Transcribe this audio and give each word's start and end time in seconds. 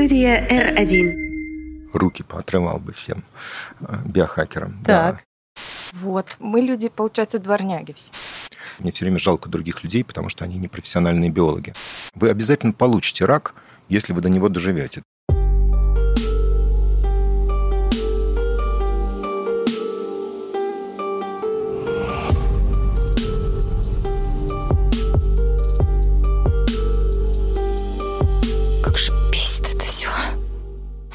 Студия 0.00 0.48
R1. 0.48 1.90
Руки 1.92 2.22
поотрывал 2.22 2.78
бы 2.78 2.94
всем 2.94 3.22
э, 3.80 3.98
биохакерам. 4.06 4.82
Так. 4.82 5.16
Да. 5.16 5.20
Вот, 5.92 6.36
мы 6.38 6.62
люди, 6.62 6.88
получается, 6.88 7.38
дворняги 7.38 7.92
все. 7.92 8.10
Мне 8.78 8.92
все 8.92 9.04
время 9.04 9.18
жалко 9.18 9.50
других 9.50 9.84
людей, 9.84 10.02
потому 10.02 10.30
что 10.30 10.46
они 10.46 10.56
не 10.56 10.68
профессиональные 10.68 11.28
биологи. 11.28 11.74
Вы 12.14 12.30
обязательно 12.30 12.72
получите 12.72 13.26
рак, 13.26 13.54
если 13.90 14.14
вы 14.14 14.22
до 14.22 14.30
него 14.30 14.48
доживете. 14.48 15.02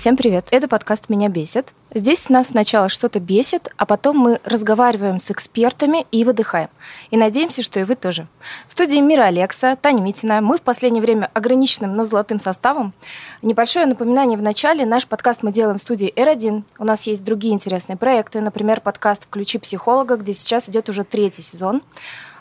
Всем 0.06 0.18
привет, 0.18 0.50
это 0.52 0.68
подкаст 0.68 1.10
«Меня 1.10 1.30
бесит». 1.30 1.74
Здесь 1.92 2.30
нас 2.30 2.50
сначала 2.50 2.90
что-то 2.90 3.20
бесит, 3.20 3.70
а 3.76 3.88
потом 3.88 4.20
мы 4.20 4.40
разговариваем 4.44 5.20
с 5.20 5.32
экспертами 5.32 6.06
и 6.12 6.24
выдыхаем. 6.24 6.70
И 7.10 7.18
надеемся, 7.18 7.64
что 7.64 7.80
и 7.80 7.86
вы 7.86 7.96
тоже. 7.96 8.28
В 8.68 8.74
студии 8.74 9.00
Мира 9.00 9.24
Алекса, 9.24 9.76
Таня 9.76 10.04
Митина. 10.04 10.42
Мы 10.42 10.60
в 10.60 10.62
последнее 10.62 11.02
время 11.02 11.32
ограниченным, 11.34 11.96
но 11.96 12.04
золотым 12.04 12.40
составом. 12.40 12.94
Небольшое 13.42 13.88
напоминание 13.88 14.38
в 14.38 14.44
начале. 14.44 14.86
Наш 14.86 15.08
подкаст 15.08 15.42
мы 15.42 15.52
делаем 15.52 15.80
в 15.80 15.82
студии 15.82 16.14
R1. 16.16 16.62
У 16.78 16.84
нас 16.84 17.08
есть 17.08 17.24
другие 17.24 17.56
интересные 17.56 17.98
проекты. 17.98 18.42
Например, 18.42 18.82
подкаст 18.82 19.24
«Включи 19.24 19.58
психолога», 19.58 20.18
где 20.18 20.36
сейчас 20.36 20.70
идет 20.70 20.88
уже 20.88 21.04
третий 21.04 21.42
сезон. 21.42 21.82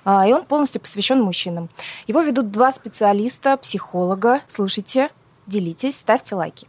А, 0.05 0.29
И 0.29 0.35
он 0.35 0.45
полностью 0.45 0.83
посвящен 0.83 1.23
мужчинам. 1.23 1.71
Его 2.07 2.21
ведут 2.21 2.51
два 2.51 2.71
специалиста, 2.73 3.57
психолога. 3.57 4.43
Слушайте, 4.49 5.09
делитесь, 5.47 5.97
ставьте 5.97 6.35
лайки. 6.35 6.67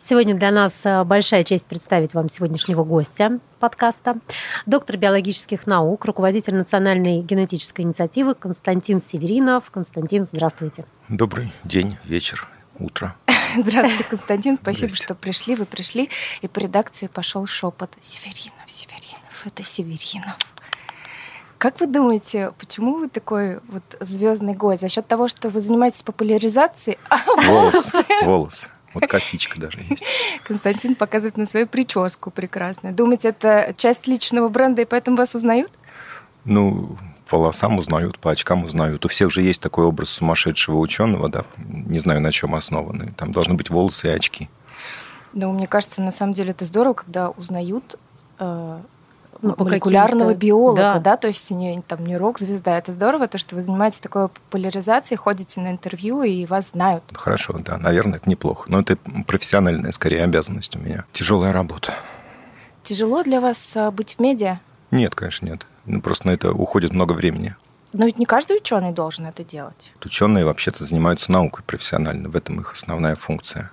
Сегодня 0.00 0.34
для 0.34 0.50
нас 0.50 0.86
э, 0.86 1.04
большая 1.04 1.42
честь 1.42 1.66
представить 1.66 2.14
вам 2.14 2.30
сегодняшнего 2.30 2.84
гостя 2.84 3.40
подкаста. 3.58 4.16
Доктор 4.64 4.96
биологических 4.96 5.66
наук, 5.66 6.04
руководитель 6.04 6.54
Национальной 6.54 7.20
генетической 7.20 7.82
инициативы 7.82 8.34
Константин 8.34 9.02
Северинов. 9.02 9.70
Константин, 9.70 10.26
здравствуйте. 10.30 10.84
Добрый 11.08 11.52
день, 11.64 11.98
вечер, 12.04 12.46
утро. 12.78 13.16
Здравствуйте, 13.56 14.04
Константин. 14.04 14.56
Спасибо, 14.56 14.88
Здрасте. 14.88 15.04
что 15.04 15.14
пришли. 15.14 15.56
Вы 15.56 15.64
пришли, 15.64 16.10
и 16.42 16.48
по 16.48 16.58
редакции 16.58 17.06
пошел 17.06 17.46
шепот. 17.46 17.90
Северинов, 18.00 18.66
Северинов, 18.66 19.46
это 19.46 19.62
Северинов. 19.62 20.36
Как 21.58 21.80
вы 21.80 21.86
думаете, 21.88 22.52
почему 22.56 22.98
вы 22.98 23.08
такой 23.08 23.58
вот 23.68 23.82
звездный 23.98 24.54
гость? 24.54 24.82
За 24.82 24.88
счет 24.88 25.08
того, 25.08 25.26
что 25.26 25.48
вы 25.48 25.60
занимаетесь 25.60 26.02
популяризацией, 26.02 26.98
а 27.10 27.18
Волос, 27.36 27.92
волос. 28.22 28.68
Вот 28.94 29.06
косичка 29.06 29.60
даже 29.60 29.80
есть. 29.88 30.04
Константин 30.44 30.94
показывает 30.94 31.36
на 31.36 31.46
свою 31.46 31.66
прическу 31.66 32.30
прекрасную. 32.30 32.94
Думаете, 32.94 33.28
это 33.28 33.74
часть 33.76 34.06
личного 34.06 34.48
бренда, 34.48 34.82
и 34.82 34.84
поэтому 34.84 35.16
вас 35.16 35.34
узнают? 35.34 35.70
Ну, 36.44 36.96
по 37.28 37.38
волосам 37.38 37.78
узнают, 37.78 38.18
по 38.18 38.30
очкам 38.30 38.64
узнают. 38.64 39.04
У 39.04 39.08
всех 39.08 39.30
же 39.30 39.42
есть 39.42 39.60
такой 39.60 39.84
образ 39.84 40.10
сумасшедшего 40.10 40.78
ученого, 40.78 41.28
да, 41.28 41.44
не 41.66 41.98
знаю, 41.98 42.20
на 42.20 42.32
чем 42.32 42.54
основанный. 42.54 43.10
Там 43.10 43.32
должны 43.32 43.54
быть 43.54 43.70
волосы 43.70 44.08
и 44.08 44.10
очки. 44.10 44.48
Ну, 45.34 45.52
мне 45.52 45.66
кажется, 45.66 46.02
на 46.02 46.10
самом 46.10 46.32
деле 46.32 46.50
это 46.50 46.64
здорово, 46.64 46.94
когда 46.94 47.28
узнают 47.30 47.98
э, 48.38 48.80
Ну, 49.40 49.54
по 49.54 49.64
молекулярного 49.64 50.34
биолога, 50.34 50.80
да. 50.80 50.98
да. 50.98 51.16
то 51.16 51.28
есть 51.28 51.50
не, 51.50 51.80
там 51.82 52.04
не 52.04 52.16
рок-звезда. 52.16 52.76
Это 52.76 52.90
здорово, 52.92 53.28
то, 53.28 53.38
что 53.38 53.54
вы 53.54 53.62
занимаетесь 53.62 54.00
такой 54.00 54.28
популяризацией, 54.28 55.18
ходите 55.18 55.60
на 55.60 55.70
интервью 55.70 56.22
и 56.22 56.44
вас 56.46 56.70
знают. 56.70 57.04
Хорошо, 57.14 57.58
да, 57.58 57.78
наверное, 57.78 58.18
это 58.18 58.28
неплохо. 58.28 58.64
Но 58.68 58.80
это 58.80 58.96
профессиональная, 59.26 59.92
скорее, 59.92 60.24
обязанность 60.24 60.74
у 60.76 60.80
меня. 60.80 61.04
Тяжелая 61.12 61.52
работа. 61.52 61.94
Тяжело 62.82 63.22
для 63.22 63.40
вас 63.40 63.76
э, 63.76 63.90
быть 63.90 64.16
в 64.16 64.20
медиа? 64.20 64.60
Нет, 64.90 65.14
конечно, 65.14 65.46
нет. 65.46 65.66
Ну, 65.84 66.00
просто 66.00 66.26
на 66.26 66.30
это 66.32 66.52
уходит 66.52 66.92
много 66.92 67.12
времени. 67.12 67.54
Но 67.92 68.06
ведь 68.06 68.18
не 68.18 68.26
каждый 68.26 68.56
ученый 68.56 68.92
должен 68.92 69.26
это 69.26 69.44
делать. 69.44 69.92
Ученые 70.04 70.44
вообще-то 70.44 70.84
занимаются 70.84 71.32
наукой 71.32 71.64
профессионально, 71.64 72.28
в 72.28 72.36
этом 72.36 72.60
их 72.60 72.72
основная 72.72 73.16
функция. 73.16 73.70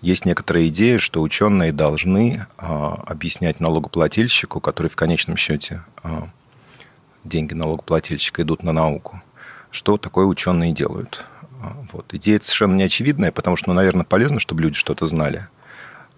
Есть 0.00 0.24
некоторая 0.24 0.68
идея, 0.68 0.98
что 0.98 1.20
ученые 1.20 1.72
должны 1.72 2.46
а, 2.56 2.94
объяснять 3.06 3.60
налогоплательщику, 3.60 4.58
который 4.60 4.88
в 4.88 4.96
конечном 4.96 5.36
счете 5.36 5.82
а, 6.02 6.30
деньги 7.22 7.52
налогоплательщика 7.52 8.42
идут 8.42 8.62
на 8.62 8.72
науку, 8.72 9.20
что 9.70 9.98
такое 9.98 10.24
ученые 10.24 10.72
делают. 10.72 11.24
А, 11.62 11.76
Вот. 11.92 12.14
Идея 12.14 12.40
совершенно 12.40 12.76
неочевидная, 12.76 13.30
потому 13.30 13.56
что, 13.56 13.68
ну, 13.68 13.74
наверное, 13.74 14.04
полезно, 14.04 14.40
чтобы 14.40 14.62
люди 14.62 14.76
что-то 14.76 15.06
знали. 15.06 15.48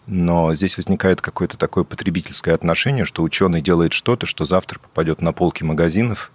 Но 0.07 0.55
здесь 0.55 0.77
возникает 0.77 1.21
какое-то 1.21 1.57
такое 1.57 1.83
потребительское 1.85 2.55
отношение, 2.55 3.05
что 3.05 3.23
ученый 3.23 3.63
делает 3.63 3.93
что-то, 3.93 4.27
что 4.27 4.45
завтра 4.45 4.79
попадет 4.79 5.21
на 5.21 5.33
полки 5.33 5.65
магазинов, 5.65 6.31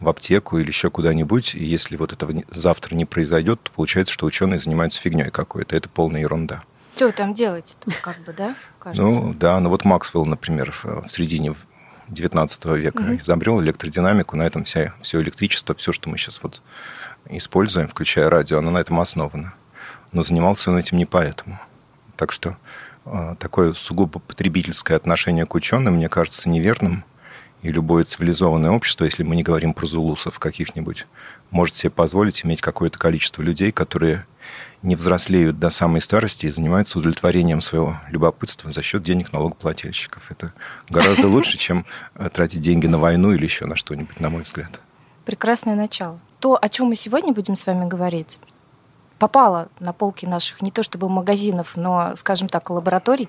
в 0.00 0.08
аптеку 0.08 0.58
или 0.58 0.68
еще 0.68 0.90
куда-нибудь, 0.90 1.54
и 1.54 1.64
если 1.64 1.96
вот 1.96 2.12
этого 2.12 2.30
не- 2.32 2.44
завтра 2.50 2.94
не 2.94 3.04
произойдет, 3.06 3.62
то 3.62 3.70
получается, 3.70 4.12
что 4.12 4.26
ученые 4.26 4.58
занимаются 4.58 5.00
фигней 5.00 5.30
какой-то. 5.30 5.74
Это 5.74 5.88
полная 5.88 6.20
ерунда. 6.20 6.62
Что 6.96 7.06
вы 7.08 7.12
там 7.12 7.34
делаете? 7.34 7.76
Как 8.02 8.18
бы, 8.24 8.32
да, 8.32 8.56
кажется? 8.78 9.02
Ну 9.02 9.34
да, 9.34 9.60
ну 9.60 9.68
вот 9.68 9.84
Максвелл, 9.84 10.24
например, 10.24 10.72
в 10.72 11.02
в 11.06 11.08
середине 11.10 11.54
19 12.08 12.64
века 12.76 13.02
Мгм. 13.02 13.16
изобрел 13.18 13.60
электродинамику, 13.60 14.34
на 14.36 14.44
этом 14.44 14.64
вся, 14.64 14.94
все 15.02 15.20
электричество, 15.20 15.74
все, 15.74 15.92
что 15.92 16.08
мы 16.08 16.16
сейчас 16.16 16.42
вот 16.42 16.62
используем, 17.28 17.88
включая 17.88 18.30
радио, 18.30 18.58
оно 18.58 18.70
на 18.70 18.78
этом 18.78 18.98
основано. 18.98 19.52
Но 20.12 20.22
занимался 20.22 20.70
он 20.70 20.78
этим 20.78 20.96
не 20.96 21.04
поэтому. 21.04 21.58
Так 22.16 22.32
что 22.32 22.56
э, 23.04 23.34
такое 23.38 23.74
сугубо 23.74 24.18
потребительское 24.18 24.96
отношение 24.96 25.44
к 25.44 25.54
ученым, 25.54 25.96
мне 25.96 26.08
кажется, 26.08 26.48
неверным. 26.48 27.04
И 27.60 27.68
любое 27.68 28.04
цивилизованное 28.04 28.70
общество, 28.70 29.04
если 29.04 29.22
мы 29.22 29.36
не 29.36 29.42
говорим 29.42 29.74
про 29.74 29.86
зулусов 29.86 30.38
каких-нибудь, 30.38 31.06
может 31.50 31.74
себе 31.74 31.90
позволить 31.90 32.44
иметь 32.46 32.62
какое-то 32.62 32.98
количество 32.98 33.42
людей, 33.42 33.70
которые 33.72 34.24
не 34.86 34.96
взрослеют 34.96 35.58
до 35.58 35.70
самой 35.70 36.00
старости 36.00 36.46
и 36.46 36.50
занимаются 36.50 36.98
удовлетворением 36.98 37.60
своего 37.60 37.98
любопытства 38.08 38.70
за 38.70 38.82
счет 38.82 39.02
денег 39.02 39.32
налогоплательщиков. 39.32 40.30
Это 40.30 40.52
гораздо 40.88 41.28
лучше, 41.28 41.58
чем 41.58 41.84
э, 42.14 42.28
тратить 42.32 42.60
деньги 42.60 42.86
на 42.86 42.98
войну 42.98 43.32
или 43.32 43.44
еще 43.44 43.66
на 43.66 43.76
что-нибудь, 43.76 44.20
на 44.20 44.30
мой 44.30 44.44
взгляд. 44.44 44.80
Прекрасное 45.24 45.74
начало. 45.74 46.20
То, 46.38 46.56
о 46.60 46.68
чем 46.68 46.86
мы 46.86 46.96
сегодня 46.96 47.32
будем 47.32 47.56
с 47.56 47.66
вами 47.66 47.88
говорить, 47.88 48.38
попало 49.18 49.68
на 49.80 49.92
полки 49.92 50.24
наших 50.24 50.62
не 50.62 50.70
то 50.70 50.84
чтобы 50.84 51.08
магазинов, 51.08 51.76
но, 51.76 52.14
скажем 52.14 52.48
так, 52.48 52.70
лабораторий. 52.70 53.28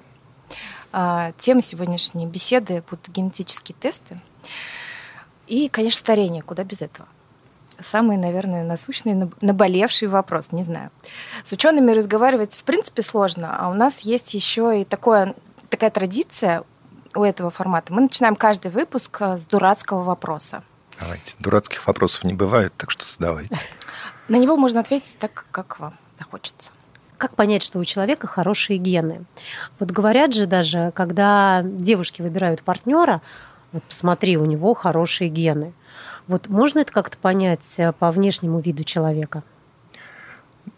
А, 0.93 1.31
Тема 1.39 1.63
сегодняшней 1.63 2.27
беседы 2.27 2.83
будут 2.87 3.09
генетические 3.09 3.75
тесты. 3.79 4.21
И, 5.47 5.69
конечно, 5.69 5.97
старение. 5.97 6.43
Куда 6.43 6.63
без 6.63 6.81
этого? 6.81 7.07
Самый, 7.79 8.17
наверное, 8.17 8.63
насущный, 8.63 9.13
наб- 9.13 9.35
наболевший 9.41 10.07
вопрос, 10.07 10.51
не 10.51 10.63
знаю. 10.63 10.89
С 11.43 11.51
учеными 11.51 11.91
разговаривать, 11.91 12.55
в 12.55 12.63
принципе, 12.63 13.03
сложно, 13.03 13.55
а 13.59 13.69
у 13.69 13.73
нас 13.73 13.99
есть 14.01 14.33
еще 14.33 14.81
и 14.81 14.85
такое, 14.85 15.35
такая 15.69 15.91
традиция 15.91 16.63
у 17.15 17.23
этого 17.23 17.51
формата. 17.51 17.93
Мы 17.93 18.01
начинаем 18.01 18.35
каждый 18.35 18.71
выпуск 18.71 19.17
э, 19.21 19.37
с 19.37 19.45
дурацкого 19.45 20.03
вопроса. 20.03 20.63
Давайте. 20.99 21.33
Дурацких 21.39 21.85
вопросов 21.85 22.23
не 22.23 22.33
бывает, 22.33 22.73
так 22.77 22.89
что 22.91 23.07
задавайте. 23.07 23.55
На 24.27 24.37
него 24.37 24.57
можно 24.57 24.79
ответить 24.79 25.17
так, 25.19 25.45
как 25.51 25.79
вам 25.79 25.93
захочется. 26.17 26.71
Как 27.17 27.35
понять, 27.35 27.63
что 27.63 27.79
у 27.79 27.85
человека 27.85 28.27
хорошие 28.27 28.77
гены? 28.77 29.25
Вот 29.79 29.89
говорят 29.89 30.33
же 30.33 30.45
даже, 30.45 30.91
когда 30.95 31.61
девушки 31.63 32.21
выбирают 32.21 32.61
партнера, 32.61 33.21
вот 33.71 33.83
посмотри, 33.83 34.37
у 34.37 34.45
него 34.45 34.73
хорошие 34.73 35.29
гены. 35.29 35.73
Вот 36.27 36.49
можно 36.49 36.79
это 36.79 36.91
как-то 36.91 37.17
понять 37.17 37.73
э, 37.77 37.93
по 37.93 38.11
внешнему 38.11 38.59
виду 38.59 38.83
человека? 38.83 39.43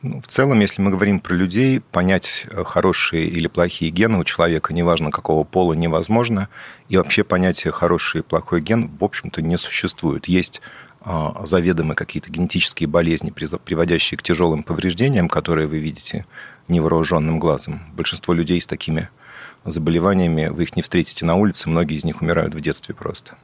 Ну, 0.02 0.22
в 0.22 0.28
целом, 0.28 0.60
если 0.60 0.82
мы 0.82 0.92
говорим 0.92 1.20
про 1.20 1.34
людей, 1.34 1.80
понять 1.80 2.46
э, 2.50 2.64
хорошие 2.64 3.28
или 3.28 3.48
плохие 3.48 3.92
гены 3.92 4.20
у 4.20 4.24
человека, 4.24 4.74
неважно 4.74 5.12
какого 5.12 5.44
пола, 5.44 5.74
невозможно. 5.74 6.50
И 6.88 6.98
вообще 6.98 7.24
понятие 7.24 7.74
хороший 7.74 8.20
и 8.20 8.24
плохой 8.24 8.62
ген, 8.62 8.90
в 9.00 9.04
общем-то, 9.04 9.42
не 9.42 9.58
существует. 9.58 10.28
Есть 10.28 10.62
а, 11.02 11.46
заведомые 11.46 11.96
какие-то 11.96 12.30
генетические 12.30 12.88
болезни, 12.88 13.32
приводящие 13.32 14.18
к 14.18 14.24
тяжелым 14.24 14.64
повреждениям, 14.64 15.30
которые 15.30 15.68
вы 15.68 15.80
видите 15.80 16.26
невооруженным 16.68 17.40
глазом. 17.40 17.82
Большинство 17.94 18.34
людей 18.34 18.60
с 18.60 18.68
такими 18.68 19.10
заболеваниями 19.64 20.48
вы 20.48 20.64
их 20.64 20.76
не 20.76 20.82
встретите 20.82 21.26
на 21.26 21.36
улице, 21.36 21.70
многие 21.70 21.98
из 21.98 22.04
них 22.04 22.22
умирают 22.22 22.54
в 22.54 22.62
детстве 22.62 22.94
просто. 22.94 23.36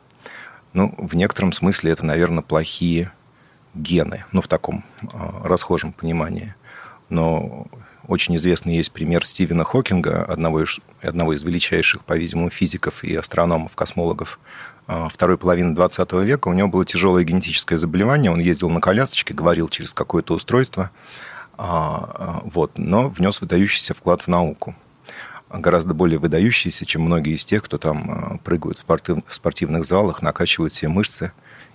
Ну, 0.76 0.94
в 0.98 1.16
некотором 1.16 1.54
смысле 1.54 1.92
это, 1.92 2.06
наверное, 2.06 2.44
плохие 2.44 3.14
гены, 3.74 4.26
ну, 4.34 4.42
в 4.42 4.50
таком 4.50 4.84
а, 5.14 5.42
расхожем 5.46 5.94
понимании. 5.94 6.54
Но 7.08 7.68
очень 8.10 8.36
известный 8.36 8.76
есть 8.76 8.92
пример 8.92 9.26
Стивена 9.26 9.64
Хокинга, 9.64 10.26
одного 10.26 10.64
из, 10.64 10.80
одного 11.02 11.32
из 11.32 11.44
величайших, 11.44 12.04
по-видимому, 12.04 12.50
физиков 12.50 13.06
и 13.06 13.16
астрономов, 13.16 13.74
космологов 13.74 14.38
а, 14.86 15.08
второй 15.08 15.38
половины 15.38 15.74
20 15.74 16.12
века. 16.12 16.50
У 16.50 16.54
него 16.54 16.68
было 16.68 16.86
тяжелое 16.86 17.24
генетическое 17.24 17.78
заболевание, 17.78 18.30
он 18.30 18.42
ездил 18.42 18.70
на 18.70 18.82
колясочке, 18.82 19.34
говорил 19.34 19.70
через 19.70 19.94
какое-то 19.94 20.34
устройство, 20.34 20.92
А, 21.58 22.42
вот, 22.44 22.78
но 22.78 23.08
внес 23.08 23.40
выдающийся 23.40 23.94
вклад 23.94 24.20
в 24.20 24.28
науку 24.28 24.76
гораздо 25.50 25.94
более 25.94 26.20
выдающийся, 26.20 26.86
чем 26.86 27.04
многие 27.04 27.36
из 27.36 27.46
тех, 27.46 27.64
кто 27.64 27.78
там 27.78 28.40
прыгают 28.44 28.78
в, 28.78 28.82
спортив, 28.82 29.18
в 29.28 29.34
спортивных 29.34 29.86
залах, 29.86 30.22
накачивают 30.22 30.74
все 30.74 30.88
мышцы 30.88 31.32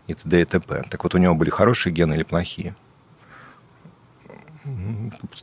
и 0.06 0.14
т.д. 0.14 0.40
и 0.40 0.44
т.п. 0.44 0.84
Так 0.90 1.04
вот, 1.04 1.14
у 1.14 1.18
него 1.18 1.34
были 1.34 1.50
хорошие 1.50 1.92
гены 1.92 2.14
или 2.14 2.24
плохие? 2.24 2.74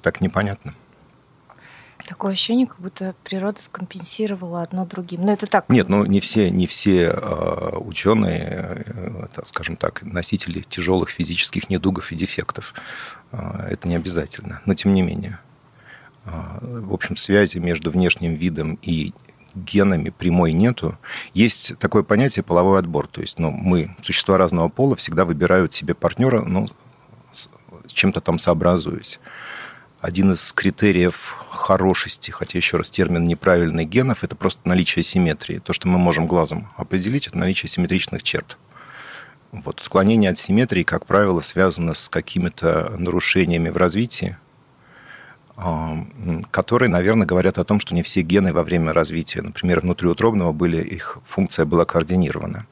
Так 0.02 0.22
непонятно. 0.22 0.74
Такое 2.06 2.32
ощущение, 2.32 2.68
как 2.68 2.80
будто 2.80 3.16
природа 3.24 3.62
скомпенсировала 3.62 4.62
одно 4.62 4.86
другим. 4.86 5.26
Но 5.26 5.34
это 5.34 5.46
так. 5.46 5.68
Нет, 5.68 5.90
ну 5.90 6.06
не 6.06 6.22
все, 6.22 6.50
не 6.50 6.68
все 6.68 7.12
э, 7.14 7.78
ученые, 7.78 8.86
э, 8.86 9.28
скажем 9.44 9.76
так, 9.76 10.04
носители 10.04 10.62
тяжелых 10.62 11.10
физических 11.10 11.70
недугов 11.70 12.12
и 12.12 12.16
дефектов. 12.16 12.74
Э, 13.32 13.68
это 13.72 13.90
не 13.90 13.96
обязательно. 13.96 14.62
Но 14.66 14.74
тем 14.74 14.94
не 14.94 15.02
менее. 15.02 15.40
Э, 16.28 16.60
в 16.62 16.94
общем, 16.94 17.16
связи 17.16 17.58
между 17.58 17.92
внешним 17.92 18.36
видом 18.36 18.78
и 18.82 19.14
генами 19.56 20.10
прямой 20.10 20.54
нету. 20.54 20.98
Есть 21.34 21.78
такое 21.80 22.04
понятие 22.04 22.44
половой 22.44 22.80
отбор. 22.80 23.08
То 23.08 23.22
есть 23.22 23.40
ну, 23.40 23.50
мы, 23.50 23.96
существа 24.02 24.38
разного 24.38 24.70
пола, 24.70 24.96
всегда 24.96 25.26
выбирают 25.26 25.74
себе 25.74 25.96
партнера, 25.96 26.42
ну, 26.42 26.70
с 27.32 27.50
чем-то 27.88 28.22
там 28.22 28.38
сообразуясь 28.38 29.20
один 30.00 30.32
из 30.32 30.54
критериев 30.54 31.36
хорошести, 31.50 32.32
хотя 32.32 32.58
еще 32.58 32.78
раз 32.78 32.90
термин 32.90 33.24
неправильный 33.24 33.86
генов, 33.86 34.24
это 34.24 34.36
просто 34.36 34.62
наличие 34.66 35.04
симметрии. 35.04 35.60
То, 35.60 35.74
что 35.74 35.88
мы 35.88 35.98
можем 35.98 36.28
глазом 36.28 36.72
определить, 36.78 37.28
это 37.28 37.38
наличие 37.38 37.70
симметричных 37.70 38.24
черт. 38.24 38.58
Вот. 39.52 39.80
Отклонение 39.80 40.30
от 40.30 40.38
симметрии, 40.38 40.84
как 40.84 41.06
правило, 41.06 41.42
связано 41.42 41.94
с 41.94 42.10
какими-то 42.10 42.96
нарушениями 42.98 43.70
в 43.70 43.78
развитии, 43.78 44.38
а, 44.38 44.47
которые, 46.52 46.90
наверное, 46.90 47.26
говорят 47.26 47.58
о 47.58 47.64
том, 47.64 47.80
что 47.80 47.96
не 47.96 48.04
все 48.04 48.22
гены 48.22 48.54
во 48.54 48.64
время 48.64 48.94
развития, 48.94 49.42
например, 49.42 49.82
внутриутробного 49.82 50.52
были, 50.52 50.84
их 50.84 51.18
функция 51.26 51.66
была 51.66 51.84
координирована. 51.86 52.68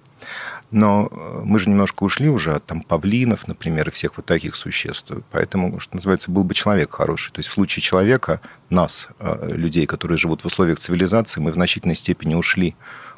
Но 0.71 1.07
э, 1.09 1.41
мы 1.43 1.59
же 1.59 1.69
немножко 1.69 2.03
ушли 2.03 2.27
уже 2.29 2.51
от 2.51 2.65
там, 2.65 2.81
павлинов, 2.81 3.47
например, 3.47 3.87
и 3.87 3.91
всех 3.91 4.17
вот 4.17 4.25
таких 4.25 4.55
существ. 4.55 5.11
Поэтому, 5.31 5.79
что 5.79 5.95
называется, 5.95 6.31
был 6.31 6.43
бы 6.43 6.53
человек 6.53 6.91
хороший. 6.93 7.31
То 7.31 7.39
есть 7.39 7.49
в 7.49 7.53
случае 7.53 7.81
человека, 7.81 8.41
нас, 8.69 9.07
э, 9.19 9.51
людей, 9.53 9.85
которые 9.85 10.17
живут 10.17 10.41
в 10.41 10.45
условиях 10.45 10.79
цивилизации, 10.79 11.39
мы 11.39 11.51
в 11.51 11.55
значительной 11.55 11.95
степени 11.95 12.33
ушли 12.33 12.75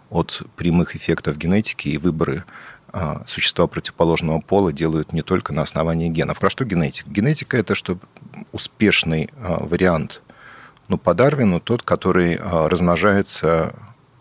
от 0.09 0.43
прямых 0.55 0.95
эффектов 0.95 1.37
генетики 1.37 1.89
и 1.89 1.97
выборы 1.97 2.43
существа 3.25 3.67
противоположного 3.67 4.39
пола 4.39 4.73
делают 4.73 5.13
не 5.13 5.21
только 5.21 5.53
на 5.53 5.61
основании 5.61 6.09
генов. 6.09 6.39
Про 6.39 6.49
что 6.49 6.65
генетика? 6.65 7.09
Генетика– 7.09 7.57
это 7.59 7.75
что 7.75 7.97
успешный 8.51 9.29
вариант 9.37 10.21
ну, 10.87 10.97
по 10.97 11.13
Дарвину, 11.13 11.59
тот, 11.59 11.83
который 11.83 12.37
размножается 12.37 13.73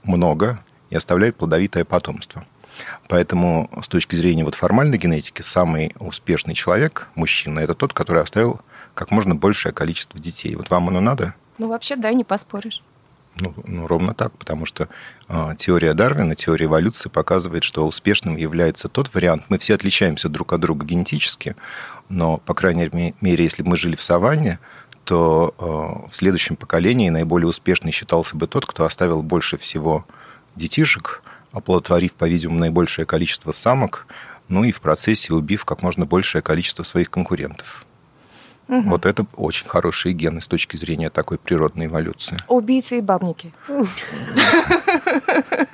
много 0.02 0.60
и 0.90 0.96
оставляет 0.96 1.36
плодовитое 1.36 1.84
потомство. 1.84 2.44
Поэтому 3.08 3.70
с 3.80 3.88
точки 3.88 4.16
зрения 4.16 4.44
вот 4.44 4.54
формальной 4.54 4.98
генетики 4.98 5.42
самый 5.42 5.94
успешный 5.98 6.54
человек, 6.54 7.08
мужчина, 7.14 7.60
это 7.60 7.74
тот, 7.74 7.92
который 7.92 8.22
оставил 8.22 8.60
как 8.94 9.10
можно 9.10 9.34
большее 9.34 9.72
количество 9.72 10.20
детей. 10.20 10.54
Вот 10.56 10.70
вам 10.70 10.88
оно 10.88 11.00
надо? 11.00 11.34
Ну, 11.58 11.68
вообще, 11.68 11.96
да, 11.96 12.12
не 12.12 12.24
поспоришь. 12.24 12.82
Ну, 13.38 13.54
ну 13.64 13.86
ровно 13.86 14.14
так, 14.14 14.32
потому 14.32 14.64
что 14.64 14.88
э, 15.28 15.54
теория 15.58 15.92
Дарвина, 15.92 16.34
теория 16.34 16.66
эволюции 16.66 17.10
показывает, 17.10 17.64
что 17.64 17.86
успешным 17.86 18.36
является 18.36 18.88
тот 18.88 19.12
вариант. 19.14 19.44
Мы 19.48 19.58
все 19.58 19.74
отличаемся 19.74 20.28
друг 20.28 20.54
от 20.54 20.60
друга 20.60 20.86
генетически, 20.86 21.54
но, 22.08 22.38
по 22.38 22.54
крайней 22.54 23.14
мере, 23.20 23.44
если 23.44 23.62
бы 23.62 23.70
мы 23.70 23.76
жили 23.76 23.94
в 23.94 24.02
саванне, 24.02 24.58
то 25.04 25.54
э, 25.58 26.10
в 26.10 26.14
следующем 26.16 26.56
поколении 26.56 27.10
наиболее 27.10 27.48
успешный 27.48 27.92
считался 27.92 28.36
бы 28.36 28.46
тот, 28.46 28.66
кто 28.66 28.84
оставил 28.84 29.22
больше 29.22 29.56
всего 29.56 30.06
детишек, 30.56 31.22
оплодотворив, 31.52 32.14
по-видимому, 32.14 32.58
наибольшее 32.58 33.06
количество 33.06 33.52
самок, 33.52 34.06
ну 34.48 34.64
и 34.64 34.72
в 34.72 34.80
процессе 34.80 35.32
убив 35.32 35.64
как 35.64 35.82
можно 35.82 36.06
большее 36.06 36.42
количество 36.42 36.82
своих 36.82 37.10
конкурентов. 37.10 37.85
Угу. 38.68 38.90
Вот 38.90 39.06
это 39.06 39.26
очень 39.36 39.66
хорошие 39.68 40.12
гены 40.12 40.40
с 40.40 40.46
точки 40.46 40.76
зрения 40.76 41.08
такой 41.08 41.38
природной 41.38 41.86
эволюции. 41.86 42.36
Убийцы 42.48 42.98
и 42.98 43.00
бабники. 43.00 43.52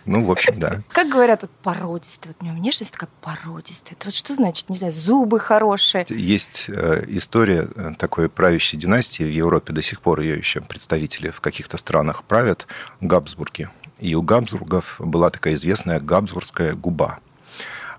Ну, 0.05 0.25
в 0.25 0.31
общем, 0.31 0.59
да. 0.59 0.83
Как 0.91 1.09
говорят, 1.09 1.43
вот 1.43 1.50
породистый, 1.62 2.33
вот 2.33 2.37
у 2.41 2.44
меня 2.44 2.55
внешность 2.55 2.93
такая 2.93 3.09
породистая. 3.21 3.97
Это 3.99 4.09
вот 4.09 4.15
что 4.15 4.35
значит, 4.35 4.69
не 4.69 4.77
знаю, 4.77 4.93
зубы 4.93 5.39
хорошие? 5.41 6.05
Есть 6.09 6.67
э, 6.69 7.05
история 7.09 7.69
э, 7.75 7.93
такой 7.99 8.29
правящей 8.29 8.79
династии 8.79 9.23
в 9.23 9.31
Европе, 9.31 9.73
до 9.73 9.81
сих 9.81 10.00
пор 10.00 10.21
ее 10.21 10.37
еще 10.37 10.61
представители 10.61 11.31
в 11.31 11.41
каких-то 11.41 11.79
странах 11.79 12.25
правят, 12.25 12.67
Габсбурги. 13.00 13.71
И 14.00 14.15
у 14.17 14.23
Габсбургов 14.23 14.97
была 14.99 15.31
такая 15.31 15.55
известная 15.55 16.00
габсбургская 16.00 16.75
губа. 16.75 17.21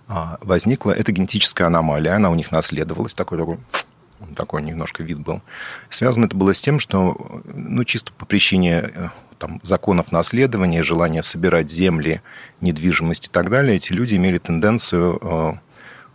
А, 0.08 0.38
возникла 0.42 0.92
эта 0.92 1.14
генетическая 1.14 1.64
аномалия, 1.64 2.16
она 2.16 2.30
у 2.30 2.36
них 2.36 2.52
наследовалась, 2.52 3.14
такой 3.14 3.38
такой 3.38 3.58
такой 4.36 4.62
немножко 4.62 5.04
вид 5.04 5.20
был. 5.20 5.42
Связано 5.90 6.26
это 6.26 6.36
было 6.36 6.54
с 6.54 6.62
тем, 6.62 6.80
что, 6.80 7.42
ну, 7.46 7.84
чисто 7.84 8.12
по 8.14 8.26
причине 8.26 8.92
э, 8.94 9.10
там, 9.38 9.60
законов 9.64 10.12
наследования, 10.12 10.84
желания 10.84 11.24
собирать 11.24 11.70
земли, 11.70 12.22
недвижимость 12.62 13.28
и 13.28 13.30
так 13.30 13.50
далее, 13.50 13.78
эти 13.78 13.92
люди 13.94 14.16
имели 14.16 14.38
тенденцию 14.38 15.20
э, 15.22 15.54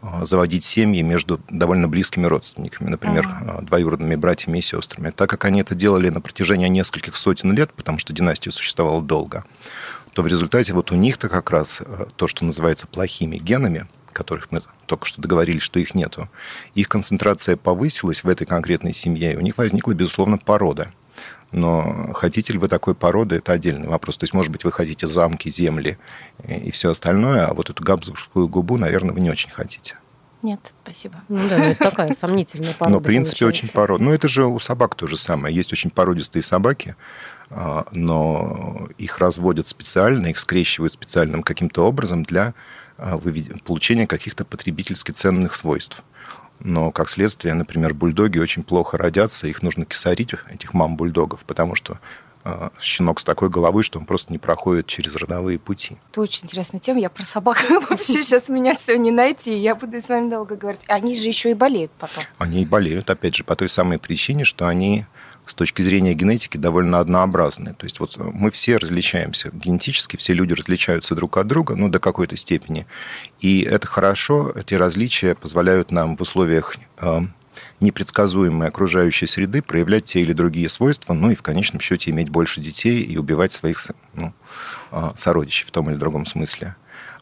э, 0.03 0.25
заводить 0.25 0.65
семьи 0.65 1.03
между 1.03 1.41
довольно 1.49 1.89
близкими 1.89 2.27
родственниками, 2.27 2.89
например, 2.89 3.27
uh-huh. 3.27 3.65
двоюродными 3.65 4.17
братьями 4.17 4.59
и 4.59 4.63
сестрами. 4.63 5.11
Так 5.11 5.31
как 5.31 5.45
они 5.45 5.61
это 5.61 5.75
делали 5.75 6.09
на 6.09 6.21
протяжении 6.21 6.69
нескольких 6.69 7.17
сотен 7.17 7.53
лет, 7.53 7.73
потому 7.73 7.99
что 7.99 8.13
династия 8.13 8.51
существовала 8.51 9.03
долго, 9.03 9.45
то 10.13 10.23
в 10.23 10.27
результате 10.27 10.73
вот 10.73 10.91
у 10.93 10.97
них-то 10.97 11.29
как 11.29 11.51
раз 11.51 11.83
то, 12.17 12.27
что 12.27 12.45
называется 12.45 12.87
плохими 12.87 13.37
генами, 13.37 13.87
которых 14.13 14.51
мы 14.51 14.63
только 14.87 15.07
что 15.07 15.21
договорились, 15.21 15.63
что 15.63 15.81
их 15.81 15.95
нету, 15.95 16.29
их 16.75 16.89
концентрация 16.89 17.57
повысилась 17.57 18.25
в 18.25 18.29
этой 18.29 18.47
конкретной 18.47 18.95
семье, 18.95 19.33
и 19.33 19.37
у 19.37 19.41
них 19.41 19.59
возникла, 19.59 19.93
безусловно, 19.93 20.39
порода. 20.39 20.93
Но 21.51 22.13
хотите 22.15 22.53
ли 22.53 22.59
вы 22.59 22.69
такой 22.69 22.95
породы, 22.95 23.37
это 23.37 23.53
отдельный 23.53 23.89
вопрос. 23.89 24.19
То 24.19 24.25
есть, 24.25 24.35
может 24.35 24.53
быть, 24.53 24.65
вы 24.65 24.73
хотите 24.73 25.07
замки, 25.07 25.51
земли 25.51 25.99
и 26.47 26.71
все 26.71 26.91
остальное, 26.91 27.47
а 27.47 27.55
вот 27.55 27.71
эту 27.71 27.83
габсбургскую 27.83 28.49
губу, 28.49 28.77
наверное, 28.77 29.15
вы 29.15 29.21
не 29.21 29.31
очень 29.31 29.51
хотите. 29.51 29.97
Нет, 30.43 30.73
спасибо. 30.85 31.17
Ну 31.29 31.41
да, 31.49 31.57
это 31.65 31.91
такая 31.91 32.15
сомнительная 32.15 32.73
порода. 32.73 32.95
Но, 32.95 33.01
в 33.01 33.03
принципе, 33.03 33.41
получается. 33.41 33.65
очень 33.65 33.75
порода. 33.75 34.05
Ну, 34.05 34.13
это 34.13 34.29
же 34.29 34.47
у 34.47 34.61
собак 34.61 34.95
то 34.95 35.09
же 35.09 35.17
самое. 35.17 35.55
Есть 35.55 35.73
очень 35.73 35.91
породистые 35.91 36.45
собаки, 36.45 36.95
а, 37.51 37.87
но 37.93 38.89
их 38.99 39.19
разводят 39.19 39.67
специально, 39.67 40.27
их 40.27 40.39
скрещивают 40.39 40.93
специальным 40.93 41.43
каким-то 41.43 41.87
образом 41.87 42.23
для 42.23 42.55
получения 43.65 44.07
каких-то 44.07 44.45
потребительски 44.45 45.13
ценных 45.13 45.55
свойств. 45.55 46.03
Но, 46.61 46.91
как 46.91 47.09
следствие, 47.09 47.55
например, 47.55 47.95
бульдоги 47.95 48.39
очень 48.39 48.65
плохо 48.65 48.99
родятся, 48.99 49.47
их 49.47 49.63
нужно 49.63 49.85
кисарить, 49.85 50.35
этих 50.51 50.75
мам-бульдогов, 50.75 51.45
потому 51.45 51.77
что 51.77 52.01
э, 52.45 52.71
щенок 52.81 53.21
с 53.21 53.25
такой 53.25 53.49
головой, 53.49 53.85
что 53.85 54.01
он 54.01 54.07
просто 54.07 54.33
не 54.33 54.39
проходит 54.39 54.87
через 54.87 55.15
родовые 55.15 55.61
пути. 55.61 55.97
Это 56.11 56.23
очень 56.23 56.47
интересная 56.47 56.81
тема. 56.81 56.99
Я 56.99 57.11
про 57.11 57.25
собак 57.25 57.65
вообще 57.91 58.23
сейчас 58.23 58.49
меня 58.49 58.75
все 58.75 58.99
не 58.99 59.13
найти. 59.13 59.57
Я 59.57 59.77
буду 59.77 60.01
с 60.01 60.09
вами 60.09 60.29
долго 60.29 60.57
говорить. 60.57 60.81
Они 60.89 61.15
же 61.15 61.29
еще 61.29 61.53
и 61.53 61.55
болеют 61.55 61.93
потом. 61.93 62.25
Они 62.39 62.63
и 62.63 62.67
болеют, 62.67 63.09
опять 63.09 63.37
же, 63.37 63.45
по 63.45 63.55
той 63.55 63.69
самой 63.69 63.99
причине, 63.99 64.43
что 64.45 64.67
они 64.67 65.07
с 65.49 65.55
точки 65.55 65.83
зрения 65.83 66.15
генетики 66.15 66.57
довольно 66.57 67.01
однообразны. 67.01 67.75
То 67.75 67.85
есть 67.85 68.01
вот 68.01 68.17
мы 68.17 68.51
все 68.51 68.77
различаемся 68.77 69.51
генетически, 69.53 70.17
все 70.17 70.35
люди 70.35 70.53
различаются 70.53 71.15
друг 71.15 71.37
от 71.39 71.47
друга, 71.47 71.75
ну, 71.75 71.89
до 71.89 71.99
какой-то 71.99 72.37
степени. 72.37 72.87
И 73.41 73.63
это 73.63 73.87
хорошо, 73.87 74.53
эти 74.55 74.75
различия 74.75 75.35
позволяют 75.35 75.91
нам 75.91 76.17
в 76.17 76.23
условиях 76.23 76.77
э, 76.99 77.21
непредсказуемой 77.81 78.69
окружающей 78.69 79.27
среды 79.27 79.63
проявлять 79.63 80.05
те 80.05 80.21
или 80.21 80.33
другие 80.33 80.69
свойства, 80.69 81.15
ну 81.15 81.31
и 81.31 81.35
в 81.35 81.43
конечном 81.43 81.81
счете 81.81 82.11
иметь 82.11 82.29
больше 82.29 82.61
детей 82.61 83.03
и 83.03 83.17
убивать 83.17 83.53
своих 83.53 83.85
ну, 84.15 84.33
э, 84.93 85.11
сородичей 85.17 85.67
в 85.67 85.71
том 85.71 85.91
или 85.91 85.97
другом 85.97 86.27
смысле. 86.27 86.77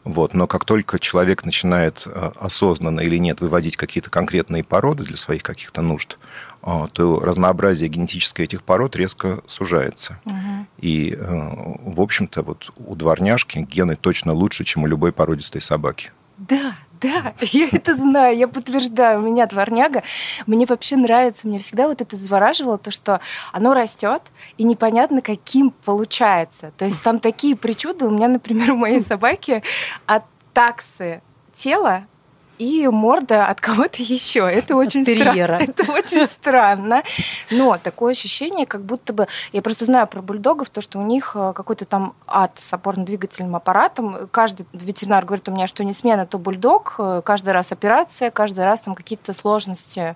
Вот. 0.07 0.33
Но 0.33 0.47
как 0.47 0.63
только 0.63 0.99
человек 0.99 1.43
начинает 1.43 2.03
э, 2.05 2.31
осознанно 2.39 3.01
или 3.01 3.17
нет 3.17 3.41
выводить 3.41 3.75
какие-то 3.75 4.09
конкретные 4.09 4.63
породы 4.63 5.03
для 5.03 5.17
своих 5.17 5.43
каких-то 5.43 5.81
нужд, 5.81 6.17
а, 6.61 6.87
то 6.87 7.19
разнообразие 7.19 7.89
генетическое 7.89 8.45
этих 8.45 8.63
пород 8.63 8.95
резко 8.95 9.41
сужается. 9.47 10.19
Угу. 10.23 10.65
И, 10.79 11.11
э, 11.11 11.51
в 11.83 11.99
общем-то, 11.99 12.41
вот 12.41 12.71
у 12.77 12.95
дворняжки 12.95 13.59
гены 13.59 13.97
точно 13.97 14.31
лучше, 14.31 14.63
чем 14.63 14.83
у 14.83 14.87
любой 14.87 15.11
породистой 15.11 15.61
собаки. 15.61 16.11
Да, 16.37 16.75
да, 17.01 17.33
я 17.41 17.67
это 17.71 17.95
знаю, 17.95 18.37
я 18.37 18.47
подтверждаю. 18.47 19.19
У 19.19 19.23
меня 19.23 19.45
дворняга. 19.45 20.03
Мне 20.45 20.65
вообще 20.65 20.95
нравится, 20.95 21.47
мне 21.47 21.59
всегда 21.59 21.87
вот 21.87 22.01
это 22.01 22.15
завораживало, 22.15 22.77
то, 22.77 22.91
что 22.91 23.21
оно 23.51 23.73
растет, 23.73 24.21
и 24.57 24.63
непонятно, 24.63 25.21
каким 25.21 25.71
получается. 25.71 26.71
То 26.77 26.85
есть 26.85 27.01
там 27.03 27.19
такие 27.19 27.55
причуды. 27.55 28.05
У 28.05 28.11
меня, 28.11 28.27
например, 28.27 28.71
у 28.71 28.77
моей 28.77 29.01
собаки 29.01 29.63
от 30.05 30.23
таксы 30.53 31.21
тела 31.53 32.05
и 32.57 32.87
морда 32.87 33.47
от 33.47 33.61
кого-то 33.61 34.01
еще. 34.01 34.39
Это 34.39 34.75
очень 34.75 35.03
странно. 35.03 35.57
Это 35.61 35.91
очень 35.91 36.27
странно. 36.27 37.03
Но 37.51 37.77
такое 37.77 38.11
ощущение, 38.11 38.65
как 38.65 38.81
будто 38.81 39.13
бы... 39.13 39.27
Я 39.51 39.61
просто 39.61 39.85
знаю 39.85 40.07
про 40.07 40.21
бульдогов, 40.21 40.69
то, 40.69 40.81
что 40.81 40.99
у 40.99 41.03
них 41.03 41.31
э, 41.35 41.53
какой-то 41.55 41.85
там 41.85 42.13
ад 42.27 42.53
с 42.55 42.73
опорно-двигательным 42.73 43.55
аппаратом. 43.55 44.27
Каждый 44.31 44.65
ветеринар 44.73 45.25
говорит 45.25 45.47
у 45.49 45.51
меня, 45.51 45.67
что 45.67 45.83
не 45.83 45.93
смена, 45.93 46.25
то 46.25 46.37
бульдог. 46.37 46.95
Э, 46.97 47.21
каждый 47.23 47.51
раз 47.53 47.71
операция, 47.71 48.31
каждый 48.31 48.63
раз 48.63 48.81
там 48.81 48.95
какие-то 48.95 49.33
сложности 49.33 50.15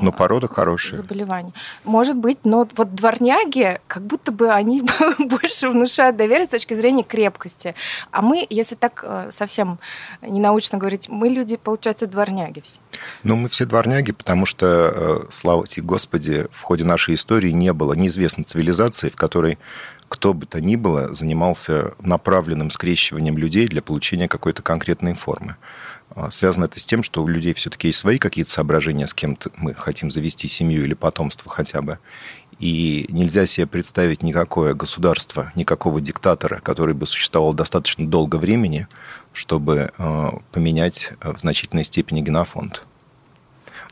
но 0.00 0.12
порода 0.12 0.48
хорошая. 0.48 0.96
Заболевания. 0.96 1.52
Может 1.84 2.16
быть, 2.16 2.38
но 2.44 2.68
вот 2.76 2.94
дворняги, 2.94 3.80
как 3.86 4.02
будто 4.02 4.32
бы 4.32 4.50
они 4.50 4.82
больше 5.18 5.68
внушают 5.68 6.16
доверие 6.16 6.46
с 6.46 6.50
точки 6.50 6.74
зрения 6.74 7.02
крепкости. 7.02 7.74
А 8.10 8.22
мы, 8.22 8.46
если 8.50 8.74
так 8.74 9.04
э, 9.06 9.28
совсем 9.30 9.78
ненаучно 10.22 10.78
говорить, 10.78 11.08
мы 11.08 11.28
люди, 11.28 11.56
получается, 11.56 12.06
дворняги 12.06 12.60
все. 12.60 12.80
Ну, 13.22 13.36
мы 13.36 13.48
все 13.48 13.66
дворняги, 13.66 14.12
потому 14.12 14.46
что, 14.46 14.66
э, 14.66 15.20
слава 15.30 15.66
тебе 15.66 15.86
Господи, 15.86 16.46
в 16.52 16.62
ходе 16.62 16.84
нашей 16.84 17.14
истории 17.14 17.50
не 17.50 17.72
было 17.72 17.92
неизвестной 17.94 18.44
цивилизации, 18.44 19.08
в 19.08 19.16
которой 19.16 19.58
кто 20.08 20.32
бы 20.32 20.46
то 20.46 20.60
ни 20.60 20.76
было 20.76 21.12
занимался 21.14 21.92
направленным 22.00 22.70
скрещиванием 22.70 23.36
людей 23.36 23.68
для 23.68 23.82
получения 23.82 24.28
какой-то 24.28 24.62
конкретной 24.62 25.14
формы. 25.14 25.56
А, 26.14 26.30
связано 26.30 26.64
это 26.66 26.80
с 26.80 26.86
тем, 26.86 27.02
что 27.02 27.22
у 27.22 27.28
людей 27.28 27.54
все-таки 27.54 27.88
есть 27.88 27.98
свои 27.98 28.18
какие-то 28.18 28.50
соображения, 28.50 29.06
с 29.06 29.14
кем 29.14 29.38
мы 29.56 29.74
хотим 29.74 30.10
завести 30.10 30.48
семью 30.48 30.84
или 30.84 30.94
потомство 30.94 31.50
хотя 31.50 31.82
бы. 31.82 31.98
И 32.58 33.06
нельзя 33.08 33.46
себе 33.46 33.66
представить 33.66 34.22
никакое 34.22 34.74
государство, 34.74 35.52
никакого 35.54 36.00
диктатора, 36.00 36.60
который 36.60 36.94
бы 36.94 37.06
существовал 37.06 37.54
достаточно 37.54 38.06
долго 38.06 38.36
времени, 38.36 38.88
чтобы 39.32 39.92
а, 39.98 40.38
поменять 40.52 41.12
а, 41.20 41.34
в 41.34 41.38
значительной 41.38 41.84
степени 41.84 42.20
генофонд. 42.20 42.84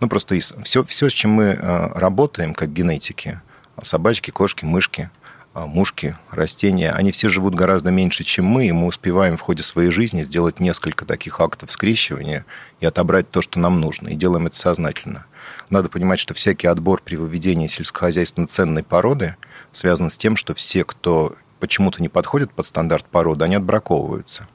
Ну, 0.01 0.09
просто 0.09 0.39
все, 0.39 0.85
все, 0.85 1.09
с 1.09 1.13
чем 1.13 1.31
мы 1.31 1.55
работаем, 1.55 2.55
как 2.55 2.71
генетики, 2.71 3.41
собачки, 3.83 4.31
кошки, 4.31 4.65
мышки– 4.65 5.11
мушки, 5.65 6.17
растения, 6.31 6.93
они 6.93 7.13
все 7.13 7.29
живут 7.31 7.55
гораздо 7.55 7.91
меньше, 7.91 8.25
чем 8.25 8.45
мы, 8.45 8.67
и 8.67 8.73
мы 8.73 8.87
успеваем 8.87 9.39
в 9.39 9.41
ходе 9.41 9.63
своей 9.63 9.91
жизни 9.91 10.23
сделать 10.23 10.61
несколько 10.61 11.07
таких 11.07 11.41
актов 11.41 11.73
скрещивания 11.73 12.45
и 12.81 12.87
отобрать 12.87 13.31
то, 13.31 13.41
что 13.41 13.59
нам 13.59 13.81
нужно, 13.81 14.09
и 14.09 14.17
делаем 14.17 14.47
это 14.47 14.57
сознательно. 14.57 15.25
Надо 15.71 15.89
понимать, 15.89 16.21
что 16.21 16.35
всякий 16.35 16.67
отбор 16.67 17.01
при 17.03 17.17
выведении 17.17 17.69
сельскохозяйственно 17.69 18.47
ценной 18.47 18.83
породы 18.83 19.37
связан 19.73 20.11
с 20.11 20.19
тем, 20.19 20.37
что 20.37 20.55
все, 20.55 20.85
кто 20.85 21.37
почему-то 21.59 22.03
не 22.03 22.09
подходит 22.09 22.53
под 22.53 22.67
стандарт 22.67 23.07
породы, 23.07 23.45
они 23.45 23.55
отбраковываются. 23.55 24.47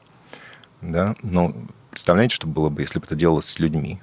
Да? 0.81 1.15
Ну, 1.23 1.55
представляете, 1.89 2.35
что 2.35 2.47
было 2.47 2.69
бы, 2.69 2.81
если 2.81 2.99
бы 2.99 3.05
это 3.05 3.15
делалось 3.15 3.45
с 3.45 3.59
людьми? 3.59 4.01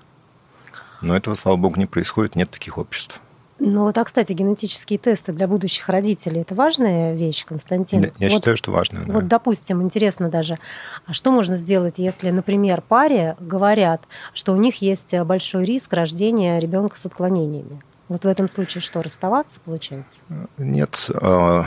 Но 1.00 1.16
этого, 1.16 1.34
слава 1.34 1.56
богу, 1.56 1.78
не 1.78 1.86
происходит, 1.86 2.34
нет 2.34 2.50
таких 2.50 2.76
обществ. 2.76 3.20
Ну, 3.60 3.82
вот, 3.84 3.98
а, 3.98 4.04
кстати, 4.04 4.32
генетические 4.32 4.98
тесты 4.98 5.32
для 5.32 5.48
будущих 5.48 5.88
родителей– 5.88 6.40
это 6.42 6.54
важная 6.54 7.14
вещь, 7.14 7.44
Константин? 7.44 8.02
Я, 8.02 8.10
я 8.18 8.28
вот, 8.28 8.36
считаю, 8.36 8.56
что 8.56 8.70
важная. 8.70 9.04
Да. 9.04 9.14
Вот, 9.14 9.26
допустим, 9.26 9.82
интересно 9.82 10.28
даже, 10.28 10.58
а 11.06 11.12
что 11.12 11.32
можно 11.32 11.56
сделать, 11.56 11.94
если, 11.96 12.30
например, 12.30 12.82
паре 12.82 13.36
говорят, 13.40 14.02
что 14.32 14.52
у 14.52 14.56
них 14.56 14.80
есть 14.80 15.12
большой 15.20 15.64
риск 15.64 15.92
рождения 15.92 16.60
ребенка 16.60 16.98
с 16.98 17.06
отклонениями? 17.06 17.82
Вот 18.08 18.24
в 18.24 18.26
этом 18.26 18.48
случае 18.48 18.80
что, 18.80 19.02
расставаться 19.02 19.60
получается? 19.60 20.20
Нет. 20.56 21.10
А, 21.20 21.66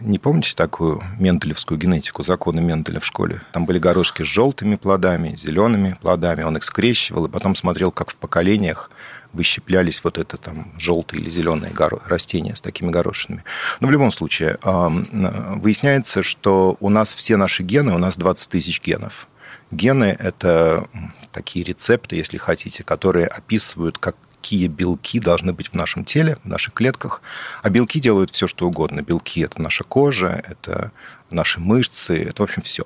не 0.00 0.18
помните 0.18 0.54
такую 0.56 1.02
менделевскую 1.18 1.78
генетику, 1.78 2.22
законы 2.22 2.62
Менделя 2.62 2.98
в 2.98 3.04
школе? 3.04 3.42
Там 3.52 3.66
были 3.66 3.78
горошки 3.78 4.22
с 4.22 4.26
желтыми 4.26 4.76
плодами, 4.76 5.36
зелеными 5.36 5.98
плодами. 6.00 6.44
Он 6.44 6.56
их 6.56 6.64
скрещивал 6.64 7.26
и 7.26 7.28
потом 7.28 7.54
смотрел, 7.54 7.92
как 7.92 8.10
в 8.10 8.16
поколениях 8.16 8.90
выщеплялись 9.32 10.02
вот 10.04 10.18
это 10.18 10.36
там 10.36 10.72
желтые 10.78 11.22
или 11.22 11.30
зеленые 11.30 11.72
растения 12.06 12.54
с 12.54 12.60
такими 12.60 12.90
горошинами. 12.90 13.44
Но 13.80 13.88
в 13.88 13.90
любом 13.90 14.12
случае, 14.12 14.58
выясняется, 14.62 16.22
что 16.22 16.76
у 16.80 16.88
нас 16.88 17.14
все 17.14 17.36
наши 17.36 17.62
гены, 17.62 17.94
у 17.94 17.98
нас 17.98 18.16
20 18.16 18.48
тысяч 18.48 18.82
генов. 18.82 19.28
Гены– 19.70 20.14
это 20.18 20.86
такие 21.32 21.64
рецепты, 21.64 22.16
если 22.16 22.36
хотите, 22.36 22.84
которые 22.84 23.26
описывают, 23.26 23.96
какие 23.98 24.66
белки 24.66 25.18
должны 25.18 25.54
быть 25.54 25.68
в 25.68 25.74
нашем 25.74 26.04
теле, 26.04 26.36
в 26.44 26.48
наших 26.48 26.74
клетках. 26.74 27.22
А 27.62 27.70
белки 27.70 27.98
делают 27.98 28.30
все, 28.30 28.46
что 28.46 28.66
угодно. 28.68 29.00
Белки– 29.00 29.40
это 29.42 29.62
наша 29.62 29.82
кожа, 29.84 30.42
это 30.46 30.92
наши 31.30 31.58
мышцы, 31.58 32.22
это, 32.22 32.42
в 32.42 32.44
общем, 32.44 32.60
все. 32.60 32.84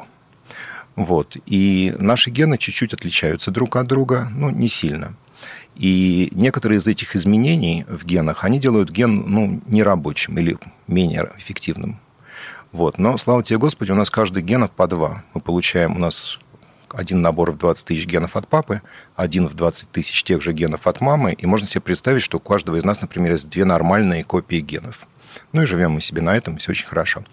Вот. 0.94 1.36
И 1.44 1.92
наши 1.98 2.30
гены 2.30 2.56
чуть-чуть 2.56 2.94
отличаются 2.94 3.50
друг 3.50 3.74
от 3.74 3.88
друга, 3.88 4.28
ну, 4.32 4.50
не 4.50 4.68
сильно. 4.68 5.16
И 5.76 6.30
некоторые 6.33 6.78
из 6.78 6.88
этих 6.88 7.14
изменений 7.14 7.85
в 7.88 8.04
генах, 8.06 8.45
они 8.45 8.59
делают 8.59 8.90
ген 8.90 9.25
ну, 9.26 9.61
нерабочим 9.66 10.38
или 10.38 10.56
менее 10.87 11.30
эффективным. 11.37 12.00
Вот. 12.73 12.99
Но, 12.99 13.16
слава 13.18 13.42
тебе, 13.42 13.59
Господи, 13.59 13.92
у 13.92 13.95
нас 13.95 14.11
каждый 14.11 14.42
генов 14.42 14.71
по 14.71 14.87
два. 14.87 15.23
Мы 15.35 15.40
получаем, 15.40 15.97
у 15.97 15.99
нас 15.99 16.38
один 16.90 17.21
набор 17.21 17.52
в 17.52 17.59
20 17.59 17.87
тысяч 17.87 18.06
генов 18.06 18.37
от 18.37 18.49
папы, 18.49 18.80
один 19.14 19.49
в 19.49 19.54
20 19.54 19.90
тысяч 19.90 20.25
тех 20.25 20.40
же 20.42 20.52
генов 20.52 20.87
от 20.87 21.00
мамы, 21.00 21.33
и 21.33 21.47
можно 21.47 21.66
себе 21.66 21.83
представить, 21.83 22.23
что 22.23 22.38
у 22.38 22.40
каждого 22.40 22.76
из 22.76 22.85
нас, 22.85 23.00
например, 23.00 23.33
есть 23.33 23.50
две 23.50 23.64
нормальные 23.64 24.25
копии 24.25 24.61
генов. 24.61 25.06
Ну 25.52 25.62
и 25.62 25.66
живем 25.66 25.92
мы 25.92 26.00
себе 26.00 26.22
на 26.22 26.36
этом, 26.36 26.56
все 26.56 26.72
очень 26.72 26.86
хорошо. 26.86 27.24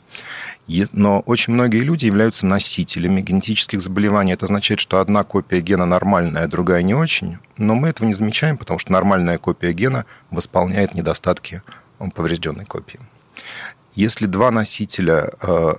Но 0.93 1.19
очень 1.22 1.53
многие 1.53 1.79
люди 1.79 2.05
являются 2.05 2.45
носителями 2.45 3.22
генетических 3.22 3.81
заболеваний. 3.81 4.33
Это 4.33 4.45
означает, 4.45 4.79
что 4.79 5.00
одна 5.00 5.24
копия 5.24 5.60
гена 5.60 5.86
нормальная, 5.86 6.43
а 6.43 6.48
другая 6.48 6.83
не 6.83 6.93
очень. 6.93 7.38
Но 7.57 7.75
мы 7.75 7.89
этого 7.89 8.07
не 8.07 8.13
замечаем, 8.13 8.57
потому 8.57 8.79
что 8.79 8.91
нормальная 8.91 9.38
копия 9.38 9.74
гена 9.74 10.05
восполняет 10.31 10.93
недостатки 10.93 11.62
поврежденной 12.15 12.65
копии. 12.65 13.00
Если 13.95 14.25
два 14.25 14.51
носителя 14.51 15.31
э, 15.41 15.74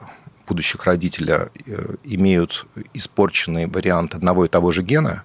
будущих 0.46 0.84
родителя 0.84 1.48
э, 1.66 1.96
имеют 2.04 2.66
испорченный 2.94 3.66
вариант 3.66 4.14
одного 4.14 4.44
и 4.44 4.48
того 4.48 4.72
же 4.72 4.82
гена, 4.82 5.24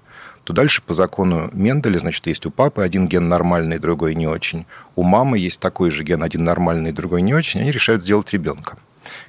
то 0.50 0.54
дальше 0.54 0.82
по 0.82 0.96
закону 0.96 1.52
Менделя, 1.54 2.00
значит, 2.00 2.26
есть 2.26 2.44
у 2.48 2.50
папы 2.50 2.82
один 2.82 3.08
ген 3.08 3.30
нормальный, 3.30 3.78
другой 3.78 4.16
не 4.16 4.26
очень. 4.26 4.66
У 4.96 5.04
мамы 5.04 5.38
есть 5.38 5.60
такой 5.60 5.92
же 5.92 6.04
ген, 6.04 6.24
один 6.24 6.44
нормальный, 6.44 6.92
другой 6.92 7.22
не 7.22 7.36
очень. 7.36 7.62
Они 7.62 7.70
решают 7.70 8.02
сделать 8.02 8.34
ребенка. 8.34 8.80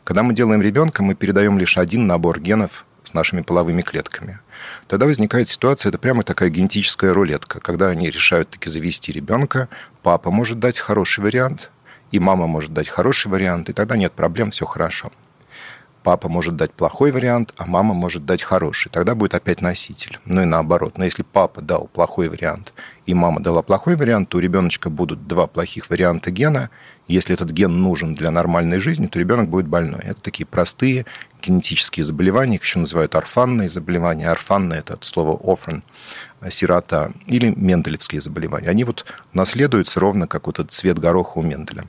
Когда 0.03 0.23
мы 0.23 0.33
делаем 0.33 0.63
ребенка, 0.63 1.03
мы 1.03 1.15
передаем 1.15 1.59
лишь 1.59 1.77
один 1.77 2.07
набор 2.07 2.41
генов 2.41 2.87
с 3.05 3.13
нашими 3.13 3.43
половыми 3.43 3.83
клетками. 3.83 4.39
Тогда 4.89 5.05
возникает 5.05 5.51
ситуация, 5.51 5.91
это 5.91 5.99
прямо 5.99 6.23
такая 6.23 6.49
генетическая 6.49 7.13
рулетка. 7.13 7.61
Когда 7.61 7.89
они 7.89 8.09
решают 8.09 8.49
таки 8.49 8.71
завести 8.71 9.13
ребенка, 9.13 9.69
папа 10.03 10.31
может 10.31 10.59
дать 10.59 10.79
хороший 10.79 11.23
вариант, 11.23 11.71
и 12.13 12.19
мама 12.19 12.47
может 12.47 12.73
дать 12.73 12.89
хороший 12.89 13.29
вариант, 13.31 13.69
и 13.69 13.75
тогда 13.75 13.99
нет 13.99 14.13
проблем, 14.13 14.53
все 14.53 14.65
хорошо. 14.65 15.13
Папа 16.03 16.29
может 16.29 16.57
дать 16.57 16.73
плохой 16.73 17.13
вариант, 17.13 17.53
а 17.57 17.67
мама 17.67 17.93
может 17.93 18.25
дать 18.25 18.43
хороший. 18.43 18.91
Тогда 18.91 19.15
будет 19.15 19.35
опять 19.35 19.61
носитель. 19.61 20.19
Ну 20.25 20.43
и 20.43 20.47
наоборот. 20.47 20.97
Но 20.97 21.05
если 21.05 21.23
папа 21.23 21.61
дал 21.61 21.89
плохой 21.89 22.29
вариант, 22.29 22.73
и 23.05 23.13
мама 23.13 23.41
дала 23.41 23.61
плохой 23.61 23.97
вариант, 23.97 24.31
то 24.31 24.39
у 24.39 24.41
ребеночка 24.41 24.89
будут 24.89 25.27
два 25.27 25.47
плохих 25.47 25.91
варианта 25.91 26.31
гена, 26.31 26.71
если 27.11 27.35
этот 27.35 27.51
ген 27.51 27.83
нужен 27.83 28.15
для 28.15 28.31
нормальной 28.31 28.79
жизни, 28.79 29.09
то 29.09 29.19
ребенок 29.19 29.49
будет 29.49 29.67
больной. 29.67 30.01
Это 30.05 30.21
такие 30.21 30.47
простые 30.47 31.07
генетические 31.43 32.05
заболевания, 32.05 32.55
их 32.55 32.63
еще 32.63 32.79
называют 32.79 33.17
орфанные 33.17 33.69
заболевания. 33.69 34.29
Орфанные– 34.29 34.79
это 34.81 34.95
от 34.95 35.05
слова 35.05 35.37
orphan, 35.37 35.83
сирота, 36.51 37.11
или 37.27 37.53
менделевские 37.57 38.21
заболевания. 38.21 38.69
Они 38.69 38.85
вот 38.85 39.07
наследуются 39.33 39.99
ровно 39.99 40.29
как 40.29 40.47
вот 40.47 40.61
этот 40.61 40.71
цвет 40.71 41.01
гороха 41.01 41.39
у 41.39 41.43
Менделя. 41.43 41.87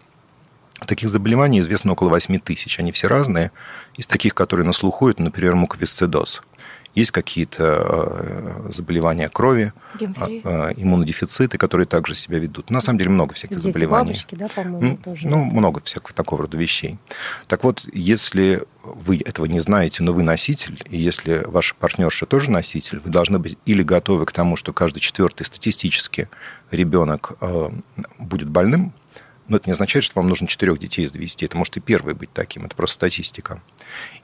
Таких 0.88 1.10
заболеваний 1.10 1.60
известно 1.60 1.92
около 1.92 2.10
8 2.10 2.40
тысяч. 2.40 2.80
Они 2.80 2.92
все 2.92 3.08
разные. 3.08 3.52
Из 3.98 4.08
таких, 4.08 4.34
которые 4.34 4.66
на 4.66 4.74
слуху, 4.74 5.10
это, 5.10 5.22
например, 5.22 5.56
муковисцидоз. 5.56 6.42
Есть 6.94 7.12
какие-то 7.12 8.66
э, 8.66 8.70
заболевания 8.70 9.30
крови, 9.30 9.72
Гемфилия. 9.98 10.42
А, 10.44 10.74
иммунодефициты, 10.76 11.58
которые 11.58 11.88
также 11.88 12.16
себя 12.16 12.38
ведут. 12.38 12.70
На 12.70 12.82
самом 12.82 13.00
деле 13.00 13.12
много 13.12 13.34
всяких 13.34 13.58
Дети, 13.58 13.68
заболеваний. 13.68 14.12
Бабочки, 14.12 14.36
да, 14.36 14.50
по-моему, 14.50 14.98
тоже. 14.98 15.28
Ну, 15.28 15.46
много 15.46 15.80
всякого 15.82 16.14
такого 16.14 16.42
рода 16.42 16.58
вещей. 16.58 16.98
Так 17.48 17.64
вот, 17.64 17.88
если 17.94 18.64
вы 18.84 19.22
этого 19.24 19.46
не 19.46 19.62
знаете, 19.62 20.04
но 20.04 20.12
вы 20.12 20.24
носитель, 20.24 20.84
и 20.90 20.98
если 20.98 21.44
ваша 21.46 21.76
партнерша 21.76 22.26
тоже 22.26 22.52
носитель, 22.52 23.00
вы 23.00 23.10
должны 23.10 23.40
быть 23.40 23.58
или 23.66 23.84
готовы 23.84 24.26
к 24.26 24.34
тому, 24.34 24.58
что 24.58 24.74
каждый 24.74 25.00
четвертый 25.00 25.46
статистически 25.46 26.28
ребенок 26.72 27.38
э, 27.40 27.70
будет 28.20 28.50
больным, 28.50 28.94
но 29.52 29.58
это 29.58 29.68
не 29.68 29.74
означает, 29.74 30.06
что 30.06 30.18
вам 30.20 30.30
нужно 30.30 30.48
четырех 30.48 30.80
детей 30.80 31.06
завести. 31.08 31.46
Это 31.46 31.58
может 31.58 31.76
и 31.76 31.82
первый 31.82 32.14
быть 32.14 32.32
таким, 32.32 32.66
это 32.66 32.76
просто 32.76 32.96
статистика. 32.96 33.62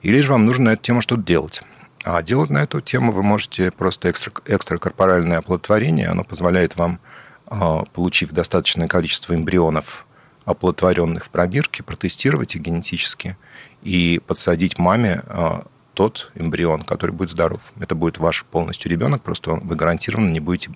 Или 0.01 0.21
же 0.21 0.31
вам 0.31 0.45
нужно 0.45 0.65
на 0.65 0.69
эту 0.69 0.83
тему 0.83 1.01
что-то 1.01 1.21
делать. 1.21 1.61
А 2.03 2.21
делать 2.21 2.49
на 2.49 2.59
эту 2.59 2.79
тему 2.79 3.11
вы 3.11 3.23
можете 3.23 3.71
просто 3.71 4.09
экстра, 4.09 4.31
экстракорпоральное 4.45 5.39
оплодотворение. 5.39 6.07
Оно 6.07 6.23
позволяет 6.23 6.77
вам, 6.77 7.01
а, 7.45 7.83
получив 7.83 8.31
достаточное 8.31 8.87
количество 8.87 9.35
эмбрионов, 9.35 10.07
оплодотворенных 10.45 11.25
в 11.25 11.29
пробирке, 11.29 11.83
протестировать 11.83 12.55
их 12.55 12.61
генетически 12.61 13.35
и 13.81 14.21
подсадить 14.25 14.79
маме 14.79 15.23
а, 15.27 15.65
тот 15.93 16.31
эмбрион, 16.35 16.83
который 16.83 17.11
будет 17.11 17.31
здоров. 17.31 17.73
Это 17.81 17.95
будет 17.95 18.17
ваш 18.17 18.45
полностью 18.45 18.89
ребенок, 18.89 19.23
просто 19.23 19.51
вы 19.51 19.75
гарантированно 19.75 20.31
не 20.31 20.39
будете 20.39 20.71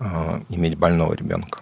э, 0.00 0.40
иметь 0.48 0.78
больного 0.78 1.12
ребенка. 1.12 1.60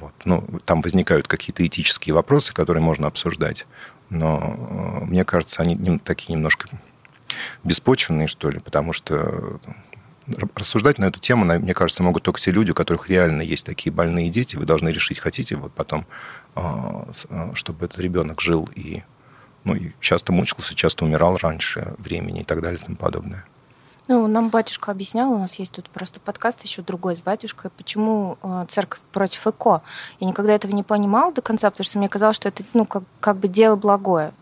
Вот. 0.00 0.12
Ну, 0.24 0.44
там 0.64 0.80
возникают 0.80 1.28
какие-то 1.28 1.66
этические 1.66 2.14
вопросы, 2.14 2.52
которые 2.52 2.82
можно 2.82 3.06
обсуждать, 3.06 3.66
но 4.10 5.00
э, 5.00 5.04
мне 5.04 5.24
кажется, 5.24 5.62
они 5.62 5.98
такие 5.98 6.34
немножко 6.34 6.68
беспочвенные, 7.62 8.28
что 8.28 8.50
ли, 8.50 8.58
потому 8.58 8.92
что 8.92 9.60
рассуждать 10.54 10.98
на 10.98 11.06
эту 11.06 11.20
тему, 11.20 11.44
мне 11.44 11.74
кажется, 11.74 12.02
могут 12.02 12.22
только 12.22 12.40
те 12.40 12.50
люди, 12.50 12.70
у 12.70 12.74
которых 12.74 13.10
реально 13.10 13.42
есть 13.42 13.66
такие 13.66 13.92
больные 13.92 14.30
дети. 14.30 14.56
Вы 14.56 14.64
должны 14.64 14.88
решить, 14.88 15.18
хотите 15.18 15.56
вот 15.56 15.72
потом, 15.72 16.06
а, 16.54 17.06
чтобы 17.52 17.86
этот 17.86 17.98
ребенок 17.98 18.40
жил 18.40 18.68
и, 18.74 19.02
ну, 19.64 19.74
и 19.74 19.92
часто 20.00 20.32
мучился, 20.32 20.74
часто 20.74 21.04
умирал 21.04 21.36
раньше 21.36 21.94
времени 21.98 22.40
и 22.40 22.44
так 22.44 22.62
далее 22.62 22.80
и 22.80 22.84
тому 22.84 22.96
подобное. 22.96 23.44
Ну, 24.06 24.26
нам 24.26 24.50
батюшка 24.50 24.90
объяснял, 24.90 25.32
у 25.32 25.38
нас 25.38 25.58
есть 25.58 25.72
тут 25.72 25.88
просто 25.88 26.20
подкаст 26.20 26.62
еще 26.62 26.82
другой 26.82 27.16
с 27.16 27.20
батюшкой, 27.20 27.70
почему 27.70 28.36
э, 28.42 28.66
церковь 28.68 29.00
против 29.12 29.46
ЭКО. 29.46 29.82
Я 30.20 30.26
никогда 30.26 30.52
этого 30.52 30.72
не 30.72 30.82
понимала 30.82 31.32
до 31.32 31.40
конца, 31.40 31.70
потому 31.70 31.84
что 31.84 31.98
мне 31.98 32.08
казалось, 32.08 32.36
что 32.36 32.48
это 32.48 32.64
ну, 32.74 32.84
как, 32.84 33.04
как 33.20 33.38
бы 33.38 33.48
дело 33.48 33.76
благое. 33.76 34.32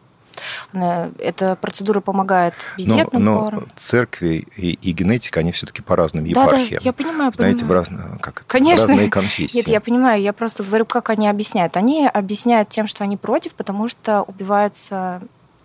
Эта 0.73 1.57
процедура 1.57 2.01
помогает 2.01 2.55
бездетным 2.77 3.25
но, 3.25 3.35
но 3.35 3.45
парам. 3.45 3.69
церкви 3.77 4.47
и, 4.57 4.73
и 4.73 4.93
генетика, 4.93 5.41
они 5.41 5.53
все-таки 5.53 5.83
по 5.83 5.95
разным 5.95 6.25
епархиям. 6.25 6.71
Да, 6.71 6.77
да, 6.77 6.85
я 6.85 6.93
понимаю, 6.93 7.33
Знаете, 7.35 7.61
понимаю. 7.61 7.69
В 7.69 7.73
разные, 7.73 8.19
как 8.19 8.45
Конечно. 8.47 8.89
разные 8.89 9.11
конфессии. 9.11 9.59
Нет, 9.59 9.69
я 9.69 9.81
понимаю, 9.81 10.23
я 10.23 10.33
просто 10.33 10.65
говорю, 10.65 10.87
как 10.87 11.11
они 11.11 11.29
объясняют. 11.29 11.77
Они 11.77 12.07
объясняют 12.07 12.71
тем, 12.71 12.87
что 12.87 13.05
они 13.05 13.17
против, 13.17 13.55
потому 13.55 13.89
что 13.89 14.23
убивается 14.23 15.23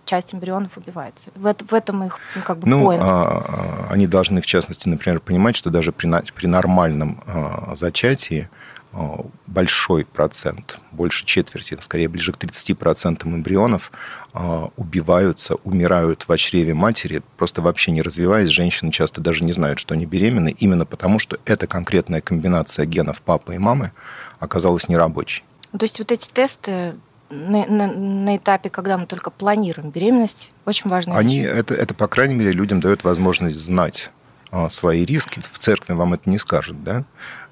часть 0.07 0.33
эмбрионов 0.33 0.77
убивается. 0.77 1.29
В, 1.35 1.53
в 1.53 1.73
этом 1.73 2.03
их 2.03 2.17
ну, 2.35 2.41
как 2.41 2.57
бы 2.59 2.67
ну, 2.67 2.83
point. 2.91 2.97
А, 2.99 3.87
они 3.91 4.07
должны, 4.07 4.41
в 4.41 4.45
частности, 4.47 4.87
например, 4.89 5.19
понимать, 5.19 5.55
что 5.55 5.69
даже 5.69 5.91
при, 5.91 6.09
при 6.31 6.47
нормальном 6.47 7.21
а, 7.27 7.73
зачатии 7.75 8.49
а, 8.93 9.25
большой 9.45 10.05
процент, 10.05 10.79
больше 10.91 11.25
четверти, 11.25 11.77
скорее 11.81 12.07
ближе 12.07 12.33
к 12.33 12.37
30% 12.37 13.25
эмбрионов 13.25 13.91
а, 14.33 14.69
убиваются, 14.77 15.55
умирают 15.63 16.25
в 16.27 16.37
чреве 16.37 16.73
матери, 16.73 17.21
просто 17.37 17.61
вообще 17.61 17.91
не 17.91 18.01
развиваясь. 18.01 18.49
Женщины 18.49 18.91
часто 18.91 19.21
даже 19.21 19.43
не 19.43 19.51
знают, 19.51 19.79
что 19.79 19.93
они 19.93 20.05
беременны, 20.05 20.55
именно 20.57 20.85
потому, 20.85 21.19
что 21.19 21.37
эта 21.45 21.67
конкретная 21.67 22.21
комбинация 22.21 22.85
генов 22.85 23.21
папы 23.21 23.55
и 23.55 23.57
мамы 23.57 23.91
оказалась 24.39 24.87
нерабочей. 24.87 25.43
То 25.77 25.83
есть 25.83 25.99
вот 25.99 26.11
эти 26.11 26.29
тесты 26.29 26.95
на, 27.29 27.65
на, 27.65 27.87
на 27.87 28.37
этапе, 28.37 28.69
когда 28.69 28.97
мы 28.97 29.05
только 29.05 29.29
планируем 29.29 29.89
беременность, 29.89 30.51
очень 30.65 30.89
важно. 30.89 31.17
Они, 31.17 31.39
это, 31.39 31.73
это, 31.73 31.93
по 31.93 32.07
крайней 32.07 32.35
мере, 32.35 32.51
людям 32.51 32.79
дает 32.79 33.03
возможность 33.03 33.59
знать 33.59 34.11
а, 34.51 34.69
свои 34.69 35.05
риски. 35.05 35.39
В 35.39 35.57
церкви 35.57 35.93
вам 35.93 36.13
это 36.13 36.29
не 36.29 36.37
скажут, 36.37 36.83
да? 36.83 37.03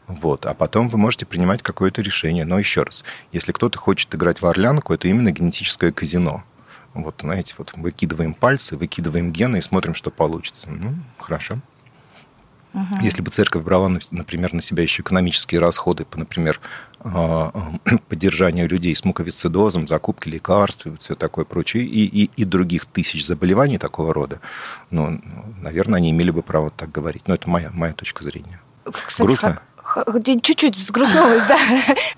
Вот. 0.08 0.46
А 0.46 0.54
потом 0.54 0.88
вы 0.88 0.98
можете 0.98 1.26
принимать 1.26 1.62
какое-то 1.62 2.02
решение. 2.02 2.46
Но 2.46 2.60
еще 2.60 2.84
раз, 2.84 3.04
если 3.32 3.52
кто-то 3.52 3.78
хочет 3.80 4.14
играть 4.16 4.42
в 4.42 4.46
орлянку, 4.46 4.94
это 4.94 5.08
именно 5.08 5.32
генетическое 5.32 5.92
казино. 5.92 6.44
Вот, 6.94 7.16
знаете, 7.22 7.56
вот 7.58 7.74
выкидываем 7.76 8.34
пальцы, 8.34 8.78
выкидываем 8.78 9.34
гены 9.34 9.58
и 9.58 9.62
смотрим, 9.62 9.96
что 9.96 10.12
получится. 10.12 10.70
Ну, 10.70 10.96
хорошо. 11.20 11.60
Угу. 12.74 13.02
Если 13.02 13.22
бы 13.22 13.32
церковь 13.32 13.64
брала, 13.64 13.90
например, 14.12 14.54
на 14.54 14.62
себя 14.62 14.84
еще 14.84 15.02
экономические 15.02 15.60
расходы, 15.60 16.06
по, 16.06 16.20
например, 16.20 16.60
поддержанию 18.10 18.68
людей 18.68 18.96
с 18.96 19.06
муковисцидозом, 19.06 19.88
закупки 19.88 20.28
лекарств 20.28 20.88
и 20.88 20.96
все 20.98 21.16
такое 21.16 21.46
прочее, 21.46 21.84
и, 21.86 22.06
и, 22.06 22.32
и 22.36 22.46
других 22.46 22.86
тысяч 22.88 23.26
заболеваний 23.26 23.78
такого 23.78 24.14
рода, 24.14 24.40
ну, 24.90 25.22
наверное, 25.62 25.98
они 25.98 26.12
имели 26.12 26.32
бы 26.32 26.42
право 26.42 26.70
так 26.70 26.92
говорить. 26.92 27.28
Но 27.28 27.36
это 27.36 27.50
моя, 27.50 27.70
моя 27.72 27.94
точка 27.94 28.24
зрения. 28.24 28.60
Кстати, 28.92 29.28
Грустно? 29.28 29.62
Чуть-чуть 30.42 30.76
взгрустнулась, 30.76 31.44
да. 31.48 31.58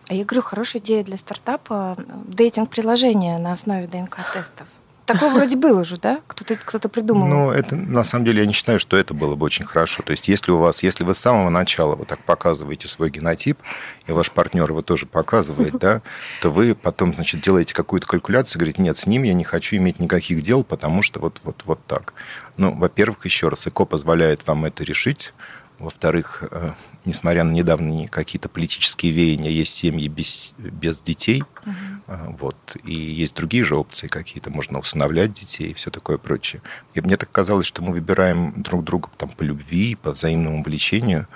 А 0.07 0.13
я 0.13 0.23
говорю, 0.23 0.41
хорошая 0.41 0.81
идея 0.81 1.03
для 1.03 1.17
стартапа– 1.17 1.97
дейтинг-приложение 2.27 3.37
на 3.39 3.51
основе 3.51 3.87
ДНК-тестов. 3.87 4.67
Такое 5.07 5.29
вроде 5.29 5.55
было 5.55 5.79
уже, 5.79 5.95
да? 5.95 6.19
Кто-то 6.27 6.55
кто 6.57 6.89
придумал. 6.89 7.27
Ну, 7.27 7.51
это 7.51 7.77
на 7.77 8.03
самом 8.03 8.25
деле 8.25 8.41
я 8.41 8.45
не 8.45 8.51
считаю, 8.51 8.77
что 8.77 8.97
это 8.97 9.13
было 9.13 9.35
бы 9.35 9.45
очень 9.45 9.63
хорошо. 9.63 10.03
То 10.03 10.11
есть, 10.11 10.27
если 10.27 10.51
у 10.51 10.57
вас, 10.57 10.83
если 10.83 11.05
вы 11.05 11.13
с 11.13 11.17
самого 11.17 11.49
начала 11.49 11.95
вот 11.95 12.09
так 12.09 12.19
показываете 12.25 12.89
свой 12.89 13.09
генотип, 13.09 13.57
и 14.05 14.11
ваш 14.11 14.29
партнер 14.31 14.69
его 14.69 14.81
тоже 14.81 15.05
показывает, 15.05 15.79
да, 15.79 16.01
то 16.41 16.51
вы 16.51 16.75
потом, 16.75 17.13
значит, 17.13 17.39
делаете 17.39 17.73
какую-то 17.73 18.05
калькуляцию, 18.05 18.59
говорите, 18.59 18.81
нет, 18.81 18.97
с 18.97 19.07
ним 19.07 19.23
я 19.23 19.33
не 19.33 19.45
хочу 19.45 19.77
иметь 19.77 19.99
никаких 19.99 20.41
дел, 20.41 20.65
потому 20.65 21.01
что 21.01 21.21
вот, 21.21 21.39
вот, 21.45 21.63
вот 21.65 21.79
так. 21.87 22.13
Ну, 22.57 22.75
во-первых, 22.75 23.23
еще 23.25 23.47
раз, 23.47 23.65
ЭКО 23.65 23.85
позволяет 23.85 24.45
вам 24.45 24.65
это 24.65 24.83
решить. 24.83 25.33
Во-вторых, 25.79 26.43
э, 26.51 26.71
несмотря 27.07 27.43
на 27.43 27.51
недавние 27.51 28.07
какие-то 28.07 28.49
политические 28.49 29.11
веяния, 29.11 29.49
есть 29.49 29.73
семьи 29.73 30.07
без, 30.07 30.53
без 30.57 31.01
детей. 31.01 31.43
Угу. 31.65 32.37
Вот. 32.39 32.77
И 32.83 32.93
есть 32.93 33.35
другие 33.35 33.63
же 33.63 33.75
опции 33.75 34.07
какие-то. 34.07 34.51
Можно 34.51 34.79
усыновлять 34.79 35.33
детей 35.33 35.71
и 35.71 35.73
все 35.73 35.89
такое 35.89 36.17
прочее. 36.17 36.61
И 36.93 37.01
мне 37.01 37.17
так 37.17 37.31
казалось, 37.31 37.65
что 37.65 37.81
мы 37.81 37.93
выбираем 37.93 38.61
друг 38.61 38.83
друга 38.83 39.09
там, 39.17 39.29
по 39.29 39.43
любви, 39.43 39.95
по 39.95 40.11
взаимному 40.11 40.63
влечению, 40.63 41.27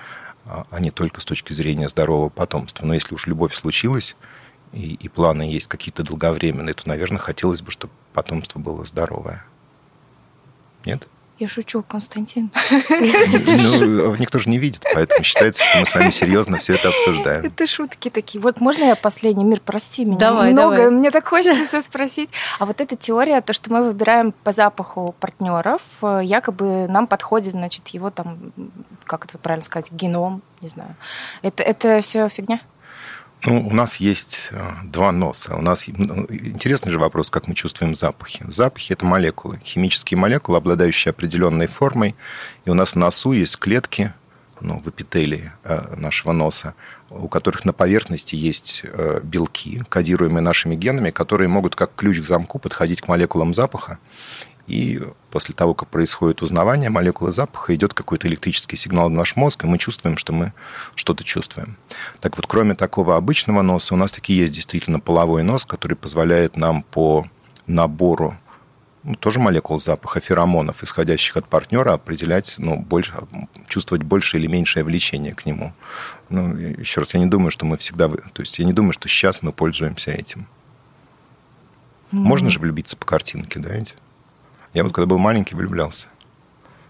а, 0.44 0.66
а 0.70 0.80
не 0.80 0.90
только 0.90 1.20
с 1.20 1.24
точки 1.24 1.52
зрения 1.52 1.88
здорового 1.88 2.28
потомства. 2.28 2.86
Но 2.86 2.94
если 2.94 3.14
уж 3.14 3.26
любовь 3.26 3.54
случилась, 3.54 4.16
и, 4.72 4.94
и 4.94 5.08
планы 5.08 5.42
есть 5.42 5.68
какие-то 5.68 6.02
долговременные, 6.04 6.74
то, 6.74 6.88
наверное, 6.88 7.18
хотелось 7.18 7.62
бы, 7.62 7.70
чтобы 7.70 7.92
потомство 8.12 8.58
было 8.58 8.84
здоровое. 8.84 9.44
Нет? 10.84 11.06
Я 11.42 11.48
шучу, 11.48 11.82
Константин. 11.82 12.52
Ну, 12.88 14.14
никто 14.14 14.38
же 14.38 14.48
не 14.48 14.58
видит, 14.58 14.84
поэтому 14.94 15.24
считается, 15.24 15.64
что 15.64 15.80
мы 15.80 15.86
с 15.86 15.92
вами 15.92 16.10
серьезно 16.10 16.58
все 16.58 16.74
это 16.74 16.90
обсуждаем. 16.90 17.44
Это 17.44 17.66
шутки 17.66 18.10
такие. 18.10 18.40
Вот 18.40 18.60
можно 18.60 18.84
я 18.84 18.94
последний 18.94 19.42
мир, 19.42 19.60
прости 19.64 20.04
меня. 20.04 20.18
Давай, 20.18 20.52
Много, 20.52 20.76
давай. 20.76 20.90
мне 20.92 21.10
так 21.10 21.26
хочется 21.26 21.64
все 21.64 21.80
спросить. 21.80 22.30
А 22.60 22.64
вот 22.64 22.80
эта 22.80 22.94
теория, 22.94 23.40
то, 23.40 23.52
что 23.52 23.72
мы 23.72 23.82
выбираем 23.82 24.30
по 24.30 24.52
запаху 24.52 25.16
партнеров, 25.18 25.82
э, 26.02 26.20
якобы 26.22 26.86
нам 26.86 27.08
подходит, 27.08 27.54
значит, 27.54 27.88
его 27.88 28.10
там, 28.10 28.52
как 29.02 29.24
это 29.24 29.36
правильно 29.36 29.64
сказать, 29.64 29.90
геном, 29.90 30.42
не 30.60 30.68
знаю. 30.68 30.94
Это, 31.42 31.64
это 31.64 32.00
все 32.02 32.28
фигня? 32.28 32.60
Ну, 33.44 33.66
у 33.66 33.72
нас 33.72 33.96
есть 33.96 34.50
э, 34.52 34.70
два 34.84 35.10
носа. 35.10 35.56
У 35.56 35.62
нас 35.62 35.86
ну, 35.88 36.26
интересный 36.28 36.92
же 36.92 36.98
вопрос, 37.00 37.28
как 37.28 37.48
мы 37.48 37.54
чувствуем 37.54 37.96
запахи. 37.96 38.44
Запахи– 38.46 38.92
это 38.94 39.04
молекулы, 39.04 39.60
химические 39.64 40.16
молекулы, 40.16 40.58
обладающие 40.58 41.10
определенной 41.10 41.66
формой. 41.66 42.14
И 42.64 42.70
у 42.70 42.74
нас 42.74 42.92
в 42.92 42.96
носу 42.96 43.32
есть 43.32 43.58
клетки, 43.58 44.12
ну, 44.60 44.80
в 44.84 44.88
эпителии 44.88 45.50
э, 45.64 45.96
нашего 45.96 46.30
носа, 46.30 46.74
у 47.10 47.26
которых 47.26 47.64
на 47.64 47.72
поверхности 47.72 48.36
есть 48.36 48.82
э, 48.84 49.20
белки, 49.24 49.82
кодируемые 49.88 50.40
нашими 50.42 50.76
генами, 50.76 51.10
которые 51.10 51.48
могут 51.48 51.74
как 51.74 51.96
ключ 51.96 52.20
к 52.20 52.24
замку 52.24 52.60
подходить 52.60 53.00
к 53.00 53.08
молекулам 53.08 53.54
запаха 53.54 53.98
и 54.66 55.00
после 55.30 55.54
того, 55.54 55.74
как 55.74 55.88
происходит 55.88 56.42
узнавание 56.42 56.90
молекулы 56.90 57.32
запаха, 57.32 57.74
идет 57.74 57.94
какой-то 57.94 58.28
электрический 58.28 58.76
сигнал 58.76 59.08
в 59.08 59.12
наш 59.12 59.36
мозг, 59.36 59.64
и 59.64 59.66
мы 59.66 59.78
чувствуем, 59.78 60.16
что 60.16 60.32
мы 60.32 60.52
что-то 60.94 61.24
чувствуем. 61.24 61.76
Так 62.20 62.36
вот, 62.36 62.46
кроме 62.46 62.74
такого 62.74 63.16
обычного 63.16 63.62
носа, 63.62 63.94
у 63.94 63.96
нас 63.96 64.12
таки 64.12 64.32
есть 64.34 64.52
действительно 64.52 65.00
половой 65.00 65.42
нос, 65.42 65.64
который 65.64 65.96
позволяет 65.96 66.56
нам 66.56 66.82
по 66.82 67.26
набору 67.66 68.36
ну, 69.04 69.16
тоже 69.16 69.40
молекул 69.40 69.80
запаха, 69.80 70.20
феромонов, 70.20 70.82
исходящих 70.82 71.36
от 71.36 71.48
партнера, 71.48 71.94
определять, 71.94 72.54
ну, 72.58 72.78
больше, 72.78 73.12
чувствовать 73.68 74.04
больше 74.04 74.38
или 74.38 74.46
меньшее 74.46 74.84
влечение 74.84 75.34
к 75.34 75.44
нему. 75.44 75.72
Ну, 76.28 76.54
еще 76.56 77.00
раз, 77.00 77.14
я 77.14 77.20
не 77.20 77.26
думаю, 77.26 77.50
что 77.50 77.66
мы 77.66 77.76
всегда... 77.76 78.08
То 78.08 78.42
есть 78.42 78.58
я 78.58 78.64
не 78.64 78.72
думаю, 78.72 78.92
что 78.92 79.08
сейчас 79.08 79.42
мы 79.42 79.52
пользуемся 79.52 80.12
этим. 80.12 80.46
Mm-hmm. 82.12 82.18
Можно 82.18 82.50
же 82.50 82.60
влюбиться 82.60 82.96
по 82.96 83.04
картинке, 83.04 83.58
да, 83.58 83.70
ведь? 83.70 83.96
Я 84.74 84.84
вот 84.84 84.92
когда 84.92 85.06
был 85.06 85.18
маленький, 85.18 85.54
влюблялся. 85.54 86.06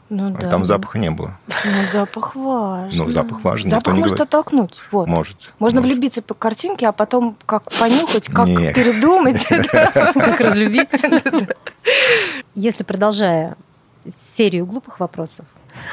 Ну, 0.08 0.28
а 0.36 0.40
да. 0.40 0.50
там 0.50 0.66
запаха 0.66 0.98
не 0.98 1.10
было. 1.10 1.38
Ну, 1.64 1.86
запах 1.90 2.36
важен. 2.36 2.98
Ну, 2.98 3.10
запах 3.10 3.42
важен. 3.42 3.70
Запах 3.70 3.94
может 3.94 4.10
говорит. 4.10 4.20
оттолкнуть. 4.20 4.82
Вот. 4.90 5.08
Может. 5.08 5.54
Можно 5.58 5.80
может. 5.80 5.94
влюбиться 5.94 6.20
по 6.20 6.34
картинке, 6.34 6.86
а 6.86 6.92
потом 6.92 7.34
как 7.46 7.72
понюхать, 7.78 8.28
как 8.28 8.46
Нет. 8.46 8.74
передумать. 8.74 9.46
Как 9.72 10.40
разлюбить. 10.40 10.90
Если 12.54 12.82
продолжая 12.84 13.56
серию 14.36 14.66
глупых 14.66 15.00
вопросов, 15.00 15.46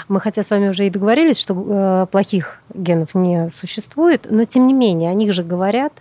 мы 0.07 0.19
хотя 0.19 0.43
с 0.43 0.49
вами 0.49 0.69
уже 0.69 0.87
и 0.87 0.89
договорились, 0.89 1.39
что 1.39 1.53
э, 1.55 2.07
плохих 2.11 2.59
генов 2.73 3.15
не 3.15 3.49
существует, 3.51 4.27
но 4.29 4.45
тем 4.45 4.67
не 4.67 4.73
менее, 4.73 5.09
о 5.09 5.13
них 5.13 5.33
же 5.33 5.43
говорят. 5.43 5.93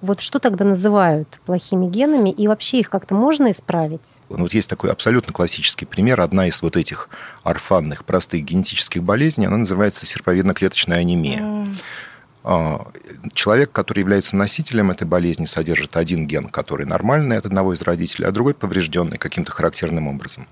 Вот 0.00 0.20
что 0.20 0.38
тогда 0.38 0.64
называют 0.64 1.40
плохими 1.44 1.86
генами, 1.86 2.30
и 2.30 2.48
вообще 2.48 2.80
их 2.80 2.90
как-то 2.90 3.14
можно 3.14 3.50
исправить? 3.50 4.00
Ну, 4.28 4.38
вот 4.38 4.54
есть 4.54 4.70
такой 4.70 4.90
абсолютно 4.90 5.32
классический 5.32 5.84
пример. 5.86 6.20
Одна 6.20 6.48
из 6.48 6.62
вот 6.62 6.76
этих 6.76 7.08
орфанных 7.42 8.04
простых 8.04 8.44
генетических 8.44 9.02
болезней, 9.02 9.46
она 9.46 9.58
называется 9.58 10.06
серповидно-клеточная 10.06 10.98
анемия. 10.98 11.40
М. 11.40 11.78
А, 12.48 12.92
человек, 13.32 13.72
который 13.72 13.98
является 13.98 14.36
носителем 14.36 14.92
этой 14.92 15.04
болезни, 15.04 15.46
содержит 15.46 15.96
один 15.96 16.28
ген, 16.28 16.46
который 16.46 16.86
нормальный 16.86 17.38
от 17.38 17.44
одного 17.44 17.74
из 17.74 17.82
родителей, 17.82 18.28
а 18.28 18.30
другой 18.30 18.54
поврежденный 18.54 19.18
каким-то 19.18 19.50
характерным 19.50 20.06
образом. 20.06 20.46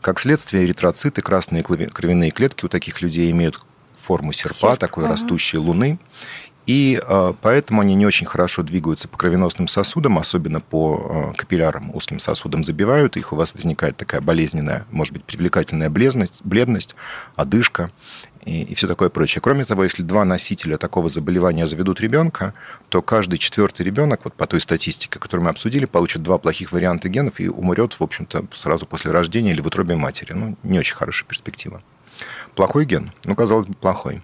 Как 0.00 0.20
следствие, 0.20 0.64
эритроциты, 0.64 1.22
красные 1.22 1.64
кровяные 1.64 2.30
клетки 2.30 2.64
у 2.64 2.68
таких 2.68 3.02
людей 3.02 3.28
имеют 3.32 3.58
форму 3.96 4.32
серпа, 4.32 4.54
Серп, 4.54 4.78
такой 4.78 5.04
ага. 5.04 5.14
растущей 5.14 5.58
луны. 5.58 5.98
И 6.66 7.02
э, 7.04 7.34
поэтому 7.40 7.80
они 7.80 7.96
не 7.96 8.06
очень 8.06 8.26
хорошо 8.26 8.62
двигаются 8.62 9.08
по 9.08 9.18
кровеносным 9.18 9.66
сосудам, 9.66 10.18
особенно 10.18 10.60
по 10.60 11.32
э, 11.32 11.36
капиллярам, 11.36 11.92
узким 11.96 12.20
сосудам 12.20 12.62
забивают, 12.62 13.16
их 13.16 13.32
у 13.32 13.36
вас 13.36 13.54
возникает 13.54 13.96
такая 13.96 14.20
болезненная, 14.20 14.86
может 14.92 15.12
быть, 15.12 15.24
привлекательная 15.24 15.90
бледность, 15.90 16.42
бледность 16.44 16.94
одышка 17.34 17.90
и, 18.44 18.62
и 18.62 18.74
все 18.74 18.86
такое 18.86 19.10
прочее. 19.10 19.40
Кроме 19.42 19.64
того, 19.64 19.84
если 19.84 20.02
два 20.02 20.24
носителя 20.24 20.78
такого 20.78 21.08
заболевания 21.08 21.66
заведут 21.66 22.00
ребенка, 22.00 22.54
то 22.88 23.02
каждый 23.02 23.38
четвертый 23.38 23.82
ребенок, 23.82 24.20
вот 24.24 24.34
по 24.34 24.46
той 24.46 24.60
статистике, 24.60 25.18
которую 25.18 25.44
мы 25.44 25.50
обсудили, 25.50 25.84
получит 25.84 26.22
два 26.22 26.38
плохих 26.38 26.72
варианта 26.72 27.08
генов 27.08 27.40
и 27.40 27.48
умрет, 27.48 27.94
в 27.94 28.02
общем-то, 28.02 28.46
сразу 28.54 28.86
после 28.86 29.10
рождения 29.10 29.52
или 29.52 29.60
в 29.60 29.66
утробе 29.66 29.96
матери. 29.96 30.32
Ну, 30.32 30.56
не 30.62 30.78
очень 30.78 30.94
хорошая 30.94 31.28
перспектива. 31.28 31.82
Плохой 32.54 32.84
ген? 32.84 33.12
Ну, 33.24 33.34
казалось 33.34 33.66
бы, 33.66 33.74
плохой. 33.74 34.22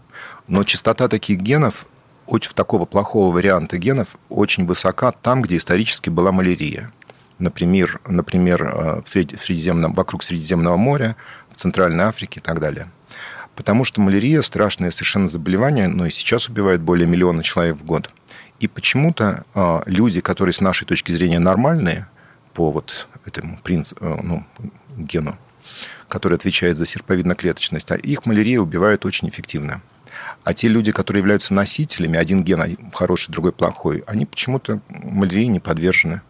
Но 0.49 0.65
частота 0.65 1.09
таких 1.09 1.39
генов 1.39 1.87
очень 2.27 2.53
такого 2.53 2.87
плохого 2.87 3.33
варианта 3.33 3.79
генов 3.79 4.17
очень 4.29 4.67
высока 4.67 5.13
там, 5.13 5.43
где 5.43 5.57
исторически 5.57 6.11
была 6.11 6.33
малярия. 6.33 6.93
Например, 7.39 8.01
например 8.07 8.63
э, 8.63 9.03
в 9.05 9.09
Средиземном, 9.09 9.93
вокруг 9.93 10.23
Средиземного 10.23 10.77
моря, 10.77 11.17
в 11.51 11.57
Центральной 11.57 12.05
Африке 12.05 12.41
и 12.41 12.43
так 12.43 12.61
далее. 12.61 12.91
Потому 13.57 13.85
что 13.85 14.03
малярия– 14.03 14.41
страшное 14.43 14.91
совершенно 14.91 15.29
заболевание, 15.29 15.89
но 15.89 16.07
и 16.07 16.11
сейчас 16.11 16.49
убивает 16.49 16.83
более 16.83 17.07
миллиона 17.07 17.43
человек 17.43 17.77
в 17.77 17.85
год. 17.85 18.11
И 18.61 18.69
почему-то 18.69 19.45
э, 19.55 19.81
люди, 19.87 20.21
которые 20.21 20.53
с 20.53 20.61
нашей 20.61 20.85
точки 20.85 21.11
зрения 21.11 21.39
нормальные, 21.39 22.07
по 22.53 22.71
вот 22.71 23.09
этому 23.25 23.59
принципу, 23.63 24.05
э, 24.05 24.19
ну, 24.23 24.47
гену, 24.97 25.37
который 26.09 26.35
отвечает 26.35 26.77
за 26.77 26.85
серповидно-клеточность, 26.85 27.91
а 27.91 27.97
их 27.97 28.27
малярия 28.27 28.61
убивает 28.61 29.07
очень 29.07 29.29
эффективно. 29.29 29.81
А 30.45 30.53
те 30.55 30.69
люди, 30.69 30.93
которые 30.93 31.21
являются 31.21 31.55
носителями, 31.55 32.19
один 32.19 32.45
ген 32.45 32.79
хороший, 32.93 33.31
другой 33.31 33.53
плохой, 33.53 34.05
они 34.07 34.27
почему-то 34.27 34.81
малярии 34.89 35.47
не 35.47 35.61
подвержены. 35.61 36.21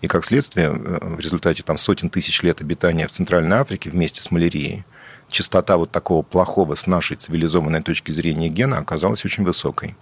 И 0.00 0.08
как 0.08 0.24
следствие, 0.24 0.68
э, 0.68 0.98
в 1.02 1.20
результате 1.20 1.62
там, 1.62 1.76
сотен 1.76 2.08
тысяч 2.08 2.42
лет 2.42 2.62
обитания 2.62 3.06
в 3.06 3.10
Центральной 3.10 3.58
Африке 3.58 3.90
вместе 3.90 4.22
с 4.22 4.30
малярией, 4.30 4.84
частота 5.32 5.76
вот 5.76 5.90
такого 5.90 6.22
плохого 6.22 6.74
с 6.74 6.86
нашей 6.86 7.16
цивилизованной 7.16 7.82
точки 7.82 8.10
зрения 8.12 8.48
гена 8.48 8.78
оказалась 8.78 9.24
очень 9.24 9.44
высокой. 9.44 9.96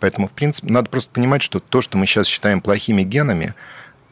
Поэтому, 0.00 0.28
в 0.28 0.32
принципе, 0.32 0.72
надо 0.72 0.88
просто 0.88 1.10
понимать, 1.10 1.42
что 1.42 1.60
то, 1.60 1.82
что 1.82 1.98
мы 1.98 2.06
сейчас 2.06 2.26
считаем 2.26 2.60
плохими 2.60 3.02
генами, 3.02 3.54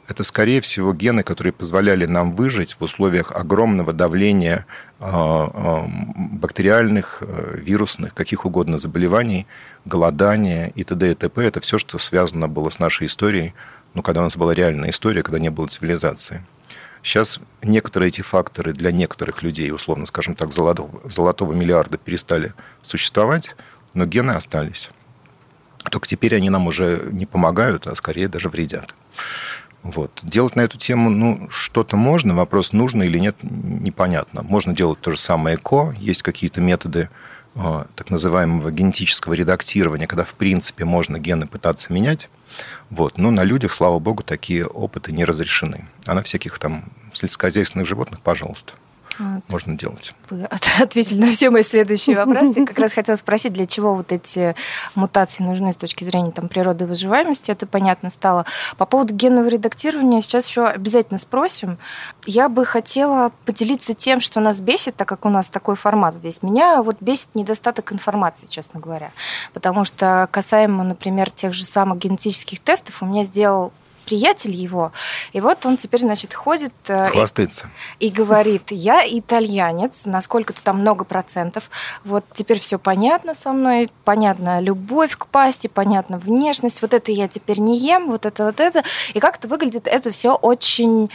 это, 0.07 0.23
скорее 0.23 0.61
всего, 0.61 0.93
гены, 0.93 1.23
которые 1.23 1.53
позволяли 1.53 2.05
нам 2.05 2.35
выжить 2.35 2.75
в 2.75 2.83
условиях 2.83 3.33
огромного 3.33 3.95
давления 3.95 4.67
а, 5.01 5.51
а, 5.53 5.87
бактериальных, 6.17 7.23
э, 7.23 7.59
вирусных, 7.59 8.13
каких 8.13 8.45
угодно 8.45 8.77
заболеваний, 8.77 9.47
голодания 9.87 10.73
и 10.75 10.85
т.д. 10.85 11.13
и 11.13 11.15
т.п. 11.15 11.43
Это 11.43 11.61
все, 11.61 11.79
что 11.79 11.99
связано 11.99 12.49
было 12.49 12.69
с 12.69 12.79
нашей 12.79 13.07
историей, 13.07 13.55
ну, 13.95 14.03
когда 14.03 14.21
у 14.21 14.25
нас 14.25 14.37
была 14.37 14.53
реальная 14.55 14.91
история, 14.91 15.23
когда 15.23 15.39
не 15.39 15.51
было 15.51 15.69
цивилизации. 15.69 16.43
Сейчас 17.05 17.39
некоторые 17.63 18.09
эти 18.09 18.23
факторы 18.23 18.73
для 18.73 18.91
некоторых 18.91 19.43
людей, 19.43 19.71
условно 19.71 20.07
скажем 20.07 20.35
так, 20.35 20.53
золотого, 20.53 21.03
золотого 21.05 21.53
миллиарда 21.53 21.99
перестали 21.99 22.55
существовать, 22.81 23.55
но 23.93 24.07
гены 24.07 24.31
остались. 24.33 24.91
Только 25.91 26.09
теперь 26.09 26.35
они 26.35 26.49
нам 26.49 26.67
уже 26.67 27.03
не 27.13 27.27
помогают, 27.27 27.87
а 27.87 27.95
скорее 27.95 28.27
даже 28.29 28.49
вредят. 28.49 28.95
Вот. 29.83 30.19
Делать 30.23 30.57
на 30.57 30.63
эту 30.63 30.79
тему 30.79 31.11
ну, 31.11 31.47
что-то 31.51 31.99
можно, 31.99 32.35
вопрос, 32.35 32.73
нужно 32.73 33.03
или 33.03 33.19
нет, 33.19 33.37
непонятно. 33.43 34.43
Можно 34.43 34.75
делать 34.75 34.99
то 34.99 35.11
же 35.11 35.19
самое 35.19 35.57
ЭКО, 35.57 35.95
есть 35.99 36.23
какие-то 36.23 36.63
методы 36.63 37.11
э, 37.55 37.85
так 37.97 38.09
называемого 38.09 38.73
генетического 38.73 39.35
редактирования, 39.35 40.07
когда, 40.07 40.25
в 40.25 40.33
принципе, 40.33 40.87
можно 40.87 41.19
гены 41.19 41.47
пытаться 41.47 41.93
менять. 41.93 42.31
Вот. 42.91 43.19
Но 43.19 43.31
на 43.31 43.45
людях, 43.45 43.73
слава 43.73 43.99
богу, 43.99 44.23
такие 44.23 44.67
опыты 44.67 45.13
не 45.13 45.25
разрешены. 45.25 45.89
А 46.07 46.15
на 46.15 46.23
всяких 46.23 46.59
там 46.59 46.85
сельскохозяйственных 47.13 47.87
животных, 47.87 48.21
пожалуйста. 48.21 48.73
Вот. 49.19 49.43
можно 49.49 49.79
делать. 49.79 50.15
Вы 50.31 50.45
ответили 50.81 51.21
на 51.21 51.31
все 51.31 51.51
мои 51.51 51.63
следующие 51.63 52.17
вопросы. 52.17 52.61
Я 52.61 52.67
как 52.67 52.79
раз 52.79 52.93
хотела 52.93 53.17
спросить, 53.17 53.53
для 53.53 53.67
чего 53.67 53.95
вот 53.95 54.13
эти 54.13 54.55
мутации 54.95 55.43
нужны 55.43 55.73
с 55.73 55.77
точки 55.77 56.05
зрения 56.05 56.33
там, 56.33 56.49
природы 56.49 56.87
выживаемости. 56.87 57.51
Это 57.51 57.67
понятно 57.67 58.11
стало. 58.11 58.47
По 58.77 58.87
поводу 58.87 59.15
генного 59.15 59.49
редактирования 59.49 60.21
сейчас 60.23 60.49
еще 60.49 60.67
обязательно 60.67 61.19
спросим. 61.19 61.79
Я 62.27 62.49
бы 62.49 62.65
хотела 62.65 63.33
поделиться 63.45 63.95
тем, 63.95 64.21
что 64.21 64.41
нас 64.41 64.61
бесит, 64.61 64.97
так 64.97 65.09
как 65.09 65.25
у 65.25 65.29
нас 65.29 65.51
такой 65.51 65.77
формат 65.77 66.15
здесь. 66.15 66.43
Меня 66.43 66.83
вот 66.83 66.97
бесит 67.01 67.35
недостаток 67.35 67.93
информации, 67.93 68.47
честно 68.47 68.81
говоря. 68.81 69.13
Потому 69.53 69.85
что 69.85 70.29
касаемо, 70.31 70.83
например, 70.85 71.31
тех 71.31 71.53
же 71.53 71.65
самых 71.65 71.99
генетических 71.99 72.61
тестов, 72.61 73.03
у 73.03 73.07
меня 73.07 73.25
сделал 73.25 73.73
приятель 74.05 74.53
его. 74.53 74.93
И 75.33 75.41
вот 75.41 75.67
он 75.67 75.77
теперь, 75.77 76.01
значит, 76.01 76.35
ходит... 76.35 76.73
Э, 76.89 77.09
Хвастается. 77.09 77.71
И, 77.99 78.07
и 78.07 78.11
говорит, 78.11 78.71
я 78.71 79.03
итальянец, 79.07 80.07
насколько-то 80.07 80.63
там 80.63 80.81
много 80.81 81.05
процентов. 81.05 81.71
Вот 82.05 82.25
теперь 82.33 82.61
все 82.61 82.79
понятно 82.79 83.35
со 83.35 83.53
мной, 83.53 83.91
понятна 84.05 84.61
любовь 84.61 85.17
к 85.17 85.27
пасти, 85.27 85.67
понятна 85.67 86.19
внешность. 86.19 86.83
Вот 86.83 86.95
это 86.95 87.13
я 87.13 87.29
теперь 87.29 87.61
не 87.61 87.79
ем, 87.79 88.07
вот 88.09 88.27
это, 88.27 88.47
вот 88.47 88.61
это. 88.61 88.83
И 89.15 89.21
как-то 89.21 89.49
выглядит 89.49 89.87
это 89.87 90.11
все 90.11 90.35
очень 90.35 91.11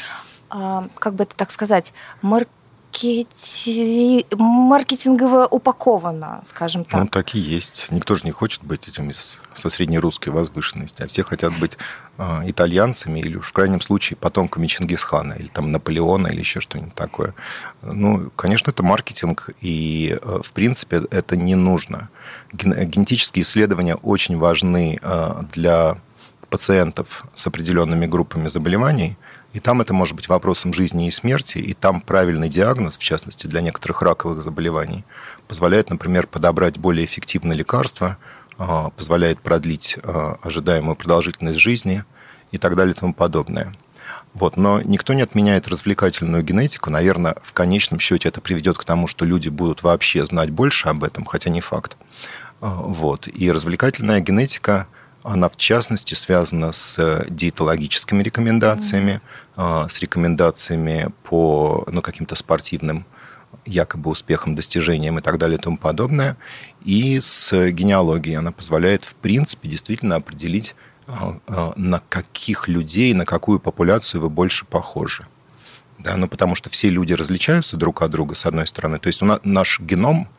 а, 0.49 0.87
как 0.97 1.13
бы 1.13 1.23
это 1.23 1.35
так 1.35 1.51
сказать, 1.51 1.93
марк 2.21 2.49
маркети... 2.89 4.25
маркетингово 4.35 5.47
упаковано, 5.47 6.41
скажем 6.43 6.83
так. 6.83 7.01
Ну, 7.01 7.07
так 7.07 7.35
и 7.35 7.39
есть. 7.39 7.87
Никто 7.91 8.15
же 8.15 8.25
не 8.25 8.31
хочет 8.31 8.63
быть 8.63 8.87
этим 8.87 9.11
со 9.53 9.69
среднерусской 9.69 10.33
возвышенности, 10.33 11.03
а 11.03 11.07
все 11.07 11.23
хотят 11.23 11.53
быть 11.59 11.77
э, 12.17 12.41
итальянцами 12.45 13.19
или 13.19 13.37
в 13.37 13.51
крайнем 13.51 13.81
случае 13.81 14.17
потомками 14.17 14.67
Чингисхана 14.67 15.33
или 15.33 15.47
там 15.47 15.71
Наполеона 15.71 16.27
или 16.27 16.39
еще 16.39 16.59
что-нибудь 16.59 16.95
такое. 16.95 17.33
Ну, 17.81 18.31
конечно, 18.35 18.71
это 18.71 18.83
маркетинг, 18.83 19.49
и 19.61 20.17
э, 20.21 20.39
в 20.43 20.51
принципе 20.51 21.03
это 21.11 21.37
не 21.37 21.55
нужно. 21.55 22.09
Генетические 22.53 23.43
исследования 23.43 23.95
очень 23.95 24.37
важны 24.37 24.99
э, 25.01 25.43
для 25.53 25.97
пациентов 26.49 27.25
с 27.35 27.45
определенными 27.47 28.07
группами 28.07 28.47
заболеваний– 28.47 29.17
и 29.53 29.59
там 29.59 29.81
это 29.81 29.93
может 29.93 30.15
быть 30.15 30.29
вопросом 30.29 30.73
жизни 30.73 31.07
и 31.07 31.11
смерти, 31.11 31.57
и 31.57 31.73
там 31.73 32.01
правильный 32.01 32.49
диагноз, 32.49 32.97
в 32.97 33.01
частности, 33.01 33.47
для 33.47 33.61
некоторых 33.61 34.01
раковых 34.01 34.43
заболеваний, 34.43 35.05
позволяет, 35.47 35.89
например, 35.89 36.27
подобрать 36.27 36.77
более 36.77 37.05
эффективное 37.05 37.55
лекарство, 37.55 38.17
а, 38.57 38.91
позволяет 38.91 39.39
продлить 39.41 39.97
а, 40.03 40.37
ожидаемую 40.41 40.95
продолжительность 40.95 41.59
жизни 41.59 42.03
и 42.51 42.59
так 42.59 42.75
далее 42.75 42.93
и 42.93 42.99
тому 42.99 43.13
подобное. 43.13 43.75
Вот. 44.33 44.55
Но 44.55 44.81
никто 44.81 45.13
не 45.13 45.23
отменяет 45.23 45.67
развлекательную 45.67 46.43
генетику. 46.43 46.91
Наверное, 46.91 47.35
в 47.41 47.53
конечном 47.53 47.99
счете 47.99 48.29
это 48.29 48.41
приведет 48.41 48.77
к 48.77 48.83
тому, 48.83 49.07
что 49.07 49.25
люди 49.25 49.49
будут 49.49 49.81
вообще 49.81 50.25
знать 50.27 50.51
больше 50.51 50.89
об 50.89 51.03
этом, 51.03 51.25
хотя 51.25 51.49
не 51.49 51.61
факт. 51.61 51.97
А, 52.61 52.69
вот. 52.69 53.27
И 53.27 53.51
развлекательная 53.51 54.19
генетика– 54.19 54.87
она, 55.23 55.49
в 55.49 55.57
частности, 55.57 56.13
связана 56.13 56.71
с 56.71 56.97
э, 56.97 57.25
диетологическими 57.29 58.23
рекомендациями, 58.23 59.21
mm-hmm. 59.55 59.89
с 59.89 59.99
рекомендациями 59.99 61.09
по 61.23 61.85
ну, 61.91 62.01
каким-то 62.01 62.35
спортивным 62.35 63.05
якобы 63.65 64.09
успехам, 64.09 64.55
достижениям 64.55 65.19
и 65.19 65.21
так 65.21 65.37
далее 65.37 65.57
и 65.57 65.61
тому 65.61 65.77
подобное. 65.77 66.37
И 66.83 67.19
с 67.19 67.51
генеалогией 67.71 68.37
она 68.37 68.51
позволяет, 68.51 69.05
в 69.05 69.15
принципе, 69.15 69.69
действительно 69.69 70.15
определить, 70.15 70.75
а, 71.07 71.73
на 71.75 72.01
каких 72.09 72.67
людей, 72.67 73.13
на 73.13 73.25
какую 73.25 73.59
популяцию 73.59 74.21
вы 74.21 74.29
больше 74.29 74.65
похожи. 74.65 75.25
Да, 75.97 76.15
ну, 76.15 76.27
потому 76.27 76.55
что 76.55 76.69
все 76.69 76.89
люди 76.89 77.13
различаются 77.13 77.77
друг 77.77 78.01
от 78.01 78.11
друга, 78.11 78.35
с 78.35 78.45
одной 78.45 78.67
стороны. 78.67 78.99
То 78.99 79.07
есть 79.07 79.21
у 79.21 79.25
нас, 79.25 79.39
наш 79.43 79.79
геном, 79.79 80.29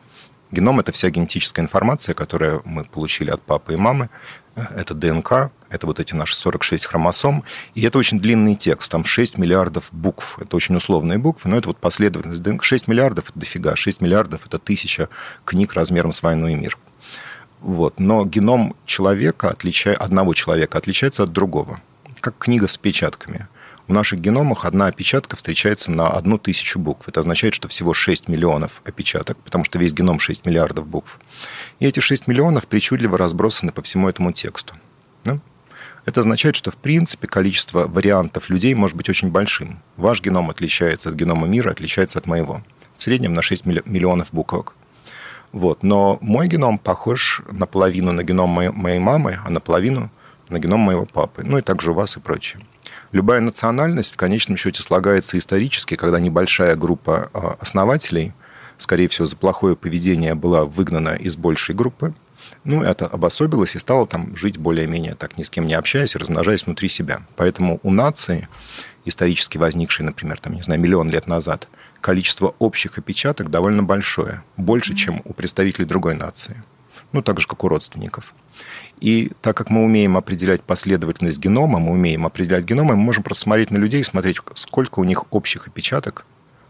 геном– 0.49 0.79
это 0.81 0.91
вся 0.91 1.09
генетическая 1.09 1.61
информация, 1.61 2.15
которую 2.15 2.61
мы 2.65 2.83
получили 2.85 3.29
от 3.29 3.41
папы 3.41 3.73
и 3.73 3.77
мамы, 3.77 4.09
это 4.55 4.93
ДНК, 4.93 5.51
это 5.69 5.87
вот 5.87 5.99
эти 5.99 6.13
наши 6.13 6.35
46 6.35 6.85
хромосом, 6.85 7.43
и 7.75 7.81
это 7.81 7.97
очень 7.97 8.19
длинный 8.19 8.55
текст, 8.55 8.91
там 8.91 9.05
6 9.05 9.37
миллиардов 9.37 9.87
букв, 9.91 10.37
это 10.39 10.55
очень 10.55 10.75
условные 10.75 11.17
буквы, 11.17 11.49
но 11.49 11.57
это 11.57 11.69
вот 11.69 11.77
последовательность 11.77 12.43
ДНК. 12.43 12.63
6 12.63 12.87
миллиардов– 12.87 13.25
это 13.29 13.39
дофига, 13.39 13.75
6 13.75 14.01
миллиардов– 14.01 14.41
это 14.45 14.59
тысяча 14.59 15.09
книг 15.45 15.73
размером 15.73 16.11
с 16.11 16.21
«Войну 16.21 16.47
и 16.47 16.55
мир». 16.55 16.77
Вот. 17.61 17.99
Но 17.99 18.25
геном 18.25 18.75
человека, 18.85 19.49
отличая, 19.49 19.95
одного 19.95 20.33
человека, 20.33 20.77
отличается 20.77 21.23
от 21.23 21.31
другого, 21.31 21.79
как 22.19 22.37
книга 22.37 22.67
с 22.67 22.75
печатками. 22.77 23.47
В 23.87 23.93
наших 23.93 24.21
геномах 24.21 24.65
одна 24.65 24.87
опечатка 24.87 25.35
встречается 25.35 25.91
на 25.91 26.09
одну 26.09 26.37
тысячу 26.37 26.79
букв. 26.79 27.07
Это 27.07 27.19
означает, 27.19 27.53
что 27.53 27.67
всего 27.67 27.93
6 27.93 28.29
миллионов 28.29 28.81
опечаток, 28.85 29.37
потому 29.37 29.65
что 29.65 29.79
весь 29.79 29.93
геном 29.93 30.19
6 30.19 30.45
миллиардов 30.45 30.87
букв. 30.87 31.19
И 31.81 31.87
эти 31.87 31.99
6 31.99 32.27
миллионов 32.27 32.67
причудливо 32.67 33.17
разбросаны 33.17 33.71
по 33.71 33.81
всему 33.81 34.07
этому 34.07 34.31
тексту. 34.31 34.75
Да? 35.25 35.39
Это 36.05 36.19
означает, 36.19 36.55
что 36.55 36.69
в 36.69 36.77
принципе 36.77 37.27
количество 37.27 37.87
вариантов 37.87 38.51
людей 38.51 38.75
может 38.75 38.95
быть 38.95 39.09
очень 39.09 39.31
большим. 39.31 39.79
Ваш 39.97 40.21
геном 40.21 40.51
отличается 40.51 41.09
от 41.09 41.15
генома 41.15 41.47
мира, 41.47 41.71
отличается 41.71 42.19
от 42.19 42.27
моего. 42.27 42.61
В 42.99 43.03
среднем 43.03 43.33
на 43.33 43.41
6 43.41 43.65
миллионов 43.65 44.27
буквок. 44.31 44.75
Вот. 45.51 45.81
Но 45.81 46.19
мой 46.21 46.47
геном 46.47 46.77
похож 46.77 47.41
наполовину 47.49 48.11
на 48.11 48.23
геном 48.23 48.49
моей, 48.49 48.99
мамы, 48.99 49.39
а 49.43 49.49
наполовину 49.49 50.11
на 50.49 50.59
геном 50.59 50.81
моего 50.81 51.07
папы. 51.07 51.41
Ну 51.43 51.57
и 51.57 51.63
также 51.63 51.91
у 51.91 51.93
вас 51.95 52.15
и 52.15 52.19
прочее. 52.19 52.61
Любая 53.11 53.41
национальность 53.41 54.13
в 54.13 54.17
конечном 54.17 54.55
счете 54.55 54.83
слагается 54.83 55.35
исторически, 55.35 55.95
когда 55.95 56.19
небольшая 56.19 56.75
группа 56.75 57.31
а, 57.33 57.57
основателей, 57.59 58.33
скорее 58.81 59.07
всего, 59.07 59.25
за 59.25 59.37
плохое 59.37 59.75
поведение 59.75 60.35
была 60.35 60.65
выгнана 60.65 61.15
из 61.15 61.37
большей 61.37 61.75
группы, 61.75 62.13
ну, 62.63 62.83
это 62.83 63.05
обособилось 63.07 63.75
и 63.75 63.79
стало 63.79 64.07
там 64.07 64.35
жить 64.35 64.57
более-менее 64.57 65.15
так, 65.15 65.37
ни 65.37 65.43
с 65.43 65.49
кем 65.49 65.67
не 65.67 65.73
общаясь, 65.73 66.15
размножаясь 66.15 66.65
внутри 66.65 66.89
себя. 66.89 67.21
Поэтому 67.35 67.79
у 67.83 67.91
нации, 67.91 68.47
исторически 69.05 69.57
возникшей, 69.57 70.05
например, 70.05 70.39
там, 70.39 70.53
не 70.53 70.61
знаю, 70.61 70.79
миллион 70.79 71.09
лет 71.09 71.27
назад, 71.27 71.67
количество 72.01 72.55
общих 72.59 72.97
опечаток 72.97 73.49
довольно 73.49 73.83
большое, 73.83 74.43
больше, 74.57 74.95
чем 74.95 75.21
у 75.25 75.33
представителей 75.33 75.85
другой 75.85 76.15
нации. 76.15 76.63
Ну, 77.11 77.21
так 77.21 77.39
же, 77.39 77.47
как 77.47 77.63
у 77.63 77.67
родственников. 77.67 78.33
И 78.99 79.31
так 79.41 79.57
как 79.57 79.69
мы 79.69 79.83
умеем 79.83 80.15
определять 80.15 80.61
последовательность 80.61 81.39
генома, 81.39 81.79
мы 81.79 81.91
умеем 81.91 82.25
определять 82.25 82.63
геномы, 82.63 82.95
мы 82.95 83.03
можем 83.03 83.23
просто 83.23 83.43
смотреть 83.43 83.71
на 83.71 83.77
людей 83.77 84.01
и 84.01 84.05
смотреть, 84.05 84.37
сколько 84.55 84.99
у 84.99 85.03
них 85.03 85.31
общих 85.33 85.67
опечаток 85.67 86.25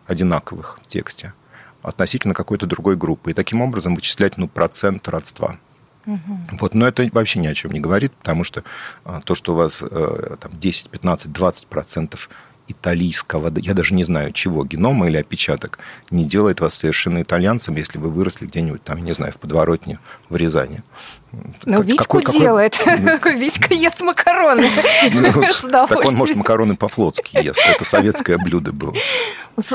одинаковых 0.08 0.80
в 0.82 0.88
тексте 0.88 1.34
относительно 1.82 2.34
какой-то 2.34 2.68
другой 2.68 2.96
группы. 2.96 3.32
И 3.32 3.34
таким 3.34 3.62
образом 3.62 3.96
вычислять 3.96 4.38
ну, 4.38 4.48
процент 4.48 5.08
родства. 5.08 5.58
Угу. 6.06 6.58
Вот, 6.60 6.74
но 6.74 6.88
это 6.88 7.08
вообще 7.12 7.40
ни 7.40 7.48
о 7.48 7.54
чем 7.54 7.72
не 7.72 7.80
говорит, 7.80 8.12
потому 8.14 8.44
что 8.44 8.64
а, 9.06 9.22
то, 9.22 9.36
что 9.36 9.54
у 9.54 9.56
вас 9.56 9.84
э, 9.84 10.36
там, 10.40 10.52
10, 10.60 10.90
15, 10.90 11.32
20 11.32 11.68
процентов 11.68 12.30
италийского, 12.68 13.52
я 13.58 13.74
даже 13.74 13.94
не 13.94 14.04
знаю 14.04 14.32
чего, 14.32 14.66
генома 14.66 15.08
или 15.08 15.18
опечаток, 15.18 15.80
не 16.10 16.26
делает 16.26 16.60
вас 16.60 16.76
совершенно 16.76 17.22
итальянцем, 17.22 17.76
если 17.76 17.98
вы 17.98 18.10
выросли 18.10 18.46
где-нибудь 18.46 18.84
там, 18.84 19.04
не 19.04 19.14
знаю, 19.14 19.34
в 19.34 19.38
подворотне 19.38 20.00
в 20.30 20.36
Рязани. 20.36 20.84
Ну, 21.66 21.78
как, 21.78 21.86
Витьку 21.86 22.20
какой, 22.20 22.40
делает. 22.40 22.78
Какой... 22.78 23.36
Витька 23.40 23.74
ест 23.74 24.02
макароны 24.02 24.70
ну, 25.14 25.42
Так 25.72 26.06
он, 26.06 26.16
может, 26.16 26.36
макароны 26.36 26.76
по-флотски 26.76 27.38
ест. 27.42 27.62
Это 27.70 27.86
советское 27.86 28.38
блюдо 28.38 28.74
было. 28.74 28.94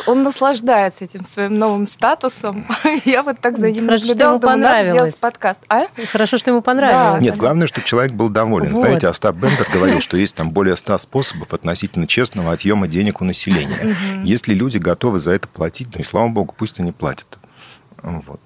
Он 0.07 0.23
наслаждается 0.23 1.05
этим 1.05 1.25
своим 1.25 1.59
новым 1.59 1.87
статусом. 1.87 2.67
Я 3.05 3.23
вот 3.23 3.41
так 3.41 3.59
за 3.59 3.71
ним 3.71 3.87
наблюдала, 3.87 4.39
думаю, 4.39 4.59
надо 4.59 4.91
сделать 4.91 5.19
подкаст. 5.19 5.61
А? 5.69 5.87
Хорошо, 6.13 6.37
что 6.37 6.51
ему 6.51 6.61
понравилось. 6.61 7.23
Нет, 7.23 7.37
главное, 7.37 7.67
что 7.67 7.81
человек 7.81 8.13
был 8.13 8.29
доволен. 8.29 8.77
Знаете, 8.77 9.09
Остап 9.09 9.37
Бендер 9.37 9.67
говорил, 9.73 10.01
что 10.01 10.17
есть 10.19 10.37
там 10.37 10.51
более 10.51 10.77
ста 10.77 10.99
способов 10.99 11.55
относительно 11.55 12.07
честного 12.07 12.53
отъема 12.53 12.87
денег 12.87 13.23
у 13.23 13.25
населения. 13.25 13.97
Если 14.25 14.53
люди 14.53 14.77
готовы 14.77 15.21
за 15.21 15.33
это 15.33 15.49
платить, 15.49 15.89
ну 15.95 16.01
и 16.01 16.05
слава 16.05 16.29
богу, 16.29 16.55
пусть 16.57 16.81
они 16.81 16.93
платят. 16.93 17.39
Вот. 18.03 18.41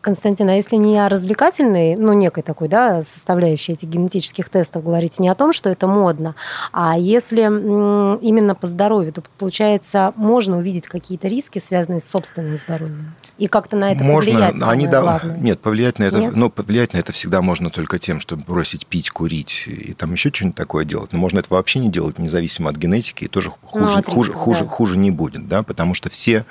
Константин, 0.00 0.48
а 0.48 0.54
если 0.54 0.76
не 0.76 0.96
о 0.98 1.08
развлекательной, 1.08 1.96
ну, 1.96 2.12
некой 2.12 2.42
такой, 2.42 2.68
да, 2.68 3.02
составляющей 3.14 3.72
этих 3.72 3.88
генетических 3.88 4.48
тестов 4.48 4.84
говорить, 4.84 5.18
не 5.18 5.28
о 5.28 5.34
том, 5.34 5.52
что 5.52 5.68
это 5.70 5.86
модно, 5.86 6.36
а 6.72 6.96
если 6.96 7.42
именно 7.42 8.54
по 8.54 8.66
здоровью, 8.66 9.12
то, 9.12 9.22
получается, 9.38 10.12
можно 10.14 10.58
увидеть 10.58 10.86
какие-то 10.86 11.26
риски, 11.26 11.58
связанные 11.58 12.00
с 12.00 12.08
собственным 12.08 12.58
здоровьем? 12.58 13.14
И 13.38 13.48
как-то 13.48 13.76
на 13.76 13.92
это 13.92 14.04
можно, 14.04 14.32
повлиять? 14.32 14.54
Они, 14.62 14.86
да, 14.86 15.20
нет, 15.38 15.60
повлиять 15.60 15.98
на 15.98 16.04
это, 16.04 16.18
нет? 16.18 16.36
ну, 16.36 16.48
повлиять 16.48 16.92
на 16.92 16.98
это 16.98 17.12
всегда 17.12 17.42
можно 17.42 17.70
только 17.70 17.98
тем, 17.98 18.20
чтобы 18.20 18.44
бросить 18.44 18.86
пить, 18.86 19.10
курить 19.10 19.64
и 19.66 19.94
там 19.94 20.12
еще 20.12 20.30
что-нибудь 20.32 20.56
такое 20.56 20.84
делать. 20.84 21.12
Но 21.12 21.18
можно 21.18 21.40
это 21.40 21.48
вообще 21.50 21.80
не 21.80 21.90
делать, 21.90 22.18
независимо 22.18 22.70
от 22.70 22.76
генетики, 22.76 23.24
и 23.24 23.28
тоже 23.28 23.50
хуже, 23.62 23.84
ну, 23.84 23.92
отлично, 23.92 24.14
хуже, 24.14 24.32
да. 24.32 24.38
хуже, 24.38 24.66
хуже 24.66 24.98
не 24.98 25.10
будет, 25.10 25.48
да, 25.48 25.62
потому 25.62 25.94
что 25.94 26.08
все 26.08 26.44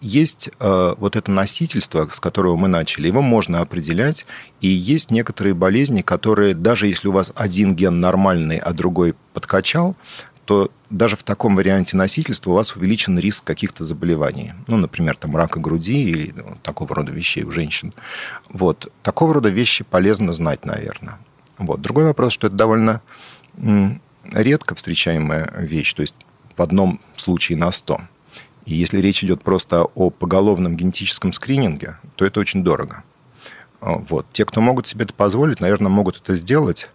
есть 0.00 0.50
э, 0.58 0.94
вот 0.98 1.16
это 1.16 1.30
носительство, 1.30 2.08
с 2.12 2.20
которого 2.20 2.56
мы 2.56 2.68
начали, 2.68 3.08
его 3.08 3.22
можно 3.22 3.60
определять, 3.60 4.26
и 4.60 4.68
есть 4.68 5.10
некоторые 5.10 5.54
болезни, 5.54 6.02
которые, 6.02 6.54
даже 6.54 6.86
если 6.86 7.08
у 7.08 7.12
вас 7.12 7.32
один 7.34 7.74
ген 7.74 8.00
нормальный, 8.00 8.58
а 8.58 8.72
другой 8.72 9.14
подкачал, 9.32 9.96
то 10.44 10.70
даже 10.90 11.16
в 11.16 11.24
таком 11.24 11.56
варианте 11.56 11.96
носительства 11.96 12.52
у 12.52 12.54
вас 12.54 12.76
увеличен 12.76 13.18
риск 13.18 13.44
каких-то 13.44 13.82
заболеваний. 13.82 14.52
Ну, 14.68 14.76
например, 14.76 15.16
там 15.16 15.36
рака 15.36 15.58
груди 15.58 16.04
или 16.04 16.32
ну, 16.36 16.56
такого 16.62 16.94
рода 16.94 17.10
вещей 17.10 17.42
у 17.42 17.50
женщин. 17.50 17.92
Вот. 18.48 18.92
Такого 19.02 19.34
рода 19.34 19.48
вещи 19.48 19.82
полезно 19.82 20.32
знать, 20.32 20.64
наверное. 20.64 21.18
Вот. 21.58 21.80
Другой 21.80 22.04
вопрос, 22.04 22.32
что 22.32 22.46
это 22.46 22.56
довольно 22.56 23.02
редко 24.32 24.74
встречаемая 24.74 25.52
вещь, 25.58 25.92
то 25.94 26.02
есть 26.02 26.14
в 26.56 26.62
одном 26.62 27.00
случае 27.16 27.58
на 27.58 27.72
сто. 27.72 28.00
И 28.66 28.74
если 28.74 28.98
речь 28.98 29.24
идет 29.24 29.42
просто 29.42 29.84
о 29.84 30.10
поголовном 30.10 30.76
генетическом 30.76 31.32
скрининге, 31.32 31.98
то 32.16 32.24
это 32.26 32.40
очень 32.40 32.62
дорого. 32.62 33.04
А, 33.80 33.96
вот. 33.96 34.26
Те, 34.32 34.44
кто 34.44 34.60
могут 34.60 34.88
себе 34.88 35.04
это 35.04 35.14
позволить, 35.14 35.60
наверное, 35.60 35.88
могут 35.88 36.16
это 36.16 36.34
сделать. 36.34 36.90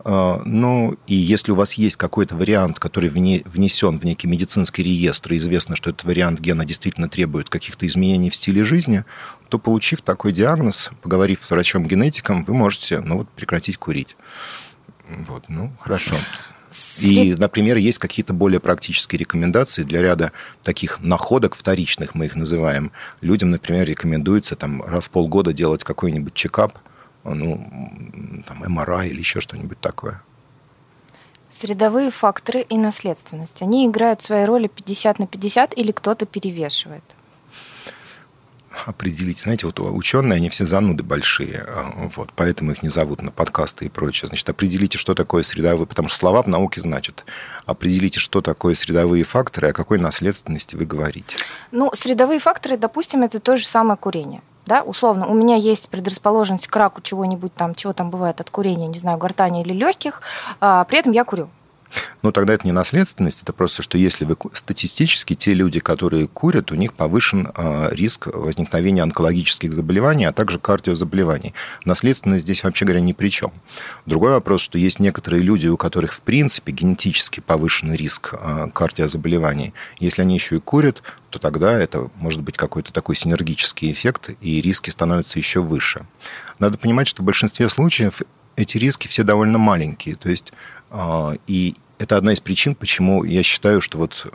А, 0.00 0.42
ну, 0.44 0.98
и 1.06 1.14
если 1.14 1.50
у 1.50 1.54
вас 1.54 1.72
есть 1.74 1.96
какой-то 1.96 2.36
вариант, 2.36 2.78
который 2.78 3.08
внесен 3.08 3.98
в 3.98 4.04
некий 4.04 4.26
медицинский 4.26 4.82
реестр, 4.82 5.32
и 5.32 5.36
известно, 5.38 5.76
что 5.76 5.90
этот 5.90 6.04
вариант 6.04 6.40
гена 6.40 6.66
действительно 6.66 7.08
требует 7.08 7.48
каких-то 7.48 7.86
изменений 7.86 8.28
в 8.28 8.36
стиле 8.36 8.62
жизни, 8.62 9.04
то, 9.48 9.58
получив 9.58 10.02
такой 10.02 10.32
диагноз, 10.32 10.90
поговорив 11.00 11.38
с 11.42 11.50
врачом-генетиком, 11.50 12.44
вы 12.44 12.52
можете 12.52 13.00
ну, 13.00 13.18
вот, 13.18 13.30
прекратить 13.30 13.78
курить. 13.78 14.16
Вот, 15.08 15.44
ну, 15.48 15.72
хорошо. 15.80 16.16
И, 17.02 17.34
например, 17.38 17.76
есть 17.76 17.98
какие-то 17.98 18.32
более 18.32 18.58
практические 18.58 19.18
рекомендации 19.18 19.84
для 19.84 20.02
ряда 20.02 20.32
таких 20.62 21.00
находок 21.00 21.54
вторичных, 21.54 22.14
мы 22.14 22.26
их 22.26 22.34
называем. 22.34 22.90
Людям, 23.20 23.50
например, 23.50 23.86
рекомендуется 23.86 24.56
там, 24.56 24.82
раз 24.82 25.06
в 25.06 25.10
полгода 25.10 25.52
делать 25.52 25.84
какой-нибудь 25.84 26.34
чекап, 26.34 26.78
ну, 27.22 28.42
там, 28.46 28.64
МРА 28.66 29.04
или 29.06 29.20
еще 29.20 29.40
что-нибудь 29.40 29.78
такое. 29.80 30.20
Средовые 31.48 32.10
факторы 32.10 32.62
и 32.62 32.76
наследственность, 32.76 33.62
они 33.62 33.86
играют 33.86 34.22
свои 34.22 34.44
роли 34.44 34.66
50 34.66 35.20
на 35.20 35.26
50 35.26 35.78
или 35.78 35.92
кто-то 35.92 36.26
перевешивает? 36.26 37.04
Определить. 38.86 39.40
Знаете, 39.40 39.66
вот 39.66 39.80
ученые, 39.80 40.36
они 40.36 40.48
все 40.50 40.66
зануды 40.66 41.02
большие, 41.02 41.64
а, 41.66 42.10
вот, 42.14 42.32
поэтому 42.34 42.72
их 42.72 42.82
не 42.82 42.88
зовут 42.88 43.22
на 43.22 43.30
подкасты 43.30 43.86
и 43.86 43.88
прочее. 43.88 44.28
Значит, 44.28 44.48
определите, 44.48 44.98
что 44.98 45.14
такое 45.14 45.42
средовые, 45.42 45.86
потому 45.86 46.08
что 46.08 46.18
слова 46.18 46.42
в 46.42 46.48
науке 46.48 46.80
значат. 46.80 47.24
Определите, 47.66 48.20
что 48.20 48.40
такое 48.40 48.74
средовые 48.74 49.24
факторы, 49.24 49.68
о 49.68 49.72
какой 49.72 49.98
наследственности 49.98 50.76
вы 50.76 50.84
говорите. 50.84 51.36
Ну, 51.70 51.90
средовые 51.94 52.40
факторы, 52.40 52.76
допустим, 52.76 53.22
это 53.22 53.40
то 53.40 53.56
же 53.56 53.64
самое 53.64 53.96
курение. 53.96 54.42
Да, 54.66 54.82
условно, 54.82 55.26
у 55.26 55.34
меня 55.34 55.56
есть 55.56 55.90
предрасположенность 55.90 56.68
к 56.68 56.76
раку 56.76 57.02
чего-нибудь 57.02 57.54
там, 57.54 57.74
чего 57.74 57.92
там 57.92 58.10
бывает 58.10 58.40
от 58.40 58.48
курения, 58.48 58.86
не 58.86 58.98
знаю, 58.98 59.18
гортани 59.18 59.62
или 59.62 59.74
легких, 59.74 60.22
а 60.60 60.84
при 60.84 60.98
этом 60.98 61.12
я 61.12 61.24
курю. 61.24 61.50
Ну, 62.22 62.32
тогда 62.32 62.54
это 62.54 62.66
не 62.66 62.72
наследственность, 62.72 63.42
это 63.42 63.52
просто, 63.52 63.82
что 63.82 63.98
если 63.98 64.24
вы 64.24 64.36
статистически 64.52 65.34
те 65.34 65.54
люди, 65.54 65.80
которые 65.80 66.26
курят, 66.26 66.72
у 66.72 66.74
них 66.74 66.94
повышен 66.94 67.52
э, 67.54 67.88
риск 67.92 68.26
возникновения 68.26 69.02
онкологических 69.02 69.72
заболеваний, 69.72 70.24
а 70.24 70.32
также 70.32 70.58
кардиозаболеваний. 70.58 71.54
Наследственность 71.84 72.44
здесь, 72.44 72.64
вообще 72.64 72.84
говоря, 72.84 73.00
ни 73.00 73.12
при 73.12 73.28
чем. 73.28 73.52
Другой 74.06 74.32
вопрос, 74.32 74.62
что 74.62 74.78
есть 74.78 75.00
некоторые 75.00 75.42
люди, 75.42 75.66
у 75.66 75.76
которых, 75.76 76.14
в 76.14 76.20
принципе, 76.20 76.72
генетически 76.72 77.40
повышен 77.40 77.92
риск 77.92 78.32
э, 78.32 78.68
кардиозаболеваний. 78.72 79.74
Если 79.98 80.22
они 80.22 80.34
еще 80.34 80.56
и 80.56 80.60
курят, 80.60 81.02
то 81.30 81.38
тогда 81.38 81.72
это 81.78 82.10
может 82.16 82.40
быть 82.40 82.56
какой-то 82.56 82.92
такой 82.92 83.16
синергический 83.16 83.92
эффект, 83.92 84.30
и 84.40 84.60
риски 84.60 84.90
становятся 84.90 85.38
еще 85.38 85.60
выше. 85.60 86.06
Надо 86.58 86.78
понимать, 86.78 87.08
что 87.08 87.22
в 87.22 87.24
большинстве 87.26 87.68
случаев 87.68 88.22
эти 88.56 88.78
риски 88.78 89.08
все 89.08 89.24
довольно 89.24 89.58
маленькие. 89.58 90.14
То 90.14 90.30
есть 90.30 90.52
и 91.46 91.74
это 91.98 92.16
одна 92.16 92.32
из 92.32 92.40
причин, 92.40 92.74
почему 92.74 93.24
я 93.24 93.42
считаю, 93.42 93.80
что 93.80 93.98
вот 93.98 94.26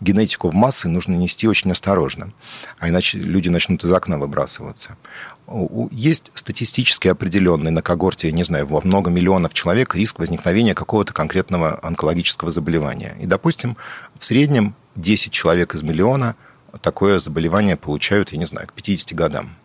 генетику 0.00 0.50
в 0.50 0.54
массы 0.54 0.88
нужно 0.88 1.14
нести 1.14 1.48
очень 1.48 1.72
осторожно, 1.72 2.32
а 2.78 2.88
иначе 2.88 3.18
люди 3.18 3.48
начнут 3.48 3.82
из 3.84 3.92
окна 3.92 4.18
выбрасываться. 4.18 4.96
Есть 5.90 6.32
статистически 6.34 7.08
определенный 7.08 7.70
на 7.70 7.80
когорте, 7.80 8.30
не 8.32 8.44
знаю, 8.44 8.66
во 8.66 8.80
много 8.82 9.10
миллионов 9.10 9.54
человек 9.54 9.94
риск 9.94 10.18
возникновения 10.18 10.74
какого-то 10.74 11.12
конкретного 11.12 11.78
онкологического 11.82 12.50
заболевания. 12.50 13.16
И, 13.20 13.26
допустим, 13.26 13.76
в 14.18 14.24
среднем 14.24 14.74
10 14.96 15.32
человек 15.32 15.74
из 15.74 15.82
миллиона 15.82 16.36
такое 16.82 17.18
заболевание 17.18 17.76
получают, 17.76 18.32
я 18.32 18.38
не 18.38 18.46
знаю, 18.46 18.66
к 18.66 18.74
50 18.74 19.14
годам. 19.14 19.56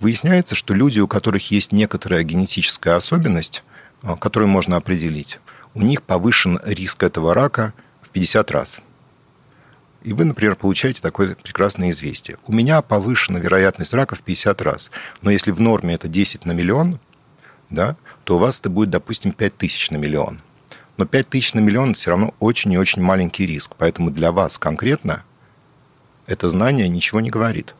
Выясняется, 0.00 0.54
что 0.54 0.74
люди, 0.74 0.98
у 0.98 1.06
которых 1.06 1.50
есть 1.50 1.72
некоторая 1.72 2.24
генетическая 2.24 2.96
особенность, 2.96 3.62
которую 4.20 4.48
можно 4.48 4.76
определить, 4.76 5.38
у 5.76 5.82
них 5.82 6.02
повышен 6.02 6.58
риск 6.64 7.02
этого 7.02 7.34
рака 7.34 7.74
в 8.00 8.08
50 8.08 8.50
раз. 8.50 8.78
И 10.02 10.14
вы, 10.14 10.24
например, 10.24 10.56
получаете 10.56 11.02
такое 11.02 11.34
прекрасное 11.34 11.90
известие. 11.90 12.38
У 12.46 12.52
меня 12.52 12.80
повышена 12.80 13.38
вероятность 13.40 13.92
рака 13.92 14.16
в 14.16 14.22
50 14.22 14.62
раз. 14.62 14.90
Но 15.20 15.30
если 15.30 15.50
в 15.50 15.60
норме 15.60 15.94
это 15.94 16.08
10 16.08 16.46
на 16.46 16.52
миллион, 16.52 16.98
да, 17.68 17.96
то 18.24 18.36
у 18.36 18.38
вас 18.38 18.58
это 18.58 18.70
будет, 18.70 18.88
допустим, 18.88 19.32
5 19.32 19.56
тысяч 19.58 19.90
на 19.90 19.96
миллион. 19.96 20.40
Но 20.96 21.04
5 21.04 21.28
тысяч 21.28 21.52
на 21.52 21.58
миллион– 21.58 21.92
все 21.94 22.10
равно 22.10 22.34
очень 22.40 22.72
и 22.72 22.78
очень 22.78 23.02
маленький 23.02 23.44
риск. 23.44 23.74
Поэтому 23.76 24.10
для 24.10 24.32
вас 24.32 24.56
конкретно 24.56 25.24
это 26.26 26.48
знание 26.48 26.88
ничего 26.88 27.20
не 27.20 27.28
говорит. 27.28 27.74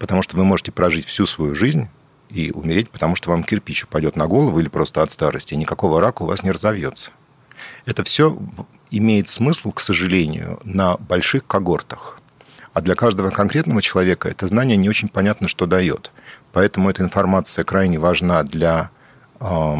Потому 0.00 0.22
что 0.22 0.36
вы 0.36 0.42
можете 0.42 0.72
прожить 0.72 1.06
всю 1.06 1.26
свою 1.26 1.54
жизнь 1.54 1.88
и 2.28 2.50
умереть, 2.50 2.90
потому 2.90 3.16
что 3.16 3.30
вам 3.30 3.44
кирпич 3.44 3.84
упадет 3.84 4.16
на 4.16 4.26
голову 4.26 4.58
или 4.60 4.68
просто 4.68 5.02
от 5.02 5.10
старости, 5.10 5.54
и 5.54 5.58
никакого 5.58 6.00
рака 6.00 6.22
у 6.22 6.26
вас 6.26 6.42
не 6.42 6.50
разовьется. 6.50 7.10
Это 7.86 8.02
все 8.04 8.36
имеет 8.90 9.28
смысл, 9.28 9.72
к 9.72 9.80
сожалению, 9.80 10.60
на 10.64 10.96
больших 10.96 11.46
когортах. 11.46 12.20
А 12.72 12.80
для 12.80 12.94
каждого 12.96 13.30
конкретного 13.30 13.82
человека 13.82 14.28
это 14.28 14.48
знание 14.48 14.76
не 14.76 14.88
очень 14.88 15.08
понятно, 15.08 15.46
что 15.46 15.66
дает. 15.66 16.10
Поэтому 16.52 16.90
эта 16.90 17.02
информация 17.02 17.64
крайне 17.64 17.98
важна 17.98 18.42
для 18.42 18.90
э, 19.38 19.76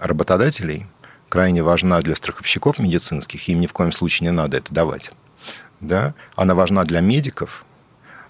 работодателей, 0.00 0.86
крайне 1.28 1.62
важна 1.62 2.00
для 2.00 2.16
страховщиков 2.16 2.78
медицинских, 2.78 3.48
им 3.48 3.60
ни 3.60 3.66
в 3.66 3.72
коем 3.72 3.92
случае 3.92 4.28
не 4.28 4.32
надо 4.32 4.56
это 4.56 4.74
давать. 4.74 5.12
Да? 5.80 6.14
Она 6.34 6.54
важна 6.54 6.84
для 6.84 7.00
медиков, 7.00 7.64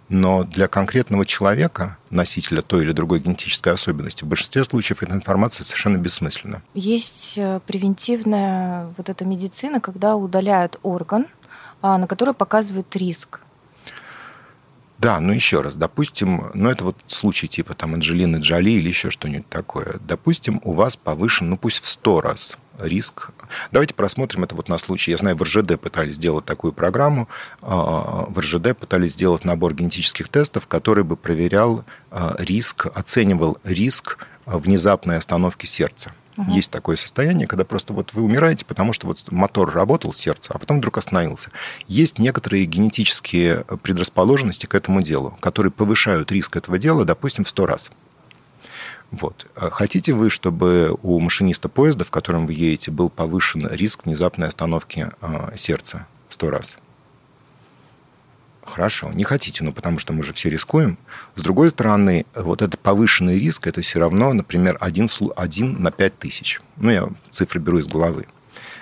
но 0.08 0.44
для 0.44 0.68
конкретного 0.68 1.24
человека, 1.24 1.98
носителя 2.10 2.62
той 2.62 2.82
или 2.82 2.92
другой 2.92 3.20
генетической 3.20 3.72
особенности, 3.72 4.24
в 4.24 4.26
большинстве 4.26 4.64
случаев 4.64 5.02
эта 5.02 5.12
информация 5.12 5.64
совершенно 5.64 5.96
бессмысленна. 5.96 6.62
Есть 6.74 7.34
э, 7.36 7.60
превентивная 7.66 8.92
вот 8.96 9.08
эта 9.08 9.24
медицина, 9.24 9.80
когда 9.80 10.16
удаляют 10.16 10.78
орган, 10.82 11.26
а, 11.82 11.98
на 11.98 12.06
который 12.06 12.34
показывают 12.34 12.94
риск. 12.96 13.40
Да, 14.98 15.20
ну 15.20 15.32
еще 15.32 15.60
раз, 15.60 15.74
допустим, 15.74 16.50
ну 16.54 16.70
это 16.70 16.84
вот 16.84 16.96
случай 17.08 17.48
типа 17.48 17.74
там 17.74 17.94
Анджелины 17.94 18.36
Джоли 18.36 18.70
или 18.70 18.88
еще 18.88 19.10
что-нибудь 19.10 19.48
такое. 19.48 19.96
Допустим, 20.06 20.60
у 20.64 20.72
вас 20.72 20.96
повышен, 20.96 21.50
ну 21.50 21.56
пусть 21.58 21.82
в 21.82 21.86
100 21.86 22.20
раз 22.20 22.58
риск. 22.78 23.30
Давайте 23.72 23.94
просмотрим 23.94 24.44
это 24.44 24.54
вот 24.54 24.68
на 24.68 24.78
случай. 24.78 25.10
Я 25.10 25.16
знаю, 25.16 25.36
в 25.36 25.42
РЖД 25.42 25.78
пытались 25.80 26.14
сделать 26.14 26.44
такую 26.44 26.72
программу. 26.72 27.28
А, 27.62 28.26
в 28.28 28.38
РЖД 28.38 28.76
пытались 28.78 29.12
сделать 29.12 29.44
набор 29.44 29.74
генетических 29.74 30.28
тестов, 30.28 30.66
который 30.66 31.04
бы 31.04 31.16
проверял 31.16 31.84
а, 32.10 32.34
риск, 32.38 32.86
оценивал 32.94 33.58
риск 33.64 34.18
а, 34.46 34.58
внезапной 34.58 35.18
остановки 35.18 35.66
сердца. 35.66 36.12
Угу. 36.36 36.50
Есть 36.50 36.70
такое 36.72 36.96
состояние, 36.96 37.46
когда 37.46 37.64
просто 37.64 37.92
вот 37.92 38.12
вы 38.12 38.22
умираете, 38.22 38.64
потому 38.64 38.92
что 38.92 39.06
вот 39.06 39.30
мотор 39.30 39.72
работал, 39.72 40.12
сердце, 40.12 40.52
а 40.52 40.58
потом 40.58 40.78
вдруг 40.78 40.98
остановился. 40.98 41.50
Есть 41.86 42.18
некоторые 42.18 42.64
генетические 42.64 43.64
предрасположенности 43.82 44.66
к 44.66 44.74
этому 44.74 45.02
делу, 45.02 45.36
которые 45.40 45.70
повышают 45.70 46.32
риск 46.32 46.56
этого 46.56 46.78
дела, 46.78 47.04
допустим, 47.04 47.44
в 47.44 47.48
100 47.48 47.66
раз. 47.66 47.90
Вот. 49.20 49.46
А 49.54 49.70
хотите 49.70 50.12
вы, 50.12 50.28
чтобы 50.28 50.96
у 51.02 51.20
машиниста 51.20 51.68
поезда, 51.68 52.04
в 52.04 52.10
котором 52.10 52.46
вы 52.46 52.52
едете, 52.54 52.90
был 52.90 53.10
повышен 53.10 53.68
риск 53.70 54.06
внезапной 54.06 54.48
остановки 54.48 55.08
э, 55.20 55.52
сердца 55.56 56.06
в 56.28 56.34
сто 56.34 56.50
раз? 56.50 56.78
Хорошо, 58.64 59.12
не 59.12 59.24
хотите, 59.24 59.62
ну 59.62 59.72
потому 59.72 59.98
что 59.98 60.12
мы 60.12 60.22
же 60.22 60.32
все 60.32 60.48
рискуем. 60.48 60.98
С 61.36 61.42
другой 61.42 61.70
стороны, 61.70 62.26
вот 62.34 62.62
этот 62.62 62.80
повышенный 62.80 63.38
риск, 63.38 63.66
это 63.66 63.82
все 63.82 64.00
равно, 64.00 64.32
например, 64.32 64.78
один, 64.80 65.06
один 65.36 65.82
на 65.82 65.90
пять 65.90 66.18
тысяч. 66.18 66.60
Ну, 66.76 66.90
я 66.90 67.08
цифры 67.30 67.60
беру 67.60 67.78
из 67.78 67.86
головы. 67.86 68.26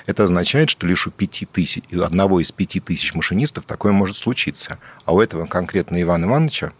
Это 0.06 0.24
означает, 0.24 0.70
что 0.70 0.86
лишь 0.86 1.06
у 1.06 1.10
пяти 1.10 1.46
тысяч, 1.46 1.82
одного 1.92 2.40
из 2.40 2.52
пяти 2.52 2.80
тысяч 2.80 3.12
машинистов 3.14 3.64
такое 3.64 3.92
может 3.92 4.16
случиться. 4.16 4.78
А 5.04 5.14
у 5.14 5.20
этого 5.20 5.46
конкретно 5.46 6.00
Ивана 6.00 6.26
Ивановича, 6.26 6.72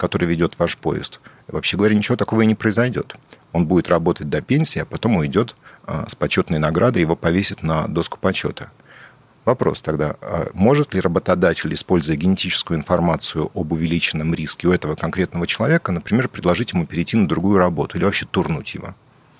который 0.00 0.26
ведет 0.26 0.58
ваш 0.58 0.78
поезд, 0.78 1.20
вообще 1.46 1.76
говоря, 1.76 1.94
ничего 1.94 2.16
такого 2.16 2.40
и 2.40 2.46
не 2.46 2.54
произойдет. 2.54 3.16
Он 3.52 3.66
будет 3.66 3.90
работать 3.90 4.30
до 4.30 4.40
пенсии, 4.40 4.80
а 4.80 4.86
потом 4.86 5.16
уйдет 5.16 5.54
а, 5.84 6.06
с 6.08 6.14
почетной 6.14 6.58
наградой, 6.58 7.02
его 7.02 7.16
повесят 7.16 7.62
на 7.62 7.86
доску 7.86 8.18
почета. 8.18 8.70
Вопрос 9.44 9.82
тогда, 9.82 10.16
а 10.22 10.48
может 10.54 10.94
ли 10.94 11.00
работодатель, 11.00 11.72
используя 11.74 12.16
генетическую 12.16 12.78
информацию 12.78 13.50
об 13.54 13.72
увеличенном 13.72 14.32
риске 14.32 14.68
у 14.68 14.72
этого 14.72 14.94
конкретного 14.94 15.46
человека, 15.46 15.92
например, 15.92 16.28
предложить 16.28 16.72
ему 16.72 16.86
перейти 16.86 17.18
на 17.18 17.28
другую 17.28 17.58
работу 17.58 17.98
или 17.98 18.04
вообще 18.04 18.24
турнуть 18.24 18.74
его? 18.74 18.94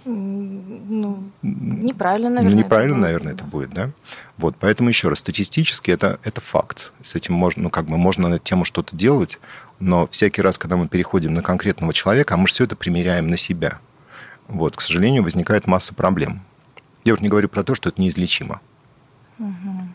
Ну, 0.04 1.30
неправильно, 1.42 2.30
наверное. 2.30 2.64
Неправильно, 2.64 2.94
это 2.94 3.02
наверное, 3.02 3.32
это 3.34 3.44
будет, 3.44 3.70
да? 3.70 3.90
Вот, 4.38 4.56
поэтому 4.58 4.88
еще 4.88 5.08
раз, 5.08 5.18
статистически 5.18 5.90
это, 5.90 6.18
это 6.24 6.40
факт. 6.40 6.92
С 7.02 7.14
этим 7.14 7.34
можно, 7.34 7.64
ну, 7.64 7.70
как 7.70 7.84
бы 7.84 7.96
можно 7.96 8.28
на 8.28 8.34
эту 8.34 8.44
тему 8.44 8.64
что-то 8.64 8.96
делать, 8.96 9.38
но 9.80 10.06
всякий 10.06 10.42
раз, 10.42 10.58
когда 10.58 10.76
мы 10.76 10.88
переходим 10.88 11.34
на 11.34 11.42
конкретного 11.42 11.92
человека, 11.92 12.34
а 12.34 12.36
мы 12.36 12.46
же 12.46 12.54
все 12.54 12.64
это 12.64 12.76
примеряем 12.76 13.28
на 13.28 13.36
себя. 13.36 13.80
Вот, 14.46 14.76
к 14.76 14.80
сожалению, 14.80 15.22
возникает 15.22 15.66
масса 15.66 15.94
проблем. 15.94 16.42
Я 17.04 17.14
уже 17.14 17.22
не 17.22 17.28
говорю 17.28 17.48
про 17.48 17.64
то, 17.64 17.74
что 17.74 17.88
это 17.88 18.00
неизлечимо. 18.00 18.60
Угу. 19.38 19.88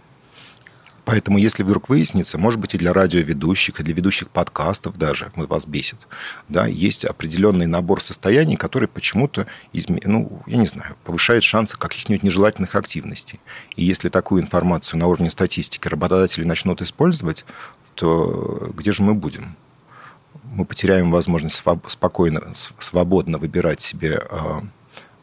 Поэтому, 1.05 1.37
если 1.37 1.61
вдруг 1.61 1.87
выяснится, 1.87 2.39
может 2.39 2.59
быть, 2.59 2.73
и 2.73 2.79
для 2.79 2.91
радиоведущих, 2.91 3.79
и 3.79 3.83
для 3.83 3.93
ведущих 3.93 4.31
подкастов 4.31 4.97
даже, 4.97 5.31
вот 5.35 5.47
вас 5.47 5.67
бесит, 5.67 6.07
да, 6.49 6.65
есть 6.65 7.05
определенный 7.05 7.67
набор 7.67 8.01
состояний, 8.01 8.55
который 8.55 8.87
почему-то, 8.87 9.45
ну, 9.71 10.41
я 10.47 10.57
не 10.57 10.65
знаю, 10.65 10.95
повышает 11.03 11.43
шансы 11.43 11.77
каких-нибудь 11.77 12.23
нежелательных 12.23 12.73
активностей. 12.73 13.39
И 13.75 13.85
если 13.85 14.09
такую 14.09 14.41
информацию 14.41 14.99
на 14.99 15.05
уровне 15.05 15.29
статистики 15.29 15.87
работодатели 15.87 16.43
начнут 16.43 16.81
использовать, 16.81 17.45
то 17.93 18.71
где 18.75 18.91
же 18.91 19.03
мы 19.03 19.13
будем? 19.13 19.55
Мы 20.55 20.65
потеряем 20.65 21.11
возможность 21.11 21.61
спокойно, 21.87 22.41
свободно 22.53 23.37
выбирать 23.37 23.81
себе 23.81 24.21
а, 24.29 24.63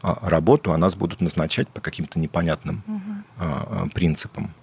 а, 0.01 0.29
работу, 0.29 0.71
а 0.71 0.77
нас 0.77 0.95
будут 0.95 1.21
назначать 1.21 1.67
по 1.67 1.81
каким-то 1.81 2.19
непонятным 2.19 2.83
угу. 2.87 3.89
принципам 3.93 4.53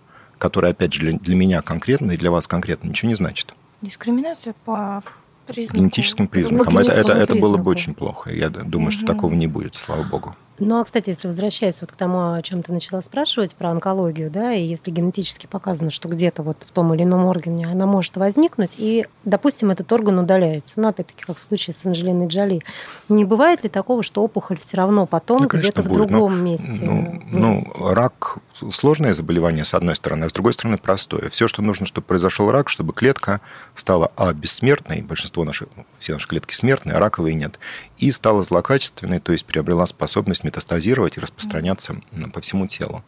которая, 0.41 0.73
опять 0.73 0.93
же, 0.93 1.01
для, 1.01 1.13
для 1.19 1.37
меня 1.37 1.63
конкретно 1.63 2.13
и 2.13 2.17
для 2.17 2.31
вас 2.33 2.49
конкретно 2.49 2.89
ничего 2.89 3.11
не 3.11 3.15
значит. 3.15 3.55
Дискриминация 3.83 4.55
по 4.65 5.05
признаку. 5.47 5.79
Генетическим 5.79 6.27
признакам. 6.27 6.79
Это, 6.79 6.93
это, 6.93 7.13
это 7.13 7.35
было 7.37 7.57
бы 7.59 7.71
очень 7.71 7.95
плохо. 7.95 8.33
Я 8.33 8.49
думаю, 8.49 8.89
угу. 8.89 8.91
что 8.93 9.07
такого 9.07 9.35
не 9.35 9.47
будет, 9.47 9.77
слава 9.77 10.03
богу. 10.03 10.35
Ну, 10.61 10.79
а, 10.79 10.85
кстати, 10.85 11.09
если 11.09 11.27
возвращаясь 11.27 11.81
вот 11.81 11.91
к 11.91 11.97
тому, 11.97 12.35
о 12.35 12.43
чем 12.43 12.63
ты 12.63 12.73
начала 12.73 13.01
спрашивать, 13.01 13.55
про 13.55 13.71
онкологию, 13.71 14.31
да, 14.31 14.53
и 14.53 14.63
если 14.63 14.91
генетически 14.91 15.47
показано, 15.47 15.91
что 15.91 16.09
где-то 16.09 16.43
вот 16.43 16.59
в 16.67 16.71
том 16.71 16.93
или 16.95 17.03
ином 17.03 17.25
органе 17.25 17.67
она 17.67 17.87
может 17.87 18.17
возникнуть, 18.17 18.73
и, 18.77 19.07
допустим, 19.25 19.71
этот 19.71 19.91
орган 19.91 20.19
удаляется, 20.19 20.81
ну, 20.81 20.89
опять-таки, 20.89 21.25
как 21.25 21.39
в 21.39 21.43
случае 21.43 21.75
с 21.75 21.85
Анджелиной 21.87 22.29
Джоли, 22.29 22.61
не 23.09 23.25
бывает 23.25 23.65
ли 23.65 23.71
такого, 23.71 24.03
что 24.03 24.23
опухоль 24.23 24.59
все 24.59 24.77
равно 24.77 25.07
потом 25.07 25.39
ну, 25.41 25.49
где-то 25.49 25.83
в 25.83 25.89
другом 25.89 26.39
но, 26.39 26.45
месте 26.45 26.79
ну, 26.83 27.23
ну, 27.31 27.59
рак 27.93 28.37
сложное 28.73 29.15
заболевание, 29.15 29.65
с 29.65 29.75
одной 29.75 29.97
стороны, 29.97 30.25
а 30.25 30.29
с 30.29 30.33
другой 30.33 30.53
стороны, 30.53 30.79
простое. 30.79 31.31
Все, 31.31 31.49
что 31.49 31.63
нужно, 31.63 31.87
чтобы 31.87 32.07
произошел 32.07 32.51
рак, 32.51 32.69
чтобы 32.69 32.93
клетка 32.93 33.41
стала, 33.75 34.13
а, 34.17 34.33
бессмертной, 34.33 35.03
большинство 35.03 35.45
наших, 35.45 35.69
ну, 35.77 35.87
все 35.99 36.13
наши 36.13 36.29
клетки 36.29 36.55
смертные, 36.55 36.97
а 36.97 37.01
раковые 37.01 37.35
нет, 37.35 37.59
и 37.99 38.11
стала 38.11 38.43
злокачественной, 38.43 39.21
то 39.21 39.33
есть 39.33 39.47
приобрела 39.47 39.87
способность 39.87 40.45
метастазировать 40.45 41.17
и 41.17 41.21
распространяться 41.21 41.97
по 42.33 42.41
всему 42.41 42.67
телу. 42.67 43.05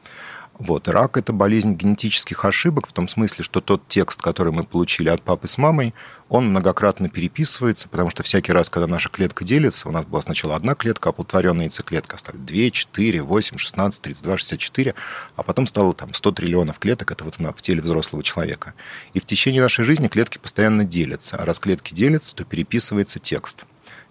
Вот. 0.59 0.87
Рак– 0.87 1.17
это 1.19 1.33
болезнь 1.33 1.75
генетических 1.75 2.45
ошибок 2.45 2.87
в 2.87 2.93
том 2.93 3.09
смысле, 3.09 3.43
что 3.43 3.61
тот 3.61 3.89
текст, 3.89 4.21
который 4.21 4.53
мы 4.53 4.65
получили 4.65 5.09
от 5.09 5.23
папы 5.23 5.49
с 5.49 5.59
мамой, 5.59 5.95
он 6.29 6.51
многократно 6.51 7.09
переписывается, 7.09 7.89
потому 7.89 8.11
что 8.11 8.23
всякий 8.23 8.53
раз, 8.53 8.71
когда 8.71 8.87
наша 8.87 9.09
клетка 9.09 9.45
делится, 9.45 9.89
у 9.89 9.93
нас 9.93 10.05
была 10.05 10.23
сначала 10.23 10.55
одна 10.55 10.75
клетка, 10.75 11.09
оплодотворенная 11.09 11.65
яйцеклетка, 11.65 12.17
стали 12.17 12.37
2, 12.37 12.71
4, 12.71 13.23
8, 13.23 13.57
16, 13.57 14.03
32, 14.03 14.37
64, 14.37 14.95
а 15.37 15.43
потом 15.43 15.67
стало 15.67 15.95
там 15.95 16.15
100 16.15 16.33
триллионов 16.33 16.79
клеток, 16.79 17.11
это 17.11 17.25
вот 17.25 17.39
в 17.39 17.63
теле 17.63 17.83
взрослого 17.83 18.23
человека. 18.23 18.75
И 19.15 19.21
в 19.21 19.27
течение 19.27 19.63
нашей 19.63 19.85
жизни 19.85 20.09
клетки 20.09 20.39
постоянно 20.39 20.85
делятся, 20.85 21.39
а 21.39 21.45
раз 21.45 21.59
клетки 21.59 21.95
делятся, 21.95 22.35
то 22.35 22.45
переписывается 22.45 23.19
текст. 23.19 23.65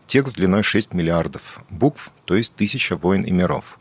Текст 0.07 0.35
длиной 0.35 0.63
6 0.63 0.93
миллиардов 0.93 1.61
букв, 1.69 2.11
то 2.25 2.35
есть 2.35 2.53
тысяча 2.55 2.97
войн 2.97 3.21
и 3.21 3.31
миров. 3.31 3.77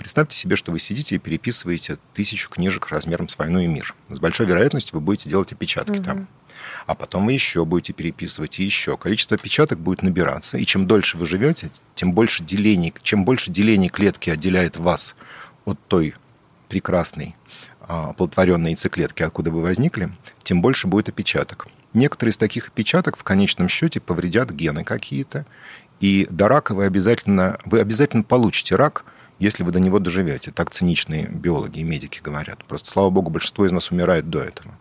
Представьте 0.00 0.34
себе, 0.34 0.56
что 0.56 0.72
вы 0.72 0.78
сидите 0.78 1.16
и 1.16 1.18
переписываете 1.18 1.98
тысячу 2.14 2.48
книжек 2.48 2.88
размером 2.88 3.28
с 3.28 3.36
«Войну 3.36 3.58
и 3.58 3.66
мир». 3.66 3.94
С 4.08 4.18
большой 4.18 4.46
вероятностью 4.46 4.94
вы 4.94 5.02
будете 5.02 5.28
делать 5.28 5.52
опечатки 5.52 5.98
угу. 5.98 6.02
там. 6.02 6.26
А 6.86 6.94
потом 6.94 7.26
вы 7.26 7.34
еще 7.34 7.66
будете 7.66 7.92
переписывать 7.92 8.60
и 8.60 8.64
еще. 8.64 8.96
Количество 8.96 9.34
опечаток 9.34 9.78
будет 9.78 10.00
набираться. 10.00 10.56
И 10.56 10.64
чем 10.64 10.86
дольше 10.86 11.18
вы 11.18 11.26
живете, 11.26 11.68
тем 11.94 12.14
больше 12.14 12.42
делений, 12.42 12.94
чем 13.02 13.26
больше 13.26 13.50
делений 13.50 13.90
клетки 13.90 14.30
отделяет 14.30 14.78
вас 14.78 15.14
от 15.66 15.78
той 15.86 16.14
прекрасной 16.70 17.36
а, 17.82 18.08
оплодотворенной 18.08 18.70
яйцеклетки, 18.70 19.22
откуда 19.22 19.50
вы 19.50 19.60
возникли, 19.60 20.10
тем 20.42 20.62
больше 20.62 20.86
будет 20.86 21.10
опечаток. 21.10 21.68
Некоторые 21.92 22.30
из 22.30 22.38
таких 22.38 22.68
опечаток 22.68 23.18
в 23.18 23.22
конечном 23.22 23.68
счете 23.68 24.00
повредят 24.00 24.50
гены 24.50 24.82
какие-то, 24.82 25.44
и 26.00 26.26
до 26.30 26.48
рака 26.48 26.74
вы 26.74 26.86
обязательно, 26.86 27.58
вы 27.66 27.80
обязательно 27.80 28.22
получите 28.22 28.76
рак– 28.76 29.04
если 29.40 29.64
вы 29.64 29.72
до 29.72 29.80
него 29.80 29.98
доживете. 29.98 30.52
Так 30.52 30.70
циничные 30.70 31.26
биологи 31.26 31.80
и 31.80 31.82
медики 31.82 32.20
говорят. 32.22 32.62
Просто, 32.64 32.90
слава 32.90 33.10
богу, 33.10 33.30
большинство 33.30 33.66
из 33.66 33.72
нас 33.72 33.90
умирает 33.90 34.30
до 34.30 34.40
этого. 34.40 34.78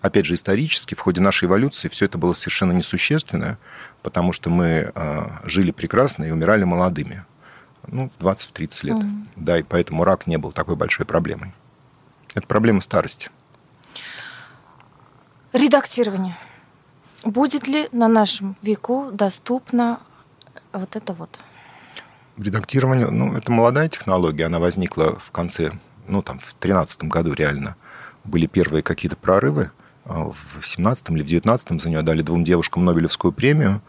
Опять 0.00 0.26
же, 0.26 0.34
исторически, 0.34 0.94
в 0.94 1.00
ходе 1.00 1.20
нашей 1.20 1.46
эволюции 1.46 1.88
все 1.88 2.04
это 2.04 2.18
было 2.18 2.34
совершенно 2.34 2.72
несущественно, 2.72 3.58
потому 4.02 4.32
что 4.32 4.50
мы 4.50 4.92
э, 4.94 5.28
жили 5.44 5.72
прекрасно 5.72 6.24
и 6.24 6.30
умирали 6.30 6.62
молодыми. 6.62 7.24
Ну, 7.88 8.12
в 8.16 8.24
20-30 8.24 8.86
лет. 8.86 8.96
Mm. 8.96 9.26
Да, 9.34 9.58
и 9.58 9.62
поэтому 9.62 10.04
рак 10.04 10.28
не 10.28 10.36
был 10.36 10.52
такой 10.52 10.76
большой 10.76 11.04
проблемой. 11.04 11.52
Это 12.34 12.46
проблема 12.46 12.80
старости. 12.80 13.30
Редактирование. 15.52 16.36
Будет 17.24 17.66
ли 17.66 17.88
на 17.90 18.08
нашем 18.08 18.56
веку 18.62 19.10
доступно 19.12 20.00
вот 20.72 20.94
это 20.96 21.12
вот? 21.12 21.38
Редактирование, 22.36 23.08
ну, 23.08 23.36
это 23.36 23.52
молодая 23.52 23.88
технология, 23.88 24.46
она 24.46 24.58
возникла 24.58 25.18
в 25.18 25.30
конце, 25.30 25.72
ну, 26.08 26.22
там, 26.22 26.38
в 26.38 26.56
2013 26.60 27.04
году 27.04 27.32
реально 27.34 27.76
были 28.24 28.46
первые 28.46 28.82
какие-то 28.82 29.16
прорывы. 29.16 29.70
А 30.04 30.30
в 30.30 30.66
17 30.66 31.10
или 31.10 31.22
в 31.22 31.26
19 31.26 31.80
за 31.80 31.88
нее 31.88 32.02
дали 32.02 32.22
двум 32.22 32.44
девушкам 32.44 32.84
Нобелевскую 32.84 33.32
премию. 33.32 33.82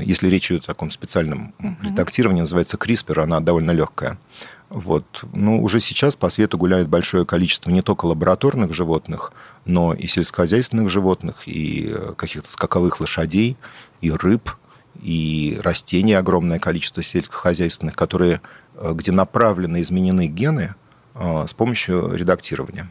Если 0.00 0.28
речь 0.28 0.50
идет 0.50 0.64
о 0.64 0.68
таком 0.68 0.90
специальном 0.90 1.52
uh-huh. 1.58 1.84
редактировании, 1.84 2.40
называется 2.40 2.76
CRISPR, 2.76 3.22
она 3.22 3.40
довольно 3.40 3.72
легкая. 3.72 4.18
Вот. 4.68 5.24
Ну, 5.32 5.60
уже 5.62 5.80
сейчас 5.80 6.14
по 6.14 6.28
свету 6.28 6.56
гуляет 6.56 6.88
большое 6.88 7.26
количество 7.26 7.70
не 7.70 7.82
только 7.82 8.06
лабораторных 8.06 8.72
животных, 8.72 9.32
но 9.64 9.92
и 9.92 10.06
сельскохозяйственных 10.06 10.88
животных, 10.88 11.48
и 11.48 11.88
э, 11.90 12.14
каких-то 12.16 12.50
скаковых 12.50 13.00
лошадей, 13.00 13.56
и 14.00 14.12
рыб, 14.12 14.52
и 15.02 15.58
растений 15.62 16.14
огромное 16.14 16.58
количество 16.58 17.02
сельскохозяйственных, 17.02 17.96
которые, 17.96 18.40
э, 18.74 18.92
где 18.94 19.12
направленно 19.12 19.80
изменены 19.80 20.26
гены 20.26 20.74
э, 21.14 21.44
с 21.46 21.52
помощью 21.52 22.14
редактирования. 22.14 22.88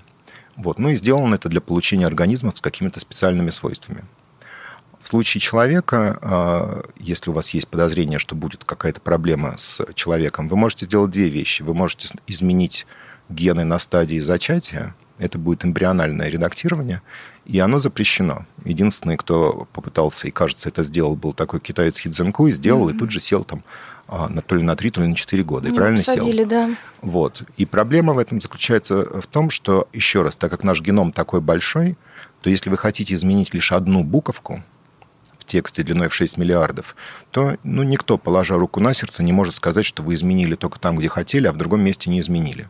Вот. 0.55 0.77
Ну 0.77 0.89
и 0.89 0.95
сделано 0.95 1.35
это 1.35 1.47
для 1.47 1.61
получения 1.61 2.05
организмов 2.05 2.57
с 2.57 2.61
какими-то 2.61 2.99
специальными 2.99 3.49
свойствами. 3.49 4.03
В 5.01 5.07
случае 5.07 5.39
человека, 5.39 6.19
а, 6.21 6.83
если 6.97 7.29
у 7.29 7.33
вас 7.33 7.51
есть 7.51 7.69
подозрение, 7.69 8.19
что 8.19 8.35
будет 8.35 8.65
какая-то 8.65 8.99
проблема 8.99 9.55
с 9.57 9.81
человеком, 9.93 10.49
вы 10.49 10.57
можете 10.57 10.85
сделать 10.85 11.11
две 11.11 11.29
вещи. 11.29 11.61
Вы 11.61 11.73
можете 11.73 12.09
изменить 12.27 12.85
гены 13.29 13.63
на 13.63 13.79
стадии 13.79 14.19
зачатия, 14.19 14.93
это 15.19 15.37
будет 15.37 15.65
эмбриональное 15.65 16.29
редактирование, 16.29 17.01
и 17.45 17.59
оно 17.59 17.79
запрещено. 17.79 18.45
Единственный, 18.65 19.17
кто 19.17 19.67
попытался 19.73 20.27
и, 20.27 20.31
кажется, 20.31 20.69
это 20.69 20.83
сделал, 20.83 21.15
был 21.15 21.33
такой 21.33 21.59
китаец 21.59 21.99
Хидзенку, 21.99 22.47
и 22.47 22.51
сделал, 22.51 22.89
mm-hmm. 22.89 22.95
и 22.95 22.99
тут 22.99 23.11
же 23.11 23.19
сел 23.19 23.43
там 23.43 23.63
а, 24.07 24.29
на, 24.29 24.41
то 24.41 24.55
ли 24.55 24.63
на 24.63 24.75
три, 24.75 24.89
то 24.89 25.01
ли 25.01 25.07
на 25.07 25.15
четыре 25.15 25.43
года. 25.43 25.67
И 25.67 25.71
правильно 25.71 25.97
посадили, 25.97 26.39
сел. 26.39 26.47
да. 26.47 26.69
Вот. 27.01 27.43
И 27.57 27.65
проблема 27.65 28.13
в 28.13 28.17
этом 28.17 28.41
заключается 28.41 29.21
в 29.21 29.27
том, 29.27 29.49
что, 29.49 29.87
еще 29.93 30.23
раз, 30.23 30.35
так 30.35 30.49
как 30.49 30.63
наш 30.63 30.81
геном 30.81 31.11
такой 31.11 31.41
большой, 31.41 31.97
то 32.41 32.49
если 32.49 32.69
вы 32.69 32.77
хотите 32.77 33.13
изменить 33.13 33.53
лишь 33.53 33.71
одну 33.71 34.03
буковку, 34.03 34.63
тексте 35.49 35.83
длиной 35.83 36.07
в 36.07 36.13
6 36.13 36.37
миллиардов, 36.37 36.95
то 37.31 37.57
ну, 37.63 37.83
никто, 37.83 38.17
положа 38.17 38.55
руку 38.55 38.79
на 38.79 38.93
сердце, 38.93 39.23
не 39.23 39.33
может 39.33 39.55
сказать, 39.55 39.85
что 39.85 40.03
вы 40.03 40.13
изменили 40.13 40.55
только 40.55 40.79
там, 40.79 40.95
где 40.95 41.09
хотели, 41.09 41.47
а 41.47 41.51
в 41.51 41.57
другом 41.57 41.81
месте 41.81 42.09
не 42.09 42.21
изменили. 42.21 42.69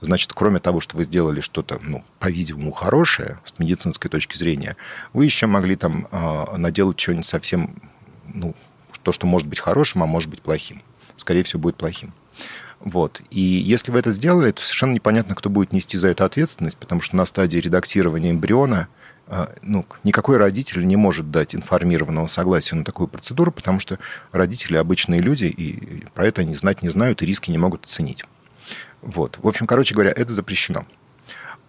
Значит, 0.00 0.32
кроме 0.32 0.60
того, 0.60 0.80
что 0.80 0.96
вы 0.96 1.04
сделали 1.04 1.40
что-то, 1.40 1.80
ну, 1.82 2.04
по-видимому, 2.20 2.70
хорошее 2.72 3.38
с 3.44 3.58
медицинской 3.58 4.10
точки 4.10 4.36
зрения, 4.36 4.76
вы 5.12 5.24
еще 5.24 5.46
могли 5.46 5.76
там 5.76 6.06
э, 6.10 6.56
наделать 6.56 6.98
что-нибудь 7.00 7.26
совсем, 7.26 7.74
ну, 8.32 8.54
то, 9.02 9.12
что 9.12 9.26
может 9.26 9.48
быть 9.48 9.58
хорошим, 9.58 10.02
а 10.02 10.06
может 10.06 10.30
быть 10.30 10.42
плохим. 10.42 10.82
Скорее 11.16 11.42
всего, 11.42 11.60
будет 11.60 11.76
плохим. 11.76 12.12
Вот. 12.80 13.20
И 13.30 13.40
если 13.40 13.90
вы 13.90 13.98
это 13.98 14.12
сделали, 14.12 14.52
то 14.52 14.62
совершенно 14.62 14.92
непонятно, 14.92 15.34
кто 15.34 15.50
будет 15.50 15.72
нести 15.72 15.98
за 15.98 16.08
это 16.08 16.24
ответственность, 16.24 16.76
потому 16.76 17.00
что 17.00 17.16
на 17.16 17.24
стадии 17.24 17.58
редактирования 17.58 18.30
эмбриона 18.30 18.88
а, 19.26 19.52
ну, 19.62 19.84
никакой 20.04 20.38
родитель 20.38 20.86
не 20.86 20.96
может 20.96 21.30
дать 21.30 21.54
информированного 21.54 22.28
согласия 22.28 22.76
на 22.76 22.84
такую 22.84 23.08
процедуру, 23.08 23.50
потому 23.52 23.78
что 23.78 23.98
родители 24.32 24.76
обычные 24.76 25.20
люди, 25.20 25.46
и 25.46 26.06
про 26.14 26.26
это 26.26 26.42
они 26.42 26.54
знать 26.54 26.82
не 26.82 26.88
знают, 26.88 27.22
и 27.22 27.26
риски 27.26 27.50
не 27.50 27.58
могут 27.58 27.84
оценить. 27.84 28.24
Вот. 29.02 29.38
В 29.42 29.48
общем, 29.48 29.66
короче 29.66 29.94
говоря, 29.94 30.12
это 30.14 30.32
запрещено. 30.32 30.86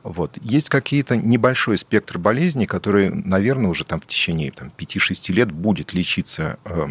Вот. 0.03 0.37
Есть 0.41 0.69
какие-то 0.69 1.15
небольшой 1.15 1.77
спектр 1.77 2.17
болезней, 2.17 2.65
которые, 2.65 3.11
наверное, 3.11 3.69
уже 3.69 3.83
там 3.83 3.99
в 3.99 4.07
течение 4.07 4.51
там, 4.51 4.71
5-6 4.77 5.31
лет 5.33 5.51
будет 5.51 5.93
лечиться 5.93 6.57
э, 6.65 6.87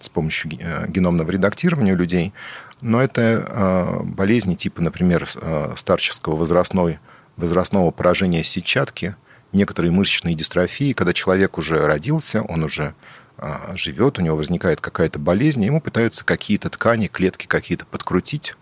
с 0.00 0.08
помощью 0.08 0.50
э, 0.58 0.86
геномного 0.88 1.30
редактирования 1.30 1.92
у 1.92 1.96
людей. 1.96 2.32
Но 2.80 3.00
это 3.00 3.20
э, 3.22 4.02
болезни 4.02 4.54
типа, 4.54 4.82
например, 4.82 5.28
э, 5.36 5.74
старческого 5.76 6.34
возрастной, 6.36 6.98
возрастного 7.36 7.90
поражения 7.90 8.42
сетчатки– 8.42 9.14
некоторые 9.52 9.92
мышечные 9.92 10.34
дистрофии, 10.34 10.92
когда 10.92 11.12
человек 11.12 11.58
уже 11.58 11.86
родился, 11.86 12.42
он 12.42 12.64
уже 12.64 12.94
а, 13.36 13.72
живет, 13.76 14.18
у 14.18 14.22
него 14.22 14.36
возникает 14.36 14.80
какая-то 14.80 15.18
болезнь, 15.18 15.64
ему 15.64 15.80
пытаются 15.80 16.24
какие-то 16.24 16.70
ткани, 16.70 17.06
клетки 17.06 17.46
какие-то 17.46 17.86
подкрутить. 17.86 18.54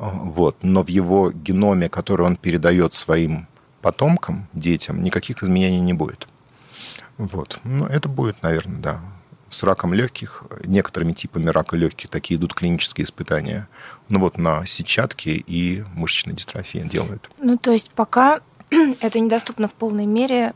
Вот. 0.00 0.56
Но 0.62 0.82
в 0.82 0.88
его 0.88 1.30
геноме, 1.30 1.88
который 1.88 2.26
он 2.26 2.36
передает 2.36 2.94
своим 2.94 3.46
потомкам, 3.82 4.48
детям, 4.54 5.02
никаких 5.02 5.42
изменений 5.42 5.80
не 5.80 5.92
будет. 5.92 6.26
Вот. 7.18 7.60
Ну, 7.64 7.86
это 7.86 8.08
будет, 8.08 8.42
наверное, 8.42 8.80
да. 8.80 9.00
С 9.50 9.62
раком 9.62 9.92
легких, 9.92 10.44
некоторыми 10.64 11.12
типами 11.12 11.48
рака 11.48 11.76
легких 11.76 12.08
такие 12.08 12.38
идут 12.38 12.54
клинические 12.54 13.04
испытания. 13.04 13.68
Ну 14.08 14.20
вот 14.20 14.38
на 14.38 14.64
сетчатке 14.64 15.34
и 15.34 15.84
мышечной 15.94 16.34
дистрофии 16.34 16.78
делают. 16.78 17.28
Ну, 17.38 17.58
то 17.58 17.72
есть 17.72 17.90
пока 17.90 18.40
это 19.00 19.20
недоступно 19.20 19.68
в 19.68 19.74
полной 19.74 20.06
мере 20.06 20.54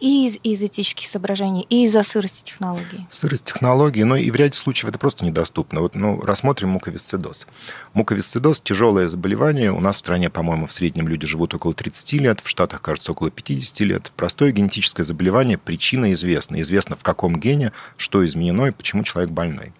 и 0.00 0.26
из, 0.26 0.38
из 0.42 0.62
этических 0.62 1.06
соображений, 1.06 1.66
и 1.68 1.84
из-за 1.84 2.02
сырости 2.02 2.42
технологий. 2.44 3.06
Сырость 3.10 3.44
технологий, 3.44 4.04
но 4.04 4.16
и 4.16 4.30
в 4.30 4.36
ряде 4.36 4.56
случаев 4.56 4.88
это 4.88 4.98
просто 4.98 5.24
недоступно. 5.24 5.80
Вот, 5.80 5.94
ну, 5.94 6.20
рассмотрим 6.20 6.70
муковисцидоз. 6.70 7.46
Муковисцидоз– 7.92 8.60
тяжелое 8.64 9.08
заболевание. 9.08 9.72
У 9.72 9.80
нас 9.80 9.96
в 9.96 10.00
стране, 10.00 10.30
по-моему, 10.30 10.66
в 10.66 10.72
среднем 10.72 11.06
люди 11.06 11.26
живут 11.26 11.54
около 11.54 11.74
30 11.74 12.12
лет, 12.14 12.40
в 12.42 12.48
Штатах, 12.48 12.80
кажется, 12.80 13.12
около 13.12 13.30
50 13.30 13.80
лет. 13.80 14.12
Простое 14.16 14.52
генетическое 14.52 15.04
заболевание, 15.04 15.58
причина 15.58 16.12
известна. 16.12 16.60
Известно, 16.60 16.96
в 16.96 17.02
каком 17.02 17.38
гене, 17.38 17.72
что 17.96 18.24
изменено 18.24 18.66
и 18.66 18.70
почему 18.70 19.04
человек 19.04 19.30
больной. 19.30 19.72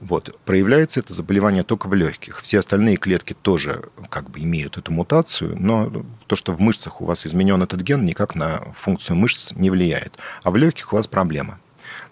Вот. 0.00 0.38
Проявляется 0.44 1.00
это 1.00 1.14
заболевание 1.14 1.62
только 1.62 1.86
в 1.86 1.94
легких. 1.94 2.40
Все 2.42 2.58
остальные 2.58 2.96
клетки 2.96 3.32
тоже 3.32 3.84
как 4.10 4.30
бы 4.30 4.40
имеют 4.40 4.76
эту 4.76 4.92
мутацию, 4.92 5.56
но 5.58 6.04
то, 6.26 6.36
что 6.36 6.52
в 6.52 6.60
мышцах 6.60 7.00
у 7.00 7.06
вас 7.06 7.26
изменен 7.26 7.62
этот 7.62 7.80
ген, 7.80 8.04
никак 8.04 8.34
на 8.34 8.72
функцию 8.76 9.16
мышц 9.16 9.52
не 9.52 9.70
влияет. 9.70 10.18
А 10.42 10.50
в 10.50 10.56
легких 10.56 10.92
у 10.92 10.96
вас 10.96 11.06
проблема. 11.06 11.58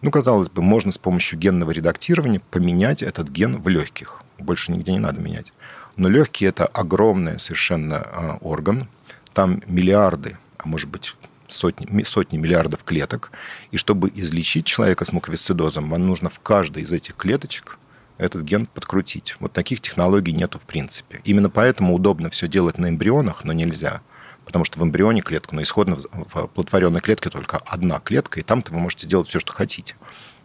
Ну, 0.00 0.10
казалось 0.10 0.48
бы, 0.48 0.62
можно 0.62 0.92
с 0.92 0.98
помощью 0.98 1.38
генного 1.38 1.72
редактирования 1.72 2.40
поменять 2.50 3.02
этот 3.02 3.28
ген 3.28 3.60
в 3.60 3.68
легких. 3.68 4.22
Больше 4.38 4.72
нигде 4.72 4.92
не 4.92 4.98
надо 4.98 5.20
менять. 5.20 5.52
Но 5.96 6.08
легкие– 6.08 6.48
это 6.50 6.66
огромный 6.66 7.38
совершенно 7.38 7.98
а, 7.98 8.38
орган. 8.40 8.88
Там 9.32 9.62
миллиарды, 9.66 10.38
а 10.58 10.68
может 10.68 10.88
быть 10.88 11.14
сотни, 11.48 12.02
сотни 12.04 12.36
миллиардов 12.36 12.84
клеток. 12.84 13.30
И 13.70 13.76
чтобы 13.76 14.10
излечить 14.14 14.66
человека 14.66 15.04
с 15.04 15.12
муковисцидозом, 15.12 15.90
вам 15.90 16.06
нужно 16.06 16.30
в 16.30 16.40
каждой 16.40 16.82
из 16.82 16.92
этих 16.92 17.16
клеточек 17.16 17.78
этот 18.18 18.42
ген 18.42 18.66
подкрутить. 18.66 19.36
Вот 19.40 19.52
таких 19.52 19.80
технологий 19.80 20.32
нету 20.32 20.58
в 20.58 20.62
принципе. 20.62 21.20
Именно 21.24 21.50
поэтому 21.50 21.94
удобно 21.94 22.30
все 22.30 22.48
делать 22.48 22.78
на 22.78 22.88
эмбрионах, 22.88 23.44
но 23.44 23.52
нельзя. 23.52 24.02
Потому 24.44 24.64
что 24.64 24.78
в 24.78 24.84
эмбрионе 24.84 25.22
клетка, 25.22 25.54
но 25.54 25.62
исходно 25.62 25.96
в 25.96 26.46
плодотворенной 26.48 27.00
клетке 27.00 27.30
только 27.30 27.56
одна 27.58 27.98
клетка, 27.98 28.40
и 28.40 28.42
там-то 28.42 28.72
вы 28.72 28.78
можете 28.78 29.06
сделать 29.06 29.28
все, 29.28 29.40
что 29.40 29.52
хотите. 29.52 29.96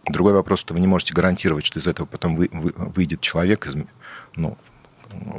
Другой 0.06 0.32
вопрос, 0.32 0.60
что 0.60 0.72
вы 0.72 0.80
не 0.80 0.86
можете 0.86 1.12
гарантировать, 1.12 1.66
что 1.66 1.78
из 1.78 1.86
этого 1.86 2.06
потом 2.06 2.34
вы, 2.34 2.48
вы, 2.50 2.72
выйдет 2.74 3.20
человек, 3.20 3.66
из, 3.66 3.76
ну, 4.34 4.56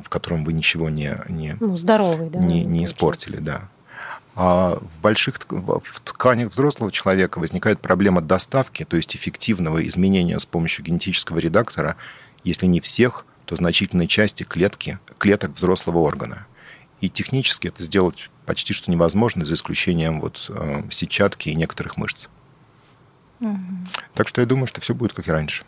в 0.04 0.10
котором 0.10 0.44
вы 0.44 0.54
ничего 0.54 0.90
не, 0.90 1.18
не, 1.28 1.58
ну, 1.60 1.78
здоровый, 1.78 2.30
да, 2.30 2.40
не, 2.40 2.64
не 2.64 2.86
испортили. 2.86 3.38
Да. 3.38 3.70
А 4.36 4.76
в 4.80 5.02
больших 5.02 5.40
в 5.50 6.00
тканях 6.04 6.52
взрослого 6.52 6.92
человека 6.92 7.40
возникает 7.40 7.82
проблема 7.82 8.22
доставки, 8.22 8.86
то 8.86 8.96
есть 8.96 9.16
эффективного 9.16 9.86
изменения 9.88 10.40
с 10.40 10.46
помощью 10.46 10.86
генетического 10.86 11.40
редактора, 11.40 11.98
если 12.44 12.66
не 12.66 12.80
всех, 12.80 13.26
то 13.46 13.56
значительной 13.56 14.08
части 14.08 14.44
клетки, 14.44 15.00
клеток 15.18 15.52
взрослого 15.52 16.00
органа. 16.00 16.48
И 17.02 17.10
технически 17.10 17.68
это 17.68 17.84
сделать 17.84 18.30
почти 18.46 18.74
что 18.74 18.92
невозможно, 18.92 19.46
за 19.46 19.56
исключением 19.56 20.22
вот, 20.22 20.50
э, 20.50 20.84
сетчатки 20.90 21.50
и 21.50 21.56
некоторых 21.56 21.98
мышц. 21.98 22.28
Угу. 23.40 23.58
Так 24.14 24.28
что 24.28 24.42
я 24.42 24.48
думаю, 24.48 24.68
что 24.68 24.82
все 24.82 24.94
будет 24.94 25.14
как 25.14 25.28
и 25.28 25.32
раньше. 25.32 25.64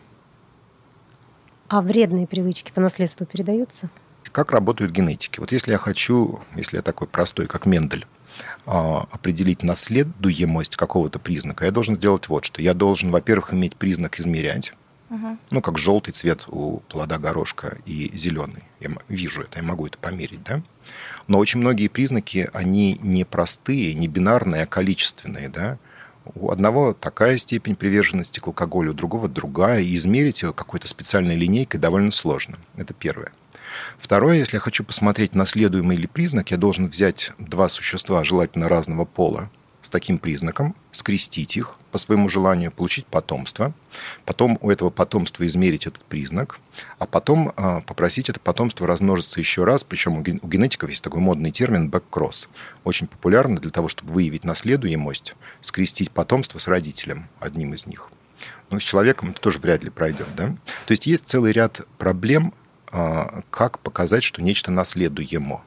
А 1.68 1.82
вредные 1.82 2.28
привычки 2.28 2.72
по 2.72 2.82
наследству 2.82 3.26
передаются? 3.26 3.89
Как 4.32 4.51
работают 4.51 4.91
генетики? 4.91 5.39
Вот 5.39 5.51
если 5.51 5.72
я 5.72 5.78
хочу, 5.78 6.41
если 6.55 6.78
я 6.78 6.82
такой 6.82 7.07
простой, 7.07 7.47
как 7.47 7.66
Мендель, 7.66 8.05
определить 8.66 9.64
наследуемость 9.64 10.76
какого-то 10.76 11.20
признака, 11.20 11.66
я 11.66 11.72
должен 11.72 11.96
сделать 11.96 12.30
вот 12.30 12.46
что. 12.46 12.62
Я 12.62 12.74
должен, 12.74 13.12
во-первых, 13.12 13.54
иметь 13.54 13.76
признак 13.76 14.20
измерять. 14.20 14.74
Угу. 15.10 15.38
Ну, 15.52 15.62
как 15.62 15.78
желтый 15.78 16.14
цвет 16.14 16.46
у 16.48 16.80
плода 16.90 17.20
горошка 17.20 17.78
и 17.86 18.12
зеленый. 18.16 18.64
Я 18.80 18.92
вижу 19.10 19.44
это, 19.44 19.60
я 19.60 19.64
могу 19.64 19.86
это 19.86 19.98
померить, 20.00 20.44
да? 20.44 20.64
Но 21.28 21.38
очень 21.38 21.60
многие 21.60 21.88
признаки, 21.88 22.50
они 22.52 22.98
не 23.02 23.24
простые, 23.24 23.94
не 23.94 24.08
бинарные, 24.08 24.64
а 24.64 24.66
количественные, 24.66 25.50
да? 25.50 25.78
У 26.36 26.52
одного 26.52 26.94
такая 26.94 27.38
степень 27.38 27.76
приверженности 27.76 28.40
к 28.40 28.48
алкоголю, 28.48 28.92
у 28.92 28.94
другого 28.94 29.28
другая, 29.28 29.82
и 29.82 29.96
измерить 29.96 30.42
его 30.42 30.54
какой-то 30.54 30.88
специальной 30.88 31.36
линейкой 31.36 31.80
довольно 31.80 32.12
сложно. 32.12 32.58
Это 32.76 32.94
первое. 32.94 33.32
Второе, 33.98 34.38
если 34.38 34.58
я 34.58 34.62
хочу 34.62 34.84
посмотреть 34.84 35.36
наследуемый 35.36 35.98
ли 35.98 36.08
признак, 36.08 36.52
я 36.52 36.58
должен 36.58 36.88
взять 36.88 37.32
два 37.40 37.70
существа, 37.70 38.24
желательно 38.24 38.70
разного 38.70 39.06
пола, 39.06 39.50
с 39.84 39.90
таким 39.90 40.18
признаком, 40.18 40.76
скрестить 40.92 41.56
их 41.58 41.76
по 41.92 41.98
своему 41.98 42.30
желанию, 42.30 42.72
получить 42.72 43.06
потомство, 43.06 43.74
потом 44.26 44.58
у 44.62 44.72
этого 44.72 44.90
потомства 44.90 45.46
измерить 45.46 45.86
этот 45.86 46.04
признак, 46.06 46.60
а 46.98 47.06
потом 47.06 47.54
э, 47.56 47.82
попросить 47.86 48.30
это 48.30 48.40
потомство 48.40 48.88
размножиться 48.88 49.40
еще 49.40 49.64
раз, 49.64 49.84
причем 49.84 50.18
у, 50.18 50.22
ген- 50.22 50.40
у 50.42 50.48
генетиков 50.48 50.90
есть 50.90 51.04
такой 51.04 51.22
модный 51.22 51.52
термин 51.52 51.90
бэккросс, 51.90 52.50
очень 52.84 53.08
популярный 53.08 53.62
для 53.62 53.72
того, 53.72 53.90
чтобы 53.90 54.14
выявить 54.14 54.44
наследуемость, 54.44 55.36
скрестить 55.62 56.10
потомство 56.10 56.58
с 56.58 56.68
родителем, 56.68 57.28
одним 57.40 57.74
из 57.74 57.86
них. 57.86 58.10
Но 58.70 58.80
с 58.80 58.84
человеком 58.84 59.32
это 59.32 59.42
тоже 59.42 59.60
вряд 59.60 59.84
ли 59.84 59.90
пройдет. 59.90 60.28
Да? 60.36 60.56
То 60.86 60.92
есть 60.92 61.06
есть 61.06 61.28
целый 61.28 61.52
ряд 61.52 61.82
проблем, 61.98 62.54
э, 62.92 63.42
как 63.52 63.80
показать, 63.80 64.24
что 64.24 64.42
нечто 64.42 64.72
наследуемо. 64.72 65.62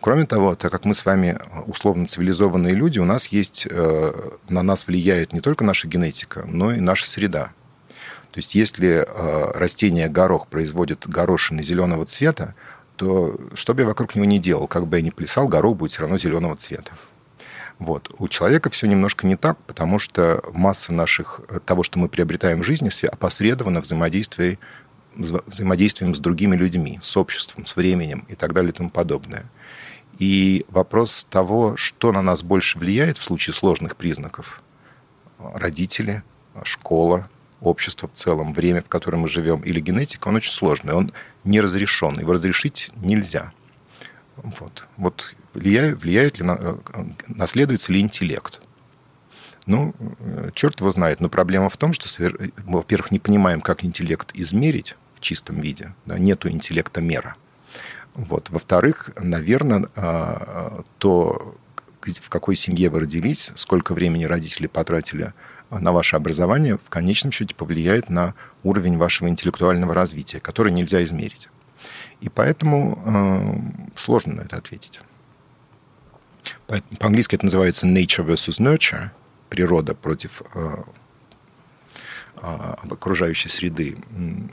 Кроме 0.00 0.26
того, 0.26 0.54
так 0.54 0.70
как 0.72 0.84
мы 0.84 0.94
с 0.94 1.04
вами 1.04 1.38
условно 1.66 2.06
цивилизованные 2.06 2.74
люди, 2.74 2.98
у 2.98 3.04
нас 3.04 3.28
есть, 3.28 3.66
э, 3.70 4.30
на 4.48 4.62
нас 4.62 4.86
влияет 4.86 5.32
не 5.32 5.40
только 5.40 5.64
наша 5.64 5.88
генетика, 5.88 6.44
но 6.46 6.72
и 6.72 6.80
наша 6.80 7.08
среда. 7.08 7.52
То 8.30 8.38
есть 8.38 8.54
если 8.54 9.06
э, 9.06 9.52
растение 9.52 10.08
горох 10.08 10.46
производит 10.48 11.08
горошины 11.08 11.62
зеленого 11.62 12.04
цвета, 12.04 12.54
то 12.96 13.38
что 13.54 13.74
бы 13.74 13.82
я 13.82 13.86
вокруг 13.86 14.14
него 14.14 14.26
ни 14.26 14.38
делал, 14.38 14.66
как 14.66 14.86
бы 14.86 14.96
я 14.96 15.02
ни 15.02 15.10
плясал, 15.10 15.48
горох 15.48 15.76
будет 15.76 15.92
все 15.92 16.02
равно 16.02 16.18
зеленого 16.18 16.56
цвета. 16.56 16.92
Вот. 17.78 18.10
У 18.18 18.28
человека 18.28 18.70
все 18.70 18.86
немножко 18.86 19.26
не 19.26 19.36
так, 19.36 19.58
потому 19.66 19.98
что 19.98 20.42
масса 20.52 20.92
наших, 20.92 21.40
того, 21.66 21.82
что 21.82 21.98
мы 21.98 22.08
приобретаем 22.08 22.62
в 22.62 22.64
жизни, 22.64 22.90
опосредована 23.06 23.80
взаимодействием, 23.80 24.58
взаимодействием 25.14 26.14
с 26.14 26.18
другими 26.18 26.56
людьми, 26.56 26.98
с 27.02 27.16
обществом, 27.16 27.66
с 27.66 27.76
временем 27.76 28.24
и 28.28 28.34
так 28.34 28.52
далее 28.52 28.70
и 28.70 28.74
тому 28.74 28.90
подобное. 28.90 29.46
И 30.18 30.64
вопрос 30.68 31.26
того, 31.28 31.76
что 31.76 32.12
на 32.12 32.22
нас 32.22 32.42
больше 32.42 32.78
влияет 32.78 33.18
в 33.18 33.24
случае 33.24 33.54
сложных 33.54 33.96
признаков. 33.96 34.62
Родители, 35.38 36.22
школа, 36.64 37.28
общество 37.60 38.08
в 38.08 38.12
целом, 38.12 38.54
время, 38.54 38.82
в 38.82 38.88
котором 38.88 39.20
мы 39.20 39.28
живем, 39.28 39.60
или 39.60 39.80
генетика, 39.80 40.28
он 40.28 40.36
очень 40.36 40.52
сложный, 40.52 40.94
он 40.94 41.12
не 41.44 41.60
разрешен, 41.60 42.18
его 42.18 42.32
разрешить 42.32 42.90
нельзя. 42.96 43.52
Вот, 44.36 44.86
вот 44.96 45.34
влияет, 45.52 46.02
влияет 46.02 46.38
ли, 46.38 46.44
на, 46.44 46.78
наследуется 47.26 47.92
ли 47.92 48.00
интеллект. 48.00 48.60
Ну, 49.66 49.94
черт 50.54 50.80
его 50.80 50.92
знает, 50.92 51.20
но 51.20 51.28
проблема 51.28 51.68
в 51.68 51.76
том, 51.76 51.92
что, 51.92 52.08
мы, 52.64 52.78
во-первых, 52.78 53.10
не 53.10 53.18
понимаем, 53.18 53.60
как 53.60 53.84
интеллект 53.84 54.30
измерить 54.32 54.96
в 55.14 55.20
чистом 55.20 55.60
виде, 55.60 55.94
да, 56.06 56.18
нету 56.18 56.48
интеллекта 56.48 57.00
мера– 57.00 57.36
вот. 58.16 58.48
Во-вторых, 58.48 59.10
наверное, 59.20 59.88
а, 59.94 60.82
то, 60.98 61.54
в 62.00 62.30
какой 62.30 62.56
семье 62.56 62.88
вы 62.88 63.00
родились, 63.00 63.52
сколько 63.56 63.92
времени 63.92 64.24
родители 64.24 64.66
потратили 64.66 65.34
на 65.70 65.92
ваше 65.92 66.16
образование, 66.16 66.78
в 66.78 66.88
конечном 66.88 67.30
счете 67.30 67.54
повлияет 67.54 68.08
на 68.08 68.34
уровень 68.62 68.96
вашего 68.96 69.28
интеллектуального 69.28 69.92
развития, 69.92 70.40
который 70.40 70.72
нельзя 70.72 71.04
измерить. 71.04 71.50
И 72.22 72.30
поэтому 72.30 73.02
э, 73.04 73.98
сложно 73.98 74.36
на 74.36 74.40
это 74.42 74.56
ответить. 74.56 75.00
По-английски 76.66 77.34
это 77.34 77.44
называется 77.44 77.86
nature 77.86 78.24
versus 78.24 78.60
nurture, 78.60 79.10
природа 79.50 79.94
против 79.94 80.40
э, 80.54 80.84
окружающей 82.40 83.48
среды. 83.48 83.98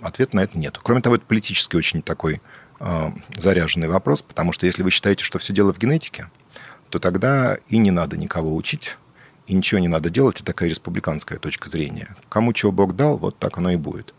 Ответа 0.02 0.36
на 0.36 0.42
это 0.42 0.58
нет. 0.58 0.78
Кроме 0.82 1.02
того, 1.02 1.16
это 1.16 1.26
политически 1.26 1.76
очень 1.76 2.02
такой 2.02 2.42
заряженный 3.36 3.88
вопрос, 3.88 4.22
потому 4.22 4.52
что 4.52 4.66
если 4.66 4.84
вы 4.84 4.92
считаете, 4.92 5.24
что 5.24 5.40
все 5.40 5.54
дело 5.54 5.74
в 5.74 5.80
генетике, 5.80 6.30
то 6.90 7.00
тогда 7.00 7.58
и 7.70 7.78
не 7.78 7.92
надо 7.92 8.18
никого 8.18 8.56
учить, 8.56 8.98
и 9.48 9.54
ничего 9.54 9.80
не 9.80 9.88
надо 9.88 10.10
делать. 10.10 10.38
Это 10.38 10.46
такая 10.46 10.70
республиканская 10.70 11.38
точка 11.38 11.70
зрения. 11.70 12.16
Кому 12.30 12.54
чего 12.54 12.72
Бог 12.72 12.96
дал, 12.96 13.18
вот 13.18 13.38
так 13.38 13.58
оно 13.58 13.72
и 13.72 13.76
будет. 13.76 14.14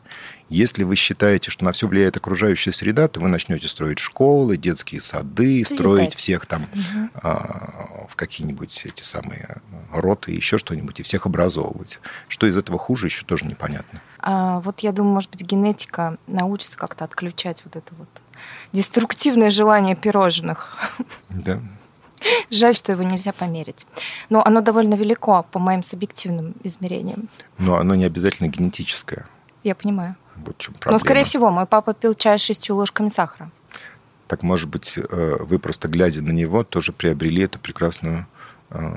Если 0.50 0.84
вы 0.84 0.96
считаете, 0.96 1.50
что 1.50 1.64
на 1.64 1.72
все 1.72 1.88
влияет 1.88 2.16
окружающая 2.16 2.72
среда, 2.72 3.08
то 3.08 3.20
вы 3.20 3.28
начнете 3.28 3.66
строить 3.68 3.98
школы, 3.98 4.56
детские 4.58 5.00
сады, 5.00 5.64
Созидать. 5.64 5.78
строить 5.78 6.14
всех 6.14 6.46
там 6.46 6.64
угу. 6.64 7.08
а, 7.14 8.06
в 8.10 8.14
какие-нибудь 8.14 8.82
эти 8.84 9.02
самые 9.02 9.56
роты, 9.90 10.32
еще 10.32 10.58
что-нибудь, 10.58 11.00
и 11.00 11.02
всех 11.02 11.24
образовывать. 11.26 11.98
Что 12.28 12.46
из 12.46 12.58
этого 12.58 12.78
хуже, 12.78 13.06
еще 13.06 13.24
тоже 13.24 13.46
непонятно. 13.46 14.02
А, 14.18 14.60
вот 14.60 14.80
я 14.80 14.92
думаю, 14.92 15.14
может 15.14 15.30
быть, 15.30 15.42
генетика 15.42 16.18
научится 16.26 16.76
как-то 16.76 17.04
отключать 17.04 17.62
вот 17.64 17.76
это 17.76 17.94
вот 17.94 18.08
деструктивное 18.72 19.50
желание 19.50 19.96
пирожных. 19.96 20.76
Да. 21.30 21.60
Жаль, 22.50 22.74
что 22.74 22.92
его 22.92 23.02
нельзя 23.02 23.32
померить. 23.32 23.86
Но 24.30 24.44
оно 24.44 24.60
довольно 24.60 24.94
велико 24.94 25.42
по 25.42 25.58
моим 25.58 25.82
субъективным 25.82 26.54
измерениям. 26.62 27.28
Но 27.58 27.76
оно 27.76 27.94
не 27.94 28.04
обязательно 28.04 28.48
генетическое. 28.48 29.26
Я 29.62 29.74
понимаю. 29.74 30.16
Вот 30.36 30.58
чем 30.58 30.74
проблема. 30.74 30.94
Но, 30.94 30.98
скорее 30.98 31.24
всего, 31.24 31.50
мой 31.50 31.66
папа 31.66 31.94
пил 31.94 32.14
чай 32.14 32.38
с 32.38 32.42
шестью 32.42 32.76
ложками 32.76 33.08
сахара. 33.08 33.50
Так, 34.26 34.42
может 34.42 34.68
быть, 34.68 34.96
э, 34.96 35.36
вы 35.40 35.58
просто 35.58 35.88
глядя 35.88 36.22
на 36.22 36.32
него 36.32 36.64
тоже 36.64 36.92
приобрели 36.92 37.42
эту 37.42 37.58
прекрасную 37.58 38.26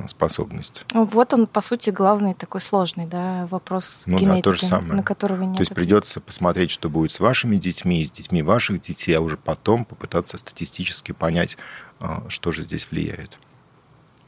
способность. 0.07 0.85
Ну, 0.93 1.05
вот 1.05 1.33
он, 1.33 1.47
по 1.47 1.61
сути, 1.61 1.89
главный 1.89 2.33
такой 2.33 2.61
сложный 2.61 3.05
да, 3.05 3.47
вопрос 3.49 4.03
ну, 4.05 4.17
генетики, 4.17 4.45
да, 4.45 4.51
то 4.51 4.55
же 4.55 4.65
самое. 4.65 4.93
на 4.93 5.03
которого 5.03 5.43
нет 5.43 5.55
То 5.55 5.61
есть 5.61 5.71
ответа. 5.71 5.87
придется 5.87 6.21
посмотреть, 6.21 6.71
что 6.71 6.89
будет 6.89 7.11
с 7.11 7.19
вашими 7.19 7.57
детьми, 7.57 8.03
с 8.03 8.11
детьми 8.11 8.41
ваших 8.41 8.81
детей, 8.81 9.13
а 9.13 9.21
уже 9.21 9.37
потом 9.37 9.85
попытаться 9.85 10.37
статистически 10.37 11.11
понять, 11.11 11.57
э, 11.99 12.05
что 12.29 12.51
же 12.51 12.63
здесь 12.63 12.87
влияет. 12.89 13.37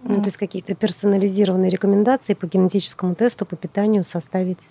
Ну, 0.03 0.19
то 0.21 0.27
есть 0.27 0.37
какие-то 0.37 0.75
персонализированные 0.75 1.69
рекомендации 1.69 2.33
по 2.33 2.47
генетическому 2.47 3.15
тесту, 3.15 3.45
по 3.45 3.55
питанию 3.55 4.05
составить 4.05 4.67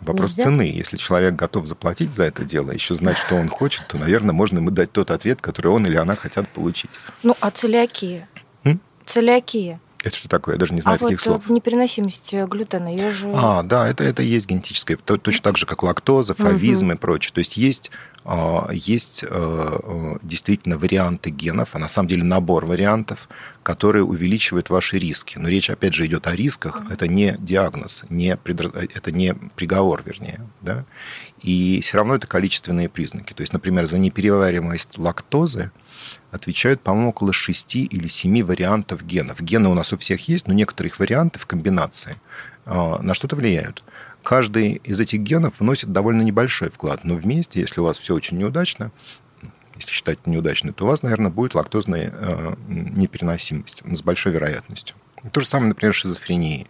Вопрос 0.00 0.36
Нельзя? 0.36 0.44
цены. 0.44 0.62
Если 0.62 0.96
человек 0.96 1.34
готов 1.34 1.66
заплатить 1.66 2.12
за 2.12 2.24
это 2.24 2.44
дело, 2.44 2.70
еще 2.70 2.94
знать, 2.94 3.18
что 3.18 3.34
он 3.34 3.48
хочет, 3.48 3.86
то, 3.88 3.98
наверное, 3.98 4.32
можно 4.32 4.58
ему 4.58 4.70
дать 4.70 4.92
тот 4.92 5.10
ответ, 5.10 5.40
который 5.40 5.72
он 5.72 5.86
или 5.86 5.96
она 5.96 6.14
хотят 6.14 6.48
получить. 6.48 7.00
Ну, 7.22 7.36
а 7.40 7.50
целиакия? 7.50 8.28
Целиакия. 9.08 9.80
Это 10.04 10.14
что 10.14 10.28
такое? 10.28 10.54
Я 10.54 10.58
даже 10.60 10.74
не 10.74 10.80
знаю 10.80 10.96
а 10.96 10.98
таких 10.98 11.24
вот 11.26 11.42
слов. 11.42 11.50
непереносимость 11.50 12.34
глютена, 12.34 12.88
ее 12.88 13.10
же... 13.10 13.32
А, 13.34 13.62
да, 13.62 13.88
это, 13.88 14.04
это 14.04 14.22
есть 14.22 14.46
генетическое. 14.46 14.96
Точно 14.96 15.42
так 15.42 15.56
же, 15.56 15.66
как 15.66 15.82
лактоза, 15.82 16.34
фавизм 16.34 16.86
угу. 16.86 16.94
и 16.94 16.96
прочее. 16.96 17.32
То 17.34 17.38
есть 17.38 17.56
есть, 17.56 17.90
а, 18.24 18.68
есть 18.70 19.24
а, 19.28 20.18
действительно 20.22 20.76
варианты 20.76 21.30
генов, 21.30 21.70
а 21.72 21.78
на 21.78 21.88
самом 21.88 22.08
деле 22.08 22.22
набор 22.22 22.66
вариантов, 22.66 23.28
которые 23.62 24.04
увеличивают 24.04 24.68
ваши 24.70 24.98
риски. 24.98 25.38
Но 25.38 25.48
речь, 25.48 25.70
опять 25.70 25.94
же, 25.94 26.06
идет 26.06 26.26
о 26.26 26.36
рисках. 26.36 26.82
Это 26.90 27.08
не 27.08 27.36
диагноз, 27.38 28.04
не 28.10 28.36
предр... 28.36 28.68
это 28.76 29.10
не 29.10 29.34
приговор, 29.56 30.02
вернее. 30.04 30.40
Да? 30.60 30.84
И 31.42 31.80
все 31.80 31.96
равно 31.96 32.14
это 32.14 32.26
количественные 32.26 32.90
признаки. 32.90 33.32
То 33.32 33.40
есть, 33.40 33.54
например, 33.54 33.86
за 33.86 33.98
неперевариваемость 33.98 34.98
лактозы– 34.98 35.72
отвечают, 36.30 36.80
по-моему, 36.80 37.10
около 37.10 37.32
6 37.32 37.76
или 37.76 38.06
7 38.06 38.42
вариантов 38.44 39.04
генов. 39.04 39.40
Гены 39.40 39.68
у 39.68 39.74
нас 39.74 39.92
у 39.92 39.98
всех 39.98 40.28
есть, 40.28 40.46
но 40.46 40.54
некоторые 40.54 40.90
их 40.90 40.98
варианты 40.98 41.38
в 41.38 41.46
комбинации 41.46 42.16
а, 42.66 43.00
на 43.02 43.14
что-то 43.14 43.36
влияют. 43.36 43.82
Каждый 44.22 44.80
из 44.84 45.00
этих 45.00 45.20
генов 45.20 45.54
вносит 45.58 45.92
довольно 45.92 46.22
небольшой 46.22 46.70
вклад, 46.70 47.04
но 47.04 47.14
вместе, 47.14 47.60
если 47.60 47.80
у 47.80 47.84
вас 47.84 47.98
все 47.98 48.14
очень 48.14 48.38
неудачно, 48.38 48.90
если 49.76 49.92
считать 49.92 50.26
неудачно, 50.26 50.72
то 50.72 50.84
у 50.84 50.88
вас, 50.88 51.02
наверное, 51.02 51.30
будет 51.30 51.54
лактозная 51.54 52.12
э, 52.12 52.54
непереносимость 52.68 53.82
с 53.90 54.02
большой 54.02 54.32
вероятностью. 54.32 54.96
То 55.32 55.40
же 55.40 55.46
самое, 55.46 55.68
например, 55.68 55.94
с 55.94 55.98
шизофренией. 55.98 56.66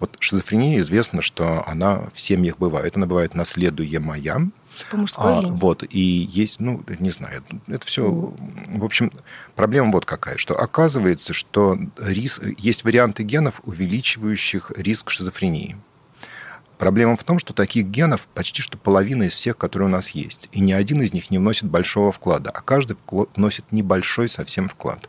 Вот 0.00 0.16
шизофрения 0.20 0.78
известно, 0.78 1.22
что 1.22 1.64
она 1.66 2.04
в 2.14 2.20
семьях 2.20 2.58
бывает. 2.58 2.96
Она 2.96 3.06
бывает 3.06 3.34
наследуемая, 3.34 4.48
по 4.90 4.96
мужской 4.96 5.36
а, 5.36 5.40
линии. 5.40 5.58
Вот, 5.58 5.84
и 5.88 6.00
есть, 6.00 6.60
ну, 6.60 6.82
не 6.98 7.10
знаю, 7.10 7.42
это 7.66 7.86
все... 7.86 8.06
Mm. 8.06 8.78
В 8.78 8.84
общем, 8.84 9.12
проблема 9.54 9.92
вот 9.92 10.04
какая, 10.04 10.36
что 10.36 10.58
оказывается, 10.58 11.32
что 11.32 11.78
риск, 11.98 12.42
есть 12.58 12.84
варианты 12.84 13.22
генов, 13.22 13.60
увеличивающих 13.64 14.72
риск 14.76 15.10
шизофрении. 15.10 15.76
Проблема 16.78 17.16
в 17.16 17.22
том, 17.22 17.38
что 17.38 17.52
таких 17.52 17.86
генов 17.86 18.26
почти 18.34 18.60
что 18.60 18.76
половина 18.76 19.24
из 19.24 19.34
всех, 19.34 19.56
которые 19.56 19.86
у 19.86 19.90
нас 19.90 20.10
есть. 20.10 20.48
И 20.50 20.60
ни 20.60 20.72
один 20.72 21.00
из 21.02 21.12
них 21.12 21.30
не 21.30 21.38
вносит 21.38 21.66
большого 21.66 22.10
вклада, 22.10 22.50
а 22.50 22.60
каждый 22.60 22.96
вносит 23.36 23.70
небольшой 23.70 24.28
совсем 24.28 24.68
вклад. 24.68 25.08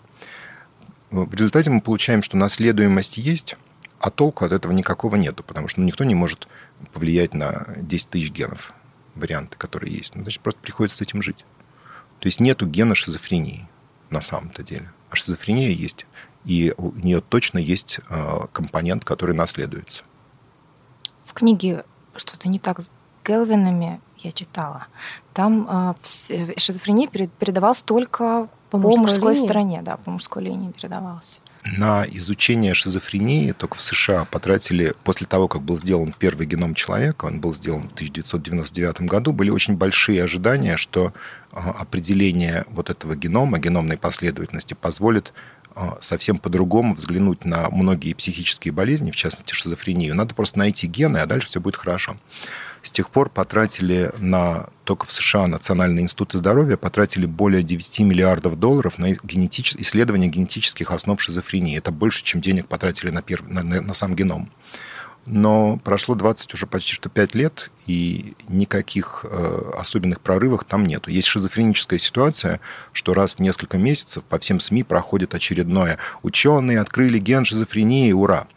В 1.09 1.33
результате 1.33 1.71
мы 1.71 1.81
получаем, 1.81 2.21
что 2.21 2.37
наследуемость 2.37 3.17
есть, 3.17 3.55
а 3.99 4.11
толку 4.11 4.45
от 4.45 4.51
этого 4.51 4.71
никакого 4.71 5.15
нету, 5.15 5.43
потому 5.43 5.67
что 5.67 5.79
ну, 5.79 5.87
никто 5.87 6.03
не 6.03 6.13
может 6.13 6.47
повлиять 6.91 7.33
на 7.33 7.65
10 7.77 8.09
тысяч 8.09 8.31
генов, 8.31 8.73
варианты, 9.15 9.57
которые 9.57 9.95
есть. 9.95 10.15
Ну, 10.15 10.23
значит, 10.23 10.41
просто 10.41 10.59
приходится 10.61 10.97
с 10.97 11.01
этим 11.01 11.21
жить. 11.21 11.45
То 12.19 12.27
есть 12.27 12.39
нету 12.39 12.65
гена 12.65 12.95
шизофрении 12.95 13.67
на 14.09 14.21
самом-то 14.21 14.63
деле. 14.63 14.91
А 15.09 15.15
шизофрения 15.15 15.71
есть, 15.71 16.05
и 16.45 16.73
у 16.77 16.91
нее 16.91 17.21
точно 17.21 17.57
есть 17.57 17.99
э, 18.09 18.39
компонент, 18.51 19.05
который 19.05 19.35
наследуется. 19.35 20.03
В 21.25 21.33
книге 21.33 21.85
что-то 22.15 22.49
не 22.49 22.59
так 22.59 22.79
с 22.79 22.89
Гелвинами 23.25 24.01
я 24.17 24.31
читала. 24.31 24.87
Там 25.33 25.67
э, 25.69 26.55
шизофрения 26.57 27.07
передавалась 27.07 27.81
только 27.81 28.47
по, 28.69 28.77
по 28.77 28.77
мужской, 28.77 29.01
мужской 29.01 29.35
стороне, 29.35 29.81
да, 29.81 29.97
по 29.97 30.11
мужской 30.11 30.43
линии 30.43 30.71
передавалась. 30.71 31.41
На 31.65 32.05
изучение 32.11 32.73
шизофрении 32.73 33.51
только 33.53 33.77
в 33.77 33.81
США 33.81 34.25
потратили, 34.25 34.93
после 35.03 35.25
того, 35.25 35.47
как 35.47 35.61
был 35.61 35.77
сделан 35.77 36.13
первый 36.17 36.45
геном 36.45 36.75
человека, 36.75 37.25
он 37.25 37.39
был 37.39 37.53
сделан 37.53 37.87
в 37.87 37.93
1999 37.93 39.01
году, 39.01 39.31
были 39.31 39.49
очень 39.49 39.77
большие 39.77 40.23
ожидания, 40.23 40.75
что 40.75 41.13
а, 41.51 41.71
определение 41.71 42.65
вот 42.69 42.89
этого 42.89 43.15
генома, 43.15 43.59
геномной 43.59 43.97
последовательности, 43.97 44.73
позволит 44.73 45.33
а, 45.73 45.97
совсем 46.01 46.37
по-другому 46.37 46.95
взглянуть 46.95 47.45
на 47.45 47.69
многие 47.69 48.13
психические 48.13 48.73
болезни, 48.73 49.11
в 49.11 49.15
частности 49.15 49.53
шизофрению. 49.53 50.15
Надо 50.15 50.35
просто 50.35 50.59
найти 50.59 50.85
гены, 50.85 51.19
а 51.19 51.25
дальше 51.25 51.47
все 51.47 51.61
будет 51.61 51.77
хорошо. 51.77 52.17
С 52.83 52.91
тех 52.91 53.09
пор 53.09 53.29
потратили 53.29 54.11
на, 54.19 54.67
только 54.83 55.07
в 55.07 55.11
США 55.11 55.47
Национальный 55.47 56.01
институт 56.01 56.33
здоровья 56.33 56.75
потратили 56.75 57.25
более 57.25 57.63
9 57.63 57.99
миллиардов 58.01 58.59
долларов 58.59 58.99
на 58.99 59.11
генетич... 59.23 59.73
исследование 59.77 60.29
генетических 60.29 60.91
основ 60.91 61.19
шизофрении. 61.21 61.77
Это 61.77 61.91
больше, 61.93 62.25
чем 62.25 62.41
денег 62.41 62.67
потратили 62.67 63.09
на, 63.09 63.21
перв... 63.21 63.47
на, 63.47 63.63
на, 63.63 63.81
на 63.81 63.93
сам 63.93 64.17
геном. 64.17 64.51
Но 65.25 65.77
прошло 65.77 66.15
20 66.15 66.53
уже 66.53 66.67
почти 66.67 66.91
что 66.91 67.07
5 67.07 67.35
лет, 67.35 67.71
и 67.87 68.33
никаких 68.49 69.25
э, 69.29 69.71
особенных 69.77 70.19
прорывов 70.19 70.65
там 70.65 70.85
нету. 70.85 71.09
Есть 71.09 71.29
шизофреническая 71.29 71.97
ситуация, 71.97 72.59
что 72.91 73.13
раз 73.13 73.35
в 73.35 73.39
несколько 73.39 73.77
месяцев 73.77 74.25
по 74.25 74.37
всем 74.39 74.59
СМИ 74.59 74.83
проходит 74.83 75.33
очередное 75.33 75.99
«Ученые 76.21 76.81
открыли 76.81 77.19
ген 77.19 77.45
шизофрении, 77.45 78.11
ура!» 78.11 78.47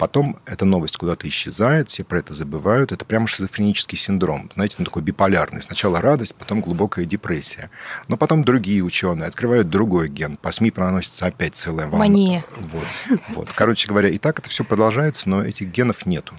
Потом 0.00 0.38
эта 0.46 0.64
новость 0.64 0.96
куда-то 0.96 1.28
исчезает, 1.28 1.90
все 1.90 2.04
про 2.04 2.20
это 2.20 2.32
забывают. 2.32 2.90
Это 2.90 3.04
прямо 3.04 3.26
шизофренический 3.26 3.98
синдром. 3.98 4.50
Знаете, 4.54 4.76
он 4.78 4.86
такой 4.86 5.02
биполярный. 5.02 5.60
Сначала 5.60 6.00
радость, 6.00 6.34
потом 6.36 6.62
глубокая 6.62 7.04
депрессия. 7.04 7.68
Но 8.08 8.16
потом 8.16 8.42
другие 8.42 8.82
ученые 8.82 9.26
открывают 9.26 9.68
другой 9.68 10.08
ген. 10.08 10.38
По 10.38 10.52
СМИ 10.52 10.70
проносится 10.70 11.26
опять 11.26 11.54
целая 11.54 11.86
волна. 11.86 11.98
Мания. 11.98 12.46
Вот. 12.56 12.86
вот. 13.34 13.48
Короче 13.54 13.88
говоря, 13.88 14.08
и 14.08 14.16
так 14.16 14.38
это 14.38 14.48
все 14.48 14.64
продолжается, 14.64 15.28
но 15.28 15.44
этих 15.44 15.70
генов 15.70 16.06
нету. 16.06 16.32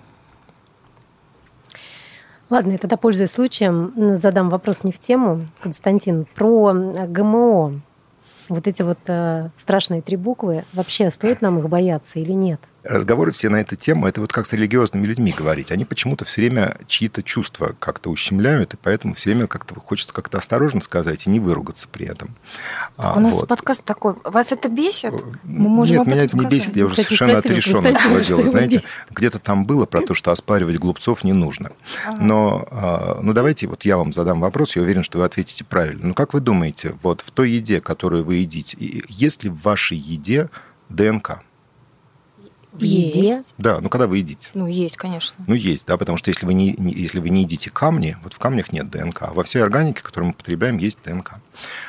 Ладно, 2.50 2.72
я 2.72 2.78
тогда, 2.80 2.98
пользуясь 2.98 3.30
случаем, 3.30 4.18
задам 4.18 4.50
вопрос 4.50 4.84
не 4.84 4.92
в 4.92 4.98
тему, 4.98 5.42
Константин, 5.62 6.26
про 6.34 6.74
ГМО. 6.74 7.80
Вот 8.50 8.68
эти 8.68 8.82
вот 8.82 8.98
э, 9.06 9.50
страшные 9.60 10.02
три 10.02 10.18
буквы, 10.18 10.66
вообще 10.74 11.12
стоит 11.12 11.44
нам 11.44 11.60
их 11.60 11.70
бояться 11.70 12.18
или 12.18 12.32
нет? 12.32 12.60
Разговоры 12.84 13.32
все 13.32 13.50
на 13.50 13.58
эту 13.58 13.76
тему, 13.76 14.08
это 14.08 14.22
вот 14.22 14.34
как 14.34 14.46
с 14.46 14.54
религиозными 14.54 15.06
людьми 15.06 15.34
говорить. 15.38 15.72
Они 15.72 15.86
почему-то 15.86 16.26
все 16.26 16.42
время 16.42 16.78
чьи-то 16.88 17.22
чувства 17.24 17.76
как-то 17.80 18.10
ущемляют, 18.10 18.74
и 18.74 18.78
поэтому 18.82 19.14
все 19.14 19.32
время 19.32 19.48
как-то 19.48 19.76
хочется 19.80 20.14
как-то 20.14 20.40
осторожно 20.40 20.82
сказать 20.82 21.28
и 21.28 21.30
не 21.30 21.40
выругаться 21.40 21.88
при 21.88 22.08
этом. 22.08 22.36
А, 22.98 23.18
у 23.18 23.20
нас 23.20 23.36
вот. 23.36 23.48
подкаст 23.48 23.84
такой. 23.84 24.16
Вас 24.24 24.52
это 24.52 24.70
бесит? 24.70 25.14
Мы 25.44 25.70
можем 25.70 25.98
Нет, 25.98 26.08
меня 26.08 26.24
это 26.24 26.38
не 26.38 26.46
бесит, 26.46 26.76
я 26.76 26.86
уже 26.86 26.94
Кстати, 26.94 27.08
совершенно 27.08 27.38
отрешен 27.38 27.86
от 27.86 27.96
этого 27.96 28.22
дела. 28.22 28.44
Знаете, 28.52 28.84
где-то 29.12 29.40
там 29.40 29.66
было 29.66 29.86
про 29.86 30.02
то, 30.02 30.16
что 30.16 30.32
оспаривать 30.32 30.78
глупцов 30.78 31.24
не 31.24 31.34
нужно. 31.34 31.72
Ага. 32.08 32.22
Но, 32.22 32.68
а, 32.72 33.20
ну 33.22 33.34
давайте, 33.34 33.68
вот 33.68 33.86
я 33.86 33.98
вам 33.98 34.12
задам 34.14 34.42
вопрос, 34.42 34.76
я 34.76 34.82
уверен, 34.82 35.04
что 35.04 35.20
вы 35.20 35.26
ответите 35.26 35.64
правильно. 35.64 36.08
Ну 36.08 36.14
как 36.14 36.34
вы 36.34 36.40
думаете, 36.40 36.96
вот 37.04 37.22
в 37.22 37.32
той 37.32 37.52
еде, 37.52 37.80
которую 37.80 38.24
вы 38.24 38.36
едите, 38.36 38.78
есть 39.08 39.44
ли 39.44 39.50
в 39.50 39.62
вашей 39.62 39.98
еде 39.98 40.50
ДНК? 40.90 41.42
В 42.72 42.82
еде? 42.82 43.42
Да, 43.58 43.82
ну 43.82 43.90
когда 43.90 44.08
вы 44.08 44.20
едите? 44.20 44.50
Ну, 44.54 44.66
есть, 44.66 44.96
конечно. 44.96 45.44
Ну, 45.46 45.56
есть, 45.56 45.86
да, 45.88 45.98
потому 45.98 46.18
что 46.18 46.30
если 46.30 46.46
вы 46.46 46.54
не, 46.54 46.74
если 46.78 47.20
вы 47.20 47.30
не 47.30 47.42
едите 47.42 47.70
камни, 47.70 48.18
вот 48.24 48.34
в 48.34 48.40
камнях 48.40 48.72
нет 48.72 48.90
ДНК, 48.90 49.24
а 49.24 49.34
во 49.34 49.44
всей 49.44 49.62
органике, 49.62 50.02
которую 50.02 50.30
мы 50.30 50.34
потребляем, 50.34 50.78
есть 50.78 51.00
ДНК. 51.04 51.36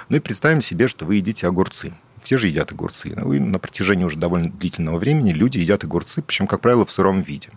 Ну 0.09 0.17
и 0.17 0.21
представим 0.21 0.61
себе, 0.61 0.89
что 0.89 1.07
вы 1.07 1.17
едите 1.17 1.47
огурцы. 1.47 1.93
Все 2.23 2.39
же 2.39 2.49
едят 2.49 2.73
огурцы. 2.73 3.15
Ну, 3.17 3.33
и 3.33 3.39
на 3.39 3.59
протяжении 3.59 4.05
уже 4.05 4.17
довольно 4.17 4.51
длительного 4.51 4.99
времени 4.99 5.33
люди 5.33 5.59
едят 5.59 5.85
огурцы, 5.85 6.23
причем, 6.23 6.47
как 6.47 6.61
правило, 6.61 6.85
в 6.85 6.91
сыром 6.91 7.23
виде. 7.23 7.51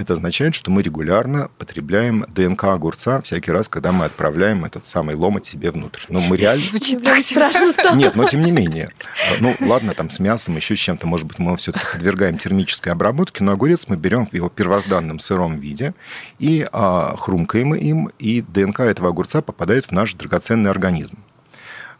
Это 0.00 0.14
означает, 0.14 0.54
что 0.54 0.70
мы 0.70 0.82
регулярно 0.82 1.50
потребляем 1.58 2.24
ДНК 2.30 2.64
огурца 2.64 3.20
всякий 3.20 3.50
раз, 3.52 3.68
когда 3.68 3.92
мы 3.92 4.06
отправляем 4.06 4.64
этот 4.64 4.86
самый 4.86 5.14
ломоть 5.14 5.44
себе 5.44 5.70
внутрь. 5.70 6.00
Ну, 6.08 6.20
мы 6.20 6.38
реально... 6.38 6.64
Звучит 6.70 7.04
так 7.04 7.18
страшно. 7.18 7.74
Нет, 7.94 8.16
но 8.16 8.24
тем 8.24 8.40
не 8.40 8.50
менее. 8.50 8.92
Ну, 9.40 9.54
ладно, 9.60 9.92
там 9.92 10.08
с 10.08 10.18
мясом, 10.18 10.56
еще 10.56 10.74
с 10.74 10.78
чем-то, 10.78 11.06
может 11.06 11.26
быть, 11.26 11.38
мы 11.38 11.48
его 11.48 11.56
все-таки 11.56 11.84
подвергаем 11.92 12.38
термической 12.38 12.94
обработке, 12.94 13.44
но 13.44 13.52
огурец 13.52 13.88
мы 13.88 13.96
берем 13.96 14.26
в 14.26 14.32
его 14.32 14.48
первозданном 14.48 15.18
сыром 15.18 15.58
виде 15.58 15.92
и 16.38 16.66
а, 16.72 17.14
хрумкаем 17.18 17.74
им, 17.74 18.10
и 18.18 18.40
ДНК 18.40 18.80
этого 18.80 19.10
огурца 19.10 19.42
попадает 19.42 19.84
в 19.84 19.90
наш 19.90 20.14
драгоценный 20.14 20.70
организм. 20.70 21.18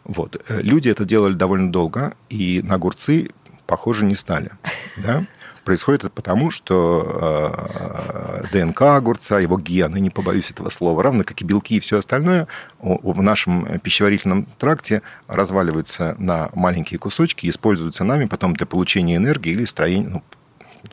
Вот. 0.05 0.43
Люди 0.49 0.89
это 0.89 1.05
делали 1.05 1.35
довольно 1.35 1.71
долго, 1.71 2.15
и 2.29 2.63
на 2.63 2.75
огурцы, 2.75 3.29
похоже, 3.67 4.05
не 4.05 4.15
стали. 4.15 4.49
Да? 4.97 5.23
Происходит 5.63 6.01
это 6.05 6.09
потому, 6.09 6.49
что 6.49 8.41
э, 8.41 8.47
ДНК 8.51 8.81
огурца, 8.81 9.39
его 9.39 9.59
гены, 9.59 9.99
не 9.99 10.09
побоюсь 10.09 10.49
этого 10.49 10.69
слова, 10.69 11.03
равно 11.03 11.23
как 11.23 11.39
и 11.41 11.45
белки 11.45 11.75
и 11.75 11.79
все 11.79 11.99
остальное, 11.99 12.47
в 12.79 13.21
нашем 13.21 13.79
пищеварительном 13.79 14.45
тракте 14.57 15.03
разваливаются 15.27 16.15
на 16.17 16.49
маленькие 16.53 16.97
кусочки 16.99 17.47
используются 17.47 18.03
нами 18.03 18.25
потом 18.25 18.55
для 18.55 18.65
получения 18.65 19.17
энергии 19.17 19.51
или 19.51 19.65
строения, 19.65 20.09
ну, 20.09 20.23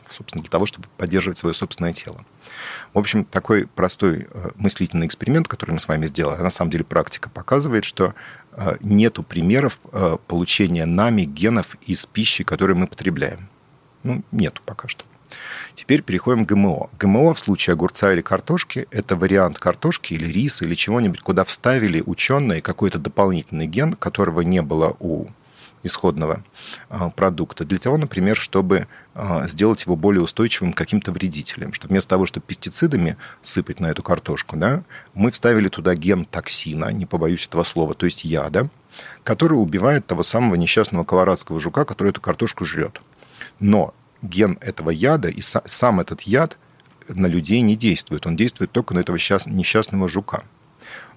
собственно, 0.07 0.43
для 0.43 0.51
того, 0.51 0.67
чтобы 0.67 0.87
поддерживать 0.97 1.39
свое 1.39 1.55
собственное 1.55 1.93
тело. 1.93 2.23
В 2.93 2.99
общем, 2.99 3.25
такой 3.25 3.65
простой 3.65 4.27
э, 4.29 4.49
мыслительный 4.55 5.07
эксперимент, 5.07 5.47
который 5.47 5.71
мы 5.71 5.79
с 5.79 5.87
вами 5.87 6.05
сделали, 6.05 6.43
на 6.43 6.51
самом 6.51 6.69
деле 6.69 6.83
практика 6.83 7.31
показывает, 7.31 7.85
что 7.85 8.13
э, 8.51 8.77
нету 8.81 9.23
примеров 9.23 9.79
получения 10.27 10.85
нами 10.85 11.23
генов 11.23 11.75
из 11.87 12.05
пищи, 12.05 12.43
которую 12.43 12.77
мы 12.77 12.85
потребляем. 12.85 13.49
Ну, 14.03 14.23
нету 14.31 14.61
пока 14.65 14.87
что. 14.87 15.03
Теперь 15.75 16.01
переходим 16.01 16.45
к 16.45 16.49
ГМО. 16.49 16.89
ГМО 16.99 17.33
в 17.33 17.39
случае 17.39 17.73
огурца 17.73 18.11
или 18.11 18.21
картошки– 18.21 18.87
это 18.91 19.15
вариант 19.15 19.59
картошки 19.59 20.13
или 20.13 20.25
риса 20.25 20.65
или 20.65 20.75
чего-нибудь, 20.75 21.21
куда 21.21 21.43
вставили 21.45 22.03
ученые 22.05 22.61
какой-то 22.61 22.97
дополнительный 22.97 23.67
ген, 23.67 23.93
которого 23.93 24.41
не 24.41 24.61
было 24.61 24.95
у 24.99 25.27
исходного 25.83 26.43
а, 26.89 27.09
продукта, 27.09 27.63
для 27.63 27.79
того, 27.79 27.97
например, 27.97 28.35
чтобы 28.35 28.87
а, 29.13 29.47
сделать 29.47 29.85
его 29.85 29.95
более 29.95 30.21
устойчивым 30.21 30.73
к 30.73 30.77
каким-то 30.77 31.11
вредителям. 31.11 31.73
Что 31.73 31.87
вместо 31.87 32.09
того, 32.09 32.25
чтобы 32.25 32.45
пестицидами 32.45 33.17
сыпать 33.41 33.79
на 33.79 33.87
эту 33.87 34.03
картошку, 34.03 34.57
да, 34.57 34.83
мы 35.13 35.31
вставили 35.31 35.69
туда 35.69 35.95
ген 35.95 36.25
токсина, 36.25 36.91
не 36.91 37.05
побоюсь 37.05 37.47
этого 37.47 37.63
слова, 37.63 37.93
то 37.93 38.05
есть 38.05 38.25
яда, 38.25 38.69
который 39.23 39.53
убивает 39.53 40.05
того 40.05 40.23
самого 40.23 40.55
несчастного 40.55 41.03
колорадского 41.03 41.59
жука, 41.59 41.85
который 41.85 42.09
эту 42.09 42.21
картошку 42.21 42.65
жрет. 42.65 43.01
Но 43.59 43.93
ген 44.21 44.57
этого 44.61 44.89
яда 44.89 45.29
и 45.29 45.41
сам 45.41 45.99
этот 45.99 46.21
яд 46.21 46.57
на 47.07 47.27
людей 47.27 47.61
не 47.61 47.75
действует. 47.75 48.25
Он 48.25 48.35
действует 48.35 48.71
только 48.71 48.93
на 48.93 48.99
этого 48.99 49.15
несчастного 49.17 50.07
жука. 50.07 50.43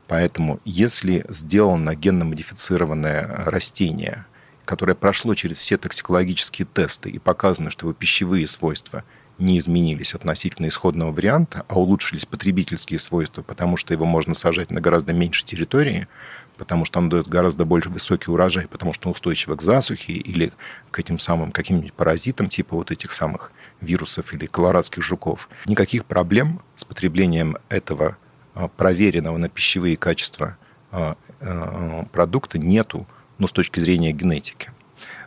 Поэтому, 0.09 0.61
если 0.65 1.25
сделано 1.29 1.95
генно-модифицированное 1.95 3.45
растение, 3.47 4.27
которое 4.65 4.95
прошло 4.95 5.35
через 5.35 5.59
все 5.59 5.79
токсикологические 5.79 6.67
тесты 6.67 7.11
и 7.11 7.19
показано, 7.19 7.71
что 7.71 7.87
его 7.87 7.95
пищевые 7.95 8.47
свойства 8.47 9.05
не 9.43 9.59
изменились 9.59 10.15
относительно 10.15 10.69
исходного 10.69 11.13
варианта, 11.13 11.65
а 11.69 11.79
улучшились 11.79 12.25
потребительские 12.25 12.99
свойства, 12.99 13.43
потому 13.43 13.77
что 13.77 13.93
его 13.93 14.07
можно 14.07 14.35
сажать 14.35 14.71
на 14.71 14.81
гораздо 14.81 15.13
меньше 15.13 15.45
территории, 15.45 16.09
потому 16.57 16.85
что 16.85 17.01
он 17.01 17.09
дает 17.09 17.29
гораздо 17.29 17.65
больше 17.65 17.91
высокий 17.91 18.31
урожай, 18.31 18.69
потому 18.69 18.93
что 18.93 19.09
он 19.09 19.13
устойчив 19.13 19.55
к 19.57 19.61
засухе 19.61 20.13
или 20.13 20.53
к 20.91 21.01
этим 21.01 21.19
самым 21.19 21.53
каким-нибудь 21.53 21.93
паразитам, 21.93 22.49
типа 22.49 22.77
вот 22.77 22.91
этих 22.91 23.13
самых 23.13 23.53
вирусов 23.81 24.33
или 24.33 24.47
колорадских 24.47 25.03
жуков. 25.03 25.49
Никаких 25.67 26.05
проблем 26.05 26.63
с 26.77 26.85
потреблением 26.85 27.57
этого 27.69 28.17
а, 28.55 28.69
проверенного 28.69 29.37
на 29.39 29.49
пищевые 29.49 29.97
качества 29.97 30.57
а, 30.91 31.17
а, 31.41 32.07
продукта 32.13 32.59
нету, 32.59 33.07
ну, 33.39 33.49
с 33.49 33.53
точки 33.53 33.81
зрения 33.81 34.13
генетики. 34.13 34.71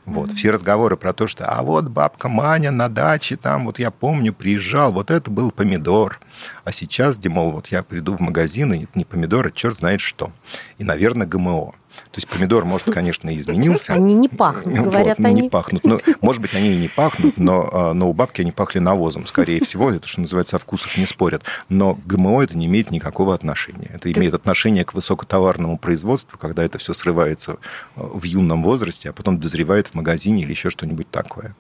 Вот. 0.06 0.30
Mm-hmm. 0.30 0.36
Все 0.36 0.52
разговоры 0.52 0.98
про 0.98 1.14
то, 1.14 1.28
что 1.28 1.46
а 1.46 1.62
вот 1.64 1.86
бабка 1.86 2.30
Маня 2.30 2.72
на 2.72 2.90
даче, 2.90 3.38
там, 3.38 3.66
вот 3.66 3.80
я 3.80 3.90
помню, 3.90 4.34
приезжал, 4.34 4.92
вот 4.92 5.10
это 5.10 5.32
был 5.32 5.52
помидор. 5.52 6.20
А 6.64 6.72
сейчас, 6.72 7.18
Димол, 7.18 7.52
вот 7.52 7.68
я 7.68 7.82
приду 7.82 8.16
в 8.16 8.20
магазин, 8.20 8.74
и 8.74 8.84
это 8.84 8.92
не 8.96 9.06
помидор, 9.06 9.48
а 9.48 9.52
черт 9.52 9.78
знает 9.78 10.02
что. 10.02 10.32
И, 10.78 10.84
наверное, 10.84 11.26
ГМО. 11.26 11.74
То 12.12 12.18
есть 12.18 12.30
помидор, 12.30 12.66
может, 12.66 12.92
конечно, 12.92 13.36
изменился. 13.36 13.94
Они 13.94 14.14
не 14.14 14.30
пахнут, 14.30 14.76
говорят 14.80 15.18
вот, 15.18 15.28
они. 15.28 15.42
Не 15.44 15.50
пахнут. 15.50 15.84
Но, 15.84 16.00
может 16.22 16.42
быть, 16.42 16.56
они 16.56 16.74
и 16.74 16.78
не 16.78 16.88
пахнут, 16.88 17.38
но, 17.38 17.70
а, 17.72 17.94
но 17.94 18.10
у 18.10 18.14
бабки 18.14 18.42
они 18.42 18.52
пахли 18.52 18.80
навозом, 18.80 19.26
скорее 19.26 19.64
всего. 19.64 19.92
Это, 19.92 20.08
что 20.08 20.22
называется, 20.22 20.56
о 20.56 20.60
вкусах 20.60 20.98
не 20.98 21.06
спорят. 21.06 21.44
Но 21.70 22.00
ГМО 22.06 22.44
это 22.44 22.58
не 22.58 22.68
имеет 22.68 22.92
никакого 22.92 23.34
отношения. 23.34 23.90
Это 23.94 24.12
имеет 24.12 24.34
отношение 24.34 24.86
к 24.86 24.94
высокотоварному 24.94 25.78
производству, 25.78 26.38
когда 26.38 26.64
это 26.64 26.78
все 26.78 26.94
срывается 26.94 27.58
а, 27.96 28.04
в 28.04 28.24
юном 28.24 28.64
возрасте, 28.64 29.10
а 29.10 29.14
потом 29.14 29.40
дозревает 29.40 29.88
в 29.88 29.94
магазине 29.94 30.44
или 30.44 30.52
еще 30.52 30.70
что-нибудь 30.70 31.10
такое. 31.10 31.56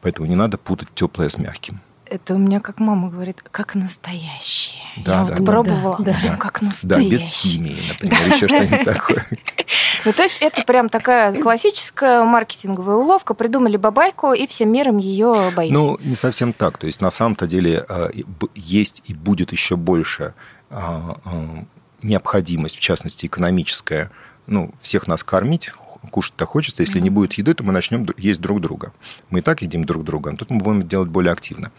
Поэтому 0.00 0.26
не 0.26 0.36
надо 0.36 0.58
путать 0.58 0.88
теплое 0.94 1.28
с 1.28 1.38
мягким. 1.38 1.80
Это 2.10 2.34
у 2.34 2.38
меня, 2.38 2.60
как 2.60 2.78
мама 2.80 3.10
говорит, 3.10 3.42
как 3.50 3.74
настоящее. 3.74 4.80
Да, 4.96 5.12
Я 5.12 5.18
да, 5.18 5.24
вот 5.24 5.34
да. 5.38 5.44
пробовала, 5.44 5.96
Да, 5.98 6.14
прям 6.14 6.32
да. 6.34 6.36
как 6.36 6.58
Да, 6.60 6.66
настоящее. 6.66 7.10
без 7.10 7.22
химии, 7.28 7.82
например, 7.88 8.34
еще 8.34 8.48
что-нибудь 8.48 8.84
такое. 8.84 9.26
Ну, 10.04 10.12
то 10.12 10.22
есть 10.22 10.38
это 10.40 10.64
прям 10.64 10.88
такая 10.88 11.34
классическая 11.42 12.22
маркетинговая 12.22 12.94
уловка. 12.96 13.34
Придумали 13.34 13.76
бабайку, 13.76 14.32
и 14.32 14.46
всем 14.46 14.70
миром 14.72 14.96
ее 14.96 15.50
боимся. 15.54 15.74
Ну, 15.74 15.98
не 16.00 16.14
совсем 16.14 16.52
так. 16.52 16.78
То 16.78 16.86
есть 16.86 17.00
на 17.02 17.10
самом-то 17.10 17.46
деле 17.48 17.84
б- 17.88 18.46
есть 18.54 19.02
и 19.06 19.12
будет 19.12 19.50
еще 19.52 19.76
больше 19.76 20.34
а, 20.70 21.16
а, 21.24 21.64
необходимость, 22.02 22.76
в 22.76 22.80
частности, 22.80 23.26
экономическая, 23.26 24.10
ну, 24.46 24.72
всех 24.80 25.08
нас 25.08 25.22
кормить, 25.24 25.72
кушать-то 26.10 26.46
хочется. 26.46 26.82
Если 26.82 27.00
не 27.00 27.10
будет 27.10 27.34
еды, 27.34 27.54
то 27.54 27.64
мы 27.64 27.72
начнем 27.72 28.06
есть 28.16 28.40
друг 28.40 28.60
друга. 28.60 28.92
Мы 29.30 29.40
и 29.40 29.42
так 29.42 29.62
едим 29.62 29.84
друг 29.84 30.04
друга, 30.04 30.30
но 30.30 30.36
тут 30.36 30.50
мы 30.50 30.58
будем 30.58 30.86
делать 30.86 31.08
более 31.08 31.32
активно. 31.32 31.70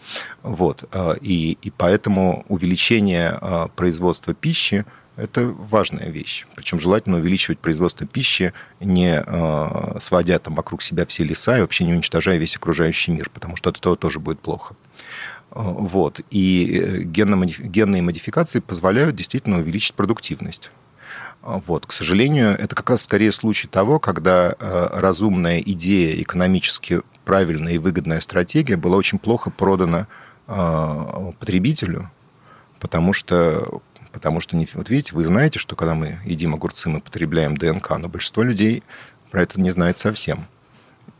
Вот. 0.42 0.84
а, 0.92 1.12
И, 1.20 1.58
и 1.62 1.70
поэтому 1.70 2.44
увеличение 2.48 3.30
а, 3.40 3.68
производства 3.68 4.34
пищи 4.34 4.84
это 5.16 5.44
важная 5.46 6.08
вещь. 6.08 6.46
Причем 6.54 6.80
желательно 6.80 7.18
увеличивать 7.18 7.58
производство 7.58 8.06
пищи, 8.06 8.54
не 8.80 9.22
э, 9.24 9.98
сводя 9.98 10.38
там 10.38 10.54
вокруг 10.54 10.80
себя 10.80 11.04
все 11.04 11.24
леса 11.24 11.58
и 11.58 11.60
вообще 11.60 11.84
не 11.84 11.92
уничтожая 11.92 12.38
весь 12.38 12.56
окружающий 12.56 13.10
мир, 13.10 13.28
потому 13.28 13.56
что 13.56 13.68
от 13.68 13.76
этого 13.76 13.96
тоже 13.96 14.18
будет 14.18 14.40
плохо. 14.40 14.76
Э, 15.50 15.60
Вот. 15.60 16.20
И 16.30 16.80
э, 16.82 17.02
генно-модифи- 17.02 17.66
генные 17.66 18.00
модификации 18.00 18.60
позволяют 18.60 19.14
действительно 19.16 19.58
увеличить 19.58 19.94
продуктивность. 19.94 20.70
А, 21.42 21.60
Вот. 21.66 21.86
К 21.86 21.92
сожалению, 21.92 22.58
это 22.58 22.74
как 22.74 22.90
раз 22.90 23.02
скорее 23.02 23.32
случай 23.32 23.68
того, 23.68 23.98
когда 23.98 24.54
э, 24.58 24.88
разумная 24.92 25.60
идея, 25.60 26.20
экономически 26.20 27.02
правильная 27.24 27.74
и 27.74 27.78
выгодная 27.78 28.20
стратегия 28.20 28.76
была 28.76 28.96
очень 28.96 29.18
плохо 29.18 29.50
продана 29.50 30.06
э, 30.46 31.32
потребителю, 31.38 32.10
потому 32.78 33.12
что, 33.12 33.80
потому 34.12 34.40
что 34.40 34.56
не, 34.56 34.68
вот 34.74 34.90
видите, 34.90 35.14
вы 35.14 35.24
знаете, 35.24 35.58
что 35.58 35.76
когда 35.76 35.94
мы 35.94 36.18
едим 36.24 36.54
огурцы, 36.54 36.88
мы 36.88 37.00
потребляем 37.00 37.56
ДНК, 37.56 37.90
но 37.98 38.08
большинство 38.08 38.42
людей 38.42 38.82
про 39.30 39.42
это 39.42 39.60
не 39.60 39.70
знает 39.70 39.98
совсем. 39.98 40.46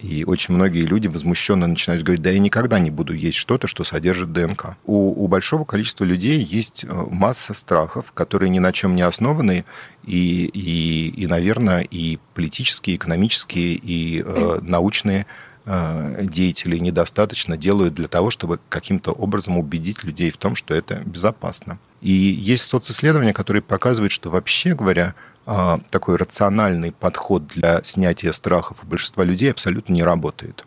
И 0.03 0.25
очень 0.25 0.55
многие 0.55 0.87
люди 0.87 1.09
возмущенно 1.09 1.67
начинают 1.67 2.03
говорить, 2.03 2.23
да 2.23 2.31
я 2.31 2.39
никогда 2.39 2.79
не 2.79 2.91
буду 2.91 3.13
есть 3.13 3.37
что-то, 3.37 3.67
что 3.67 3.85
содержит 3.85 4.33
ДНК. 4.33 4.77
У, 4.85 5.25
у 5.25 5.29
большого 5.29 5.65
количества 5.65 6.05
людей 6.05 6.43
есть 6.43 6.85
э, 6.85 7.07
масса 7.11 7.53
страхов, 7.53 8.13
которые 8.13 8.49
ни 8.49 8.59
на 8.59 8.73
чем 8.73 8.95
не 8.95 9.03
основаны, 9.03 9.65
и, 10.05 10.47
и, 10.47 11.09
и 11.23 11.27
наверное, 11.27 11.81
и 11.83 12.19
политические, 12.35 12.95
и 12.95 12.97
экономические, 12.97 13.75
и 13.75 14.23
э, 14.25 14.59
научные 14.63 15.27
э, 15.67 16.21
деятели 16.23 16.79
недостаточно 16.79 17.59
делают 17.59 17.95
для 17.95 18.09
того, 18.09 18.31
чтобы 18.31 18.59
каким-то 18.71 19.13
образом 19.13 19.59
убедить 19.59 20.03
людей 20.03 20.31
в 20.31 20.39
том, 20.39 20.55
что 20.57 20.75
это 20.75 21.03
безопасно. 21.05 21.79
И 22.01 22.11
есть 22.11 22.65
социсследования, 22.65 23.35
которые 23.35 23.63
показывают, 23.63 24.13
что 24.13 24.31
вообще 24.31 24.75
говоря, 24.75 25.15
такой 25.45 26.17
рациональный 26.17 26.93
подход 26.93 27.47
для 27.47 27.83
снятия 27.83 28.33
страхов 28.33 28.83
у 28.83 28.87
большинства 28.87 29.25
людей 29.25 29.51
абсолютно 29.51 29.93
не 29.93 30.03
работает. 30.03 30.65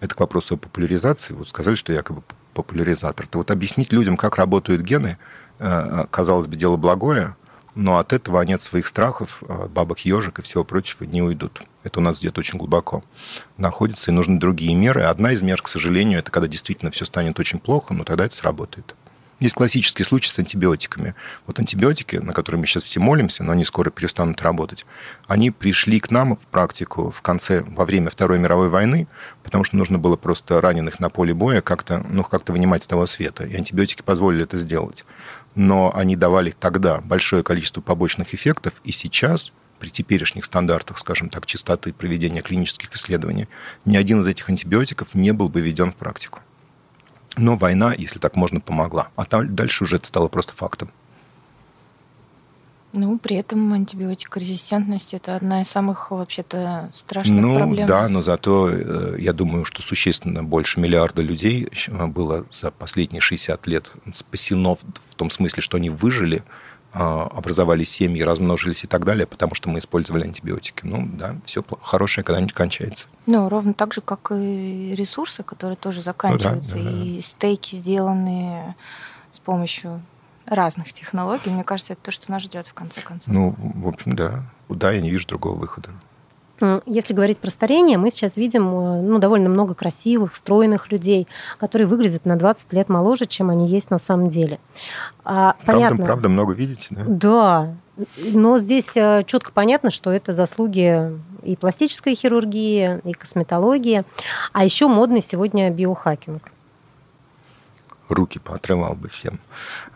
Это 0.00 0.14
к 0.14 0.20
вопросу 0.20 0.54
о 0.54 0.58
популяризации. 0.58 1.34
Вот 1.34 1.48
сказали, 1.48 1.74
что 1.74 1.92
якобы 1.92 2.22
популяризатор. 2.54 3.26
То 3.26 3.38
вот 3.38 3.50
объяснить 3.50 3.92
людям, 3.92 4.16
как 4.16 4.36
работают 4.36 4.82
гены, 4.82 5.18
э, 5.58 6.04
казалось 6.10 6.46
бы, 6.46 6.56
дело 6.56 6.76
благое, 6.76 7.36
но 7.74 7.98
от 7.98 8.12
этого 8.12 8.40
они 8.40 8.54
от 8.54 8.62
своих 8.62 8.86
страхов, 8.86 9.42
от 9.48 9.70
бабок 9.70 10.00
ежик 10.00 10.38
и 10.38 10.42
всего 10.42 10.64
прочего 10.64 11.04
не 11.04 11.22
уйдут. 11.22 11.62
Это 11.82 12.00
у 12.00 12.02
нас 12.02 12.18
где-то 12.20 12.40
очень 12.40 12.58
глубоко 12.58 13.04
находится, 13.56 14.10
и 14.10 14.14
нужны 14.14 14.38
другие 14.38 14.74
меры. 14.74 15.02
Одна 15.02 15.32
из 15.32 15.42
мер, 15.42 15.62
к 15.62 15.68
сожалению, 15.68 16.18
это 16.18 16.30
когда 16.30 16.48
действительно 16.48 16.90
все 16.90 17.04
станет 17.04 17.38
очень 17.38 17.58
плохо, 17.58 17.94
но 17.94 18.04
тогда 18.04 18.26
это 18.26 18.34
сработает. 18.34 18.94
Есть 19.40 19.54
классический 19.54 20.04
случай 20.04 20.28
с 20.30 20.38
антибиотиками. 20.38 21.14
Вот 21.46 21.58
антибиотики, 21.58 22.16
на 22.16 22.34
которые 22.34 22.60
мы 22.60 22.66
сейчас 22.66 22.82
все 22.82 23.00
молимся, 23.00 23.42
но 23.42 23.52
они 23.52 23.64
скоро 23.64 23.88
перестанут 23.88 24.42
работать, 24.42 24.84
они 25.26 25.50
пришли 25.50 25.98
к 25.98 26.10
нам 26.10 26.36
в 26.36 26.40
практику 26.40 27.10
в 27.10 27.22
конце, 27.22 27.62
во 27.62 27.86
время 27.86 28.10
Второй 28.10 28.38
мировой 28.38 28.68
войны, 28.68 29.08
потому 29.42 29.64
что 29.64 29.78
нужно 29.78 29.98
было 29.98 30.16
просто 30.16 30.60
раненых 30.60 31.00
на 31.00 31.08
поле 31.08 31.32
боя 31.32 31.62
как-то 31.62 32.04
ну, 32.10 32.22
как 32.22 32.46
вынимать 32.50 32.84
с 32.84 32.86
того 32.86 33.06
света. 33.06 33.44
И 33.46 33.56
антибиотики 33.56 34.02
позволили 34.02 34.44
это 34.44 34.58
сделать. 34.58 35.06
Но 35.54 35.90
они 35.94 36.16
давали 36.16 36.50
тогда 36.50 37.00
большое 37.00 37.42
количество 37.42 37.80
побочных 37.80 38.34
эффектов, 38.34 38.74
и 38.84 38.92
сейчас 38.92 39.52
при 39.78 39.88
теперешних 39.88 40.44
стандартах, 40.44 40.98
скажем 40.98 41.30
так, 41.30 41.46
частоты 41.46 41.94
проведения 41.94 42.42
клинических 42.42 42.94
исследований, 42.94 43.48
ни 43.86 43.96
один 43.96 44.20
из 44.20 44.26
этих 44.26 44.50
антибиотиков 44.50 45.14
не 45.14 45.32
был 45.32 45.48
бы 45.48 45.62
введен 45.62 45.92
в 45.92 45.96
практику. 45.96 46.40
Но 47.36 47.56
война, 47.56 47.94
если 47.96 48.18
так 48.18 48.36
можно, 48.36 48.60
помогла. 48.60 49.08
А 49.16 49.24
там 49.24 49.54
дальше 49.54 49.84
уже 49.84 49.96
это 49.96 50.06
стало 50.06 50.28
просто 50.28 50.52
фактом. 50.52 50.90
Ну, 52.92 53.18
при 53.18 53.36
этом 53.36 53.72
антибиотикорезистентность– 53.72 55.14
это 55.14 55.36
одна 55.36 55.62
из 55.62 55.68
самых, 55.68 56.10
вообще-то, 56.10 56.90
страшных 56.92 57.40
ну, 57.40 57.56
проблем. 57.56 57.86
да, 57.86 58.08
но 58.08 58.20
зато 58.20 58.68
э, 58.68 59.16
я 59.20 59.32
думаю, 59.32 59.64
что 59.64 59.80
существенно 59.80 60.42
больше 60.42 60.80
миллиарда 60.80 61.22
людей 61.22 61.68
было 61.88 62.46
за 62.50 62.72
последние 62.72 63.20
60 63.20 63.64
лет 63.68 63.92
спасено 64.12 64.74
в 64.74 65.14
том 65.14 65.30
смысле, 65.30 65.62
что 65.62 65.76
они 65.76 65.88
выжили, 65.88 66.42
а, 66.92 67.28
образовали 67.32 67.84
семьи, 67.84 68.22
размножились 68.22 68.84
и 68.84 68.86
так 68.86 69.04
далее, 69.04 69.26
потому 69.26 69.54
что 69.54 69.68
мы 69.68 69.78
использовали 69.78 70.24
антибиотики. 70.24 70.84
Ну, 70.84 71.08
да, 71.12 71.36
все 71.44 71.64
хорошее 71.82 72.24
когда-нибудь 72.24 72.52
кончается. 72.52 73.06
Ну, 73.26 73.48
ровно 73.48 73.74
так 73.74 73.94
же, 73.94 74.00
как 74.00 74.32
и 74.32 74.92
ресурсы, 74.96 75.42
которые 75.42 75.76
тоже 75.76 76.00
заканчиваются. 76.00 76.76
Ну, 76.76 76.84
да, 76.84 76.90
да, 76.90 76.96
да. 76.96 77.04
И 77.04 77.20
стейки, 77.20 77.76
сделанные 77.76 78.74
с 79.30 79.38
помощью 79.38 80.02
разных 80.46 80.92
технологий, 80.92 81.50
мне 81.50 81.62
кажется, 81.62 81.92
это 81.92 82.02
то, 82.02 82.10
что 82.10 82.30
нас 82.32 82.42
ждет 82.42 82.66
в 82.66 82.74
конце 82.74 83.00
концов. 83.00 83.32
Ну, 83.32 83.54
в 83.56 83.86
общем, 83.86 84.16
да. 84.16 84.42
Да, 84.68 84.90
я 84.90 85.00
не 85.00 85.10
вижу 85.10 85.26
другого 85.26 85.56
выхода. 85.56 85.90
Если 86.86 87.14
говорить 87.14 87.38
про 87.38 87.50
старение, 87.50 87.98
мы 87.98 88.10
сейчас 88.10 88.36
видим 88.36 88.64
ну, 88.64 89.18
довольно 89.18 89.48
много 89.48 89.74
красивых, 89.74 90.34
стройных 90.36 90.90
людей, 90.92 91.26
которые 91.58 91.86
выглядят 91.86 92.24
на 92.24 92.36
20 92.36 92.72
лет 92.72 92.88
моложе, 92.88 93.26
чем 93.26 93.50
они 93.50 93.68
есть 93.68 93.90
на 93.90 93.98
самом 93.98 94.28
деле. 94.28 94.58
А, 95.24 95.54
Правда, 95.64 95.72
понятно, 95.72 96.04
правда, 96.04 96.28
много 96.28 96.52
видите, 96.52 96.86
да? 96.90 97.04
Да, 97.06 97.74
но 98.16 98.58
здесь 98.58 98.92
четко 99.26 99.52
понятно, 99.52 99.90
что 99.90 100.10
это 100.10 100.32
заслуги 100.32 101.18
и 101.42 101.56
пластической 101.56 102.14
хирургии, 102.14 103.00
и 103.04 103.12
косметологии, 103.12 104.04
а 104.52 104.64
еще 104.64 104.88
модный 104.88 105.22
сегодня 105.22 105.70
биохакинг. 105.70 106.42
Руки 108.08 108.40
поотрывал 108.40 108.94
бы 108.94 109.08
всем 109.08 109.38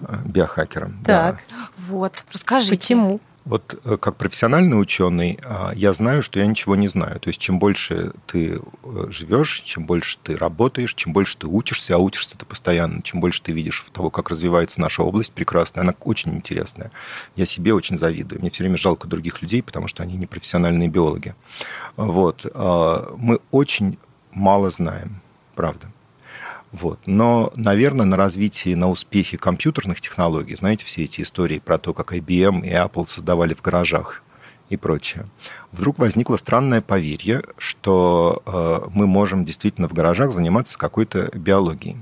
э, 0.01 0.17
биохакерам. 0.25 1.03
Так. 1.05 1.41
Да. 1.51 1.57
Вот, 1.77 2.25
расскажите. 2.33 2.77
Почему? 2.77 3.21
Вот 3.45 3.79
э, 3.85 3.99
как 3.99 4.17
профессиональный 4.17 4.81
ученый, 4.81 5.39
а, 5.45 5.73
я 5.75 5.93
знаю, 5.93 6.23
что 6.23 6.41
я 6.41 6.47
ничего 6.47 6.77
не 6.77 6.89
знаю. 6.89 7.21
То 7.21 7.29
есть 7.29 7.39
чем 7.39 7.59
больше 7.59 8.13
ты 8.27 8.59
э, 8.83 9.07
живешь, 9.11 9.61
чем 9.61 9.85
больше 9.85 10.17
ты 10.23 10.35
работаешь, 10.35 10.95
чем 10.95 11.13
больше 11.13 11.37
ты 11.37 11.47
учишься, 11.47 11.97
а 11.97 11.99
учишься 11.99 12.39
ты 12.39 12.47
постоянно, 12.47 13.03
чем 13.03 13.21
больше 13.21 13.43
ты 13.43 13.53
видишь 13.53 13.85
того, 13.93 14.09
как 14.09 14.31
развивается 14.31 14.81
наша 14.81 15.03
область 15.03 15.33
прекрасная, 15.33 15.83
она 15.83 15.95
очень 16.01 16.35
интересная. 16.35 16.91
Я 17.37 17.45
себе 17.45 17.75
очень 17.75 17.99
завидую. 17.99 18.41
Мне 18.41 18.51
все 18.51 18.63
время 18.63 18.79
жалко 18.79 19.07
других 19.07 19.43
людей, 19.43 19.63
потому 19.63 19.89
что 19.89 20.03
они 20.03 20.17
не 20.17 20.27
профессиональные 20.27 20.89
биологи. 20.89 21.35
Вот. 21.97 22.47
а, 22.55 23.15
Мы 23.19 23.41
очень 23.51 23.99
мало 24.33 24.71
знаем, 24.71 25.21
правда. 25.55 25.94
Вот. 26.75 26.99
Но, 27.07 27.53
наверное, 27.55 28.05
на 28.05 28.17
развитии, 28.17 28.75
на 28.75 28.91
успехе 28.91 29.39
компьютерных 29.39 30.01
технологий, 30.01 30.57
знаете, 30.57 30.85
все 30.85 31.05
эти 31.05 31.21
истории 31.21 31.61
про 31.61 31.79
то, 31.79 31.95
как 31.95 32.13
IBM 32.13 32.67
и 32.67 32.71
Apple 32.71 33.07
создавали 33.07 33.55
в 33.55 33.63
гаражах 33.63 34.25
и 34.71 34.77
прочее, 34.77 35.27
вдруг 35.71 36.01
возникло 36.01 36.35
странное 36.35 36.81
поверье, 36.81 37.45
что 37.59 38.43
э, 38.45 38.89
мы 38.93 39.07
можем 39.07 39.45
действительно 39.45 39.89
в 39.89 39.93
гаражах 39.93 40.33
заниматься 40.33 40.77
какой-то 40.77 41.31
биологией. 41.33 41.97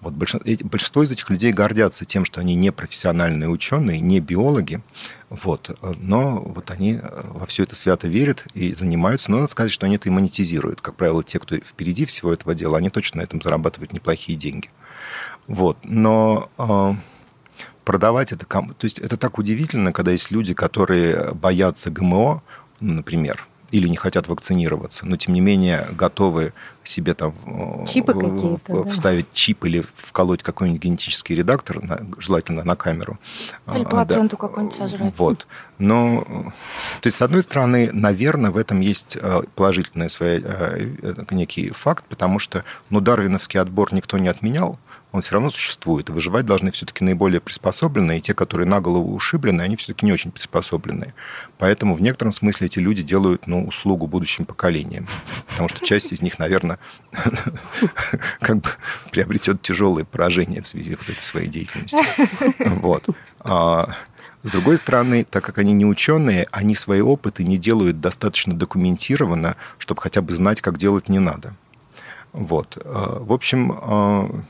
Вот 0.00 0.12
большинство, 0.12 0.48
большинство 0.62 1.02
из 1.02 1.10
этих 1.10 1.28
людей 1.28 1.52
гордятся 1.52 2.04
тем, 2.04 2.24
что 2.24 2.40
они 2.40 2.54
не 2.54 2.70
профессиональные 2.70 3.48
ученые, 3.48 3.98
не 3.98 4.20
биологи, 4.20 4.80
вот, 5.42 5.76
но 5.98 6.38
вот 6.40 6.70
они 6.70 7.00
во 7.02 7.46
все 7.46 7.64
это 7.64 7.74
свято 7.74 8.06
верят 8.06 8.44
и 8.54 8.72
занимаются. 8.72 9.30
Но 9.30 9.38
надо 9.38 9.50
сказать, 9.50 9.72
что 9.72 9.86
они 9.86 9.96
это 9.96 10.08
и 10.08 10.12
монетизируют. 10.12 10.80
Как 10.80 10.94
правило, 10.94 11.24
те, 11.24 11.38
кто 11.38 11.56
впереди 11.56 12.04
всего 12.04 12.32
этого 12.32 12.54
дела, 12.54 12.78
они 12.78 12.90
точно 12.90 13.18
на 13.18 13.24
этом 13.24 13.42
зарабатывают 13.42 13.92
неплохие 13.92 14.38
деньги. 14.38 14.70
Вот. 15.48 15.76
Но 15.82 16.50
э, 16.56 16.94
продавать 17.84 18.32
это... 18.32 18.46
То 18.46 18.74
есть 18.82 18.98
это 18.98 19.16
так 19.16 19.38
удивительно, 19.38 19.92
когда 19.92 20.12
есть 20.12 20.30
люди, 20.30 20.54
которые 20.54 21.32
боятся 21.34 21.90
ГМО, 21.90 22.42
например, 22.80 23.46
или 23.74 23.88
не 23.88 23.96
хотят 23.96 24.28
вакцинироваться, 24.28 25.04
но 25.04 25.16
тем 25.16 25.34
не 25.34 25.40
менее 25.40 25.84
готовы 25.98 26.52
себе 26.84 27.14
там 27.14 27.34
Чипы 27.88 28.12
какие-то, 28.14 28.84
вставить 28.84 29.24
да. 29.24 29.30
чип 29.34 29.64
или 29.64 29.84
вколоть 29.96 30.44
какой-нибудь 30.44 30.80
генетический 30.80 31.34
редактор, 31.34 31.80
желательно 32.18 32.62
на 32.62 32.76
камеру. 32.76 33.18
Или 33.74 33.84
плаценту 33.84 34.36
да. 34.36 34.40
какую-нибудь 34.42 34.76
сожрать. 34.76 35.18
Вот. 35.18 35.48
Но, 35.78 36.24
то 37.00 37.06
есть, 37.08 37.16
с 37.16 37.22
одной 37.22 37.42
стороны, 37.42 37.90
наверное, 37.92 38.52
в 38.52 38.56
этом 38.56 38.78
есть 38.78 39.18
положительный 39.56 40.08
свой 40.08 40.44
некий 41.32 41.70
факт, 41.70 42.04
потому 42.08 42.38
что 42.38 42.64
ну, 42.90 43.00
дарвиновский 43.00 43.58
отбор 43.58 43.92
никто 43.92 44.18
не 44.18 44.28
отменял, 44.28 44.78
он 45.14 45.22
все 45.22 45.34
равно 45.34 45.48
существует. 45.48 46.10
Выживать 46.10 46.44
должны 46.44 46.72
все-таки 46.72 47.04
наиболее 47.04 47.40
приспособленные, 47.40 48.18
и 48.18 48.20
те, 48.20 48.34
которые 48.34 48.66
на 48.66 48.80
голову 48.80 49.14
ушиблены, 49.14 49.62
они 49.62 49.76
все-таки 49.76 50.04
не 50.04 50.12
очень 50.12 50.32
приспособленные. 50.32 51.14
Поэтому 51.56 51.94
в 51.94 52.02
некотором 52.02 52.32
смысле 52.32 52.66
эти 52.66 52.80
люди 52.80 53.04
делают 53.04 53.46
ну, 53.46 53.64
услугу 53.64 54.08
будущим 54.08 54.44
поколениям. 54.44 55.06
Потому 55.46 55.68
что 55.68 55.86
часть 55.86 56.10
из 56.10 56.20
них, 56.20 56.40
наверное, 56.40 56.80
как 58.40 58.56
бы 58.56 58.68
приобретет 59.12 59.62
тяжелые 59.62 60.04
поражения 60.04 60.62
в 60.62 60.66
связи 60.66 60.96
с 60.96 61.08
этой 61.08 61.22
своей 61.22 61.46
деятельностью. 61.46 62.00
Вот. 62.58 63.06
А, 63.38 63.90
с 64.42 64.50
другой 64.50 64.78
стороны, 64.78 65.22
так 65.22 65.44
как 65.44 65.58
они 65.58 65.74
не 65.74 65.86
ученые, 65.86 66.48
они 66.50 66.74
свои 66.74 67.00
опыты 67.00 67.44
не 67.44 67.56
делают 67.56 68.00
достаточно 68.00 68.52
документированно, 68.52 69.54
чтобы 69.78 70.02
хотя 70.02 70.22
бы 70.22 70.34
знать, 70.34 70.60
как 70.60 70.76
делать 70.76 71.08
не 71.08 71.20
надо. 71.20 71.54
Вот. 72.32 72.76
А, 72.84 73.20
в 73.20 73.32
общем, 73.32 73.78
а, 73.80 74.44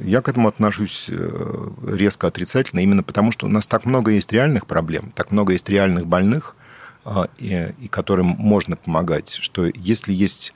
я 0.00 0.22
к 0.22 0.28
этому 0.28 0.48
отношусь 0.48 1.06
э, 1.10 1.70
резко 1.86 2.26
отрицательно, 2.26 2.80
именно 2.80 3.02
потому 3.02 3.32
что 3.32 3.46
у 3.46 3.48
нас 3.48 3.66
так 3.66 3.84
много 3.84 4.12
есть 4.12 4.32
реальных 4.32 4.66
проблем, 4.66 5.12
так 5.14 5.30
много 5.30 5.52
есть 5.52 5.68
реальных 5.68 6.06
больных, 6.06 6.56
а, 7.04 7.28
и, 7.38 7.74
и 7.80 7.88
которым 7.88 8.26
можно 8.26 8.76
помогать, 8.76 9.30
что 9.30 9.66
если 9.74 10.12
есть, 10.12 10.52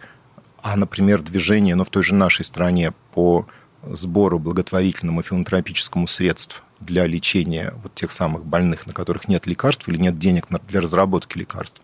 а, 0.62 0.76
например, 0.76 1.22
движение, 1.22 1.74
но 1.74 1.84
в 1.84 1.90
той 1.90 2.02
же 2.02 2.14
нашей 2.14 2.44
стране 2.44 2.92
по 3.14 3.46
сбору 3.84 4.38
благотворительному 4.38 5.22
филантропическому 5.22 6.06
средств 6.06 6.62
для 6.80 7.06
лечения 7.06 7.74
вот 7.82 7.94
тех 7.94 8.12
самых 8.12 8.44
больных, 8.44 8.86
на 8.86 8.92
которых 8.92 9.28
нет 9.28 9.46
лекарств 9.46 9.88
или 9.88 9.96
нет 9.96 10.18
денег 10.18 10.46
для 10.68 10.80
разработки 10.80 11.38
лекарств, 11.38 11.80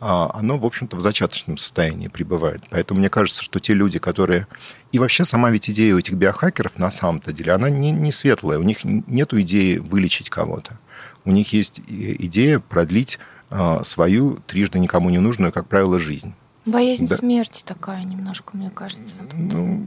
а, 0.00 0.30
оно, 0.34 0.58
в 0.58 0.64
общем-то, 0.64 0.96
в 0.96 1.00
зачаточном 1.00 1.56
состоянии 1.56 2.08
пребывает. 2.08 2.62
Поэтому 2.70 3.00
мне 3.00 3.10
кажется, 3.10 3.42
что 3.42 3.58
те 3.58 3.74
люди, 3.74 3.98
которые... 3.98 4.46
И 4.90 4.98
вообще 4.98 5.24
сама 5.24 5.50
ведь 5.50 5.68
идея 5.70 5.94
у 5.94 5.98
этих 5.98 6.14
биохакеров 6.14 6.78
на 6.78 6.90
самом-то 6.90 7.32
деле, 7.32 7.52
она 7.52 7.68
не, 7.68 7.90
не 7.90 8.10
светлая. 8.10 8.58
У 8.58 8.62
них 8.62 8.84
нет 8.84 9.34
идеи 9.34 9.76
вылечить 9.76 10.30
кого-то. 10.30 10.78
У 11.24 11.30
них 11.30 11.52
есть 11.52 11.80
идея 11.86 12.58
продлить 12.58 13.18
а, 13.50 13.82
свою, 13.84 14.36
трижды 14.46 14.78
никому 14.78 15.10
не 15.10 15.18
нужную, 15.18 15.52
как 15.52 15.66
правило, 15.66 15.98
жизнь. 15.98 16.34
Боязнь 16.64 17.06
да. 17.06 17.16
смерти 17.16 17.62
такая 17.64 18.04
немножко, 18.04 18.56
мне 18.56 18.70
кажется. 18.70 19.14
Ну, 19.32 19.86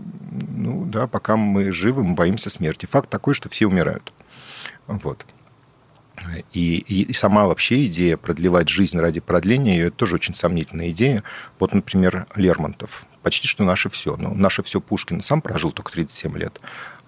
ну 0.49 0.85
да, 0.85 1.07
пока 1.07 1.35
мы 1.37 1.71
живы, 1.71 2.03
мы 2.03 2.15
боимся 2.15 2.49
смерти. 2.49 2.87
Факт 2.87 3.09
такой, 3.09 3.33
что 3.33 3.49
все 3.49 3.67
умирают. 3.67 4.13
Вот. 4.87 5.25
И, 6.53 6.77
и, 6.77 7.03
и 7.03 7.13
сама 7.13 7.45
вообще 7.45 7.85
идея 7.85 8.17
продлевать 8.17 8.69
жизнь 8.69 8.97
ради 8.99 9.19
продления 9.19 9.77
ее, 9.77 9.87
это 9.87 9.97
тоже 9.97 10.15
очень 10.15 10.33
сомнительная 10.33 10.89
идея. 10.91 11.23
Вот, 11.59 11.73
например, 11.73 12.27
Лермонтов. 12.35 13.05
Почти 13.23 13.47
что 13.47 13.63
наше 13.63 13.89
все. 13.89 14.15
Но 14.17 14.33
наше 14.33 14.63
все 14.63 14.81
Пушкин 14.81 15.21
сам 15.21 15.41
прожил 15.41 15.71
только 15.71 15.91
37 15.91 16.37
лет. 16.37 16.59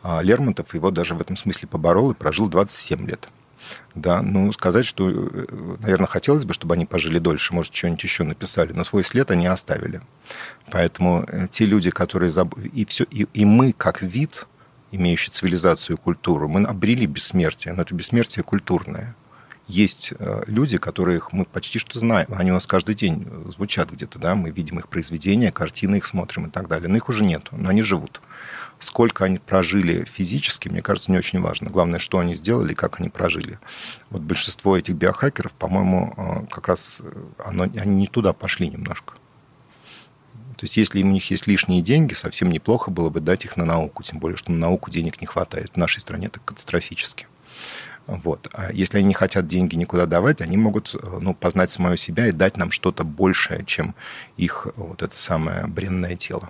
А 0.02 0.22
Лермонтов 0.22 0.74
его 0.74 0.92
даже 0.92 1.16
в 1.16 1.22
этом 1.22 1.38
смысле 1.38 1.68
поборол 1.68 2.12
и 2.12 2.16
прожил 2.16 2.50
27 2.50 3.08
лет. 3.08 3.30
Да, 3.96 4.22
ну, 4.22 4.52
сказать, 4.52 4.86
что, 4.86 5.10
э, 5.10 5.46
наверное, 5.80 6.08
хотелось 6.08 6.44
бы, 6.46 6.54
чтобы 6.54 6.74
они 6.74 6.86
пожили 6.86 7.20
дольше, 7.20 7.54
может, 7.54 7.74
что-нибудь 7.74 8.04
еще 8.04 8.24
написали, 8.24 8.74
но 8.74 8.84
свой 8.84 9.06
след 9.06 9.32
они 9.32 9.48
оставили. 9.48 10.02
Поэтому 10.70 11.24
э, 11.28 11.48
те 11.50 11.66
люди, 11.66 11.90
которые... 11.90 12.30
Заб... 12.30 12.56
И, 12.58 12.86
все... 12.86 13.06
и, 13.06 13.26
и 13.34 13.46
мы, 13.46 13.72
как 13.72 14.02
вид, 14.02 14.48
имеющий 14.92 15.32
цивилизацию 15.32 15.98
и 15.98 16.00
культуру, 16.00 16.48
мы 16.48 16.64
обрели 16.64 17.06
бессмертие, 17.06 17.74
но 17.74 17.84
это 17.84 17.96
бессмертие 17.96 18.44
культурное. 18.44 19.16
Есть 19.68 20.14
э, 20.20 20.44
люди, 20.48 20.78
которых 20.78 21.32
мы 21.32 21.46
почти 21.46 21.80
что 21.80 21.98
знаем, 21.98 22.28
они 22.34 22.52
у 22.52 22.54
нас 22.54 22.68
каждый 22.68 22.96
день 22.96 23.26
звучат 23.48 23.92
где-то, 23.92 24.20
да, 24.20 24.36
мы 24.36 24.50
видим 24.50 24.80
их 24.80 24.90
произведения, 24.90 25.52
картины 25.52 25.98
их 25.98 26.06
смотрим 26.06 26.48
и 26.48 26.50
так 26.50 26.68
далее, 26.68 26.90
но 26.90 26.98
их 26.98 27.08
уже 27.08 27.24
нет, 27.24 27.48
но 27.52 27.70
они 27.70 27.82
живут. 27.82 28.22
Сколько 28.80 29.24
они 29.24 29.40
прожили 29.40 30.04
физически, 30.04 30.68
мне 30.68 30.82
кажется, 30.82 31.10
не 31.10 31.18
очень 31.18 31.40
важно. 31.40 31.70
Главное, 31.70 32.00
что 32.00 32.20
они 32.20 32.36
сделали, 32.36 32.74
как 32.74 33.00
они 33.00 33.08
прожили. 33.08 33.58
Вот 34.10 34.22
большинство 34.22 34.78
этих 34.78 34.96
биохакеров, 34.96 35.54
по-моему, 35.54 36.14
э, 36.18 36.46
как 36.52 36.68
раз 36.68 37.02
э, 37.02 37.24
оно, 37.38 37.64
они 37.64 37.96
не 37.96 38.08
туда 38.08 38.34
пошли 38.34 38.70
немножко. 38.70 39.14
То 40.58 40.66
есть, 40.66 40.76
если 40.78 41.02
у 41.02 41.08
них 41.08 41.32
есть 41.32 41.48
лишние 41.48 41.82
деньги, 41.82 42.14
совсем 42.14 42.52
неплохо 42.52 42.92
было 42.92 43.10
бы 43.10 43.22
дать 43.22 43.46
их 43.46 43.58
на 43.58 43.66
науку, 43.66 44.04
тем 44.04 44.20
более, 44.20 44.38
что 44.38 44.52
на 44.52 44.58
науку 44.58 44.92
денег 44.92 45.22
не 45.22 45.28
хватает. 45.28 45.72
В 45.74 45.78
нашей 45.78 46.00
стране 46.00 46.28
это 46.28 46.40
катастрофически. 46.40 47.28
Вот. 48.08 48.50
А 48.54 48.72
если 48.72 48.98
они 48.98 49.08
не 49.08 49.14
хотят 49.14 49.48
деньги 49.48 49.76
никуда 49.76 50.06
давать, 50.06 50.42
они 50.42 50.58
могут 50.58 50.96
ну, 51.22 51.34
познать 51.34 51.72
самое 51.72 51.98
себя 51.98 52.28
и 52.28 52.32
дать 52.32 52.58
нам 52.58 52.72
что-то 52.72 53.04
большее, 53.04 53.64
чем 53.66 53.96
их 54.36 54.68
вот 54.76 55.02
это 55.02 55.18
самое 55.18 55.68
бренное 55.68 56.16
тело. 56.16 56.50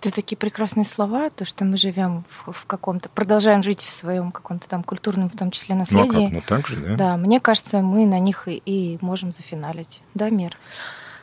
Это 0.00 0.16
такие 0.16 0.36
прекрасные 0.36 0.84
слова, 0.84 1.30
то, 1.30 1.46
что 1.46 1.64
мы 1.64 1.78
живем 1.78 2.24
в, 2.28 2.52
в 2.52 2.66
каком-то, 2.66 3.08
продолжаем 3.08 3.62
жить 3.62 3.82
в 3.82 3.90
своем 3.90 4.32
каком-то 4.32 4.68
там 4.68 4.82
культурном, 4.82 5.30
в 5.30 5.36
том 5.36 5.50
числе 5.50 5.74
наследии. 5.74 6.08
Ну, 6.10 6.20
а 6.20 6.24
как? 6.24 6.32
ну 6.32 6.42
так 6.46 6.66
же, 6.66 6.76
да? 6.76 6.96
Да, 6.96 7.16
мне 7.16 7.40
кажется, 7.40 7.80
мы 7.80 8.04
на 8.04 8.18
них 8.18 8.46
и, 8.46 8.60
и 8.66 8.98
можем 9.00 9.32
зафиналить. 9.32 10.02
Да, 10.12 10.28
Мир? 10.28 10.58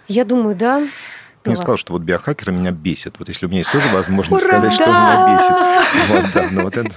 Я 0.08 0.26
думаю, 0.26 0.56
да. 0.56 0.80
Я 0.80 1.52
не 1.52 1.56
сказал, 1.56 1.78
что 1.78 1.94
вот 1.94 2.02
биохакеры 2.02 2.52
меня 2.52 2.72
бесит. 2.72 3.20
Вот 3.20 3.28
если 3.28 3.46
у 3.46 3.50
меня 3.50 3.60
есть 3.60 3.72
тоже 3.72 3.88
возможность 3.90 4.46
Ура! 4.46 4.52
сказать, 4.52 4.74
что 4.74 4.88
меня 4.88 5.38
бесит. 5.38 6.10
Вот, 6.10 6.34
да, 6.34 6.48
ну 6.52 6.64
вот 6.64 6.78
это... 6.78 6.92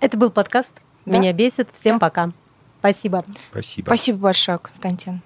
это 0.00 0.16
был 0.16 0.30
подкаст 0.30 0.74
да? 1.04 1.18
«Меня 1.18 1.32
бесит». 1.32 1.68
Всем 1.72 1.96
да. 1.96 2.00
пока. 2.00 2.32
Спасибо. 2.80 3.24
Спасибо. 3.50 3.86
Спасибо 3.86 4.18
большое, 4.18 4.58
Константин. 4.58 5.22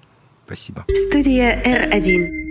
Спасибо. 0.46 0.84
Студия 1.08 1.62
R1. 1.62 2.49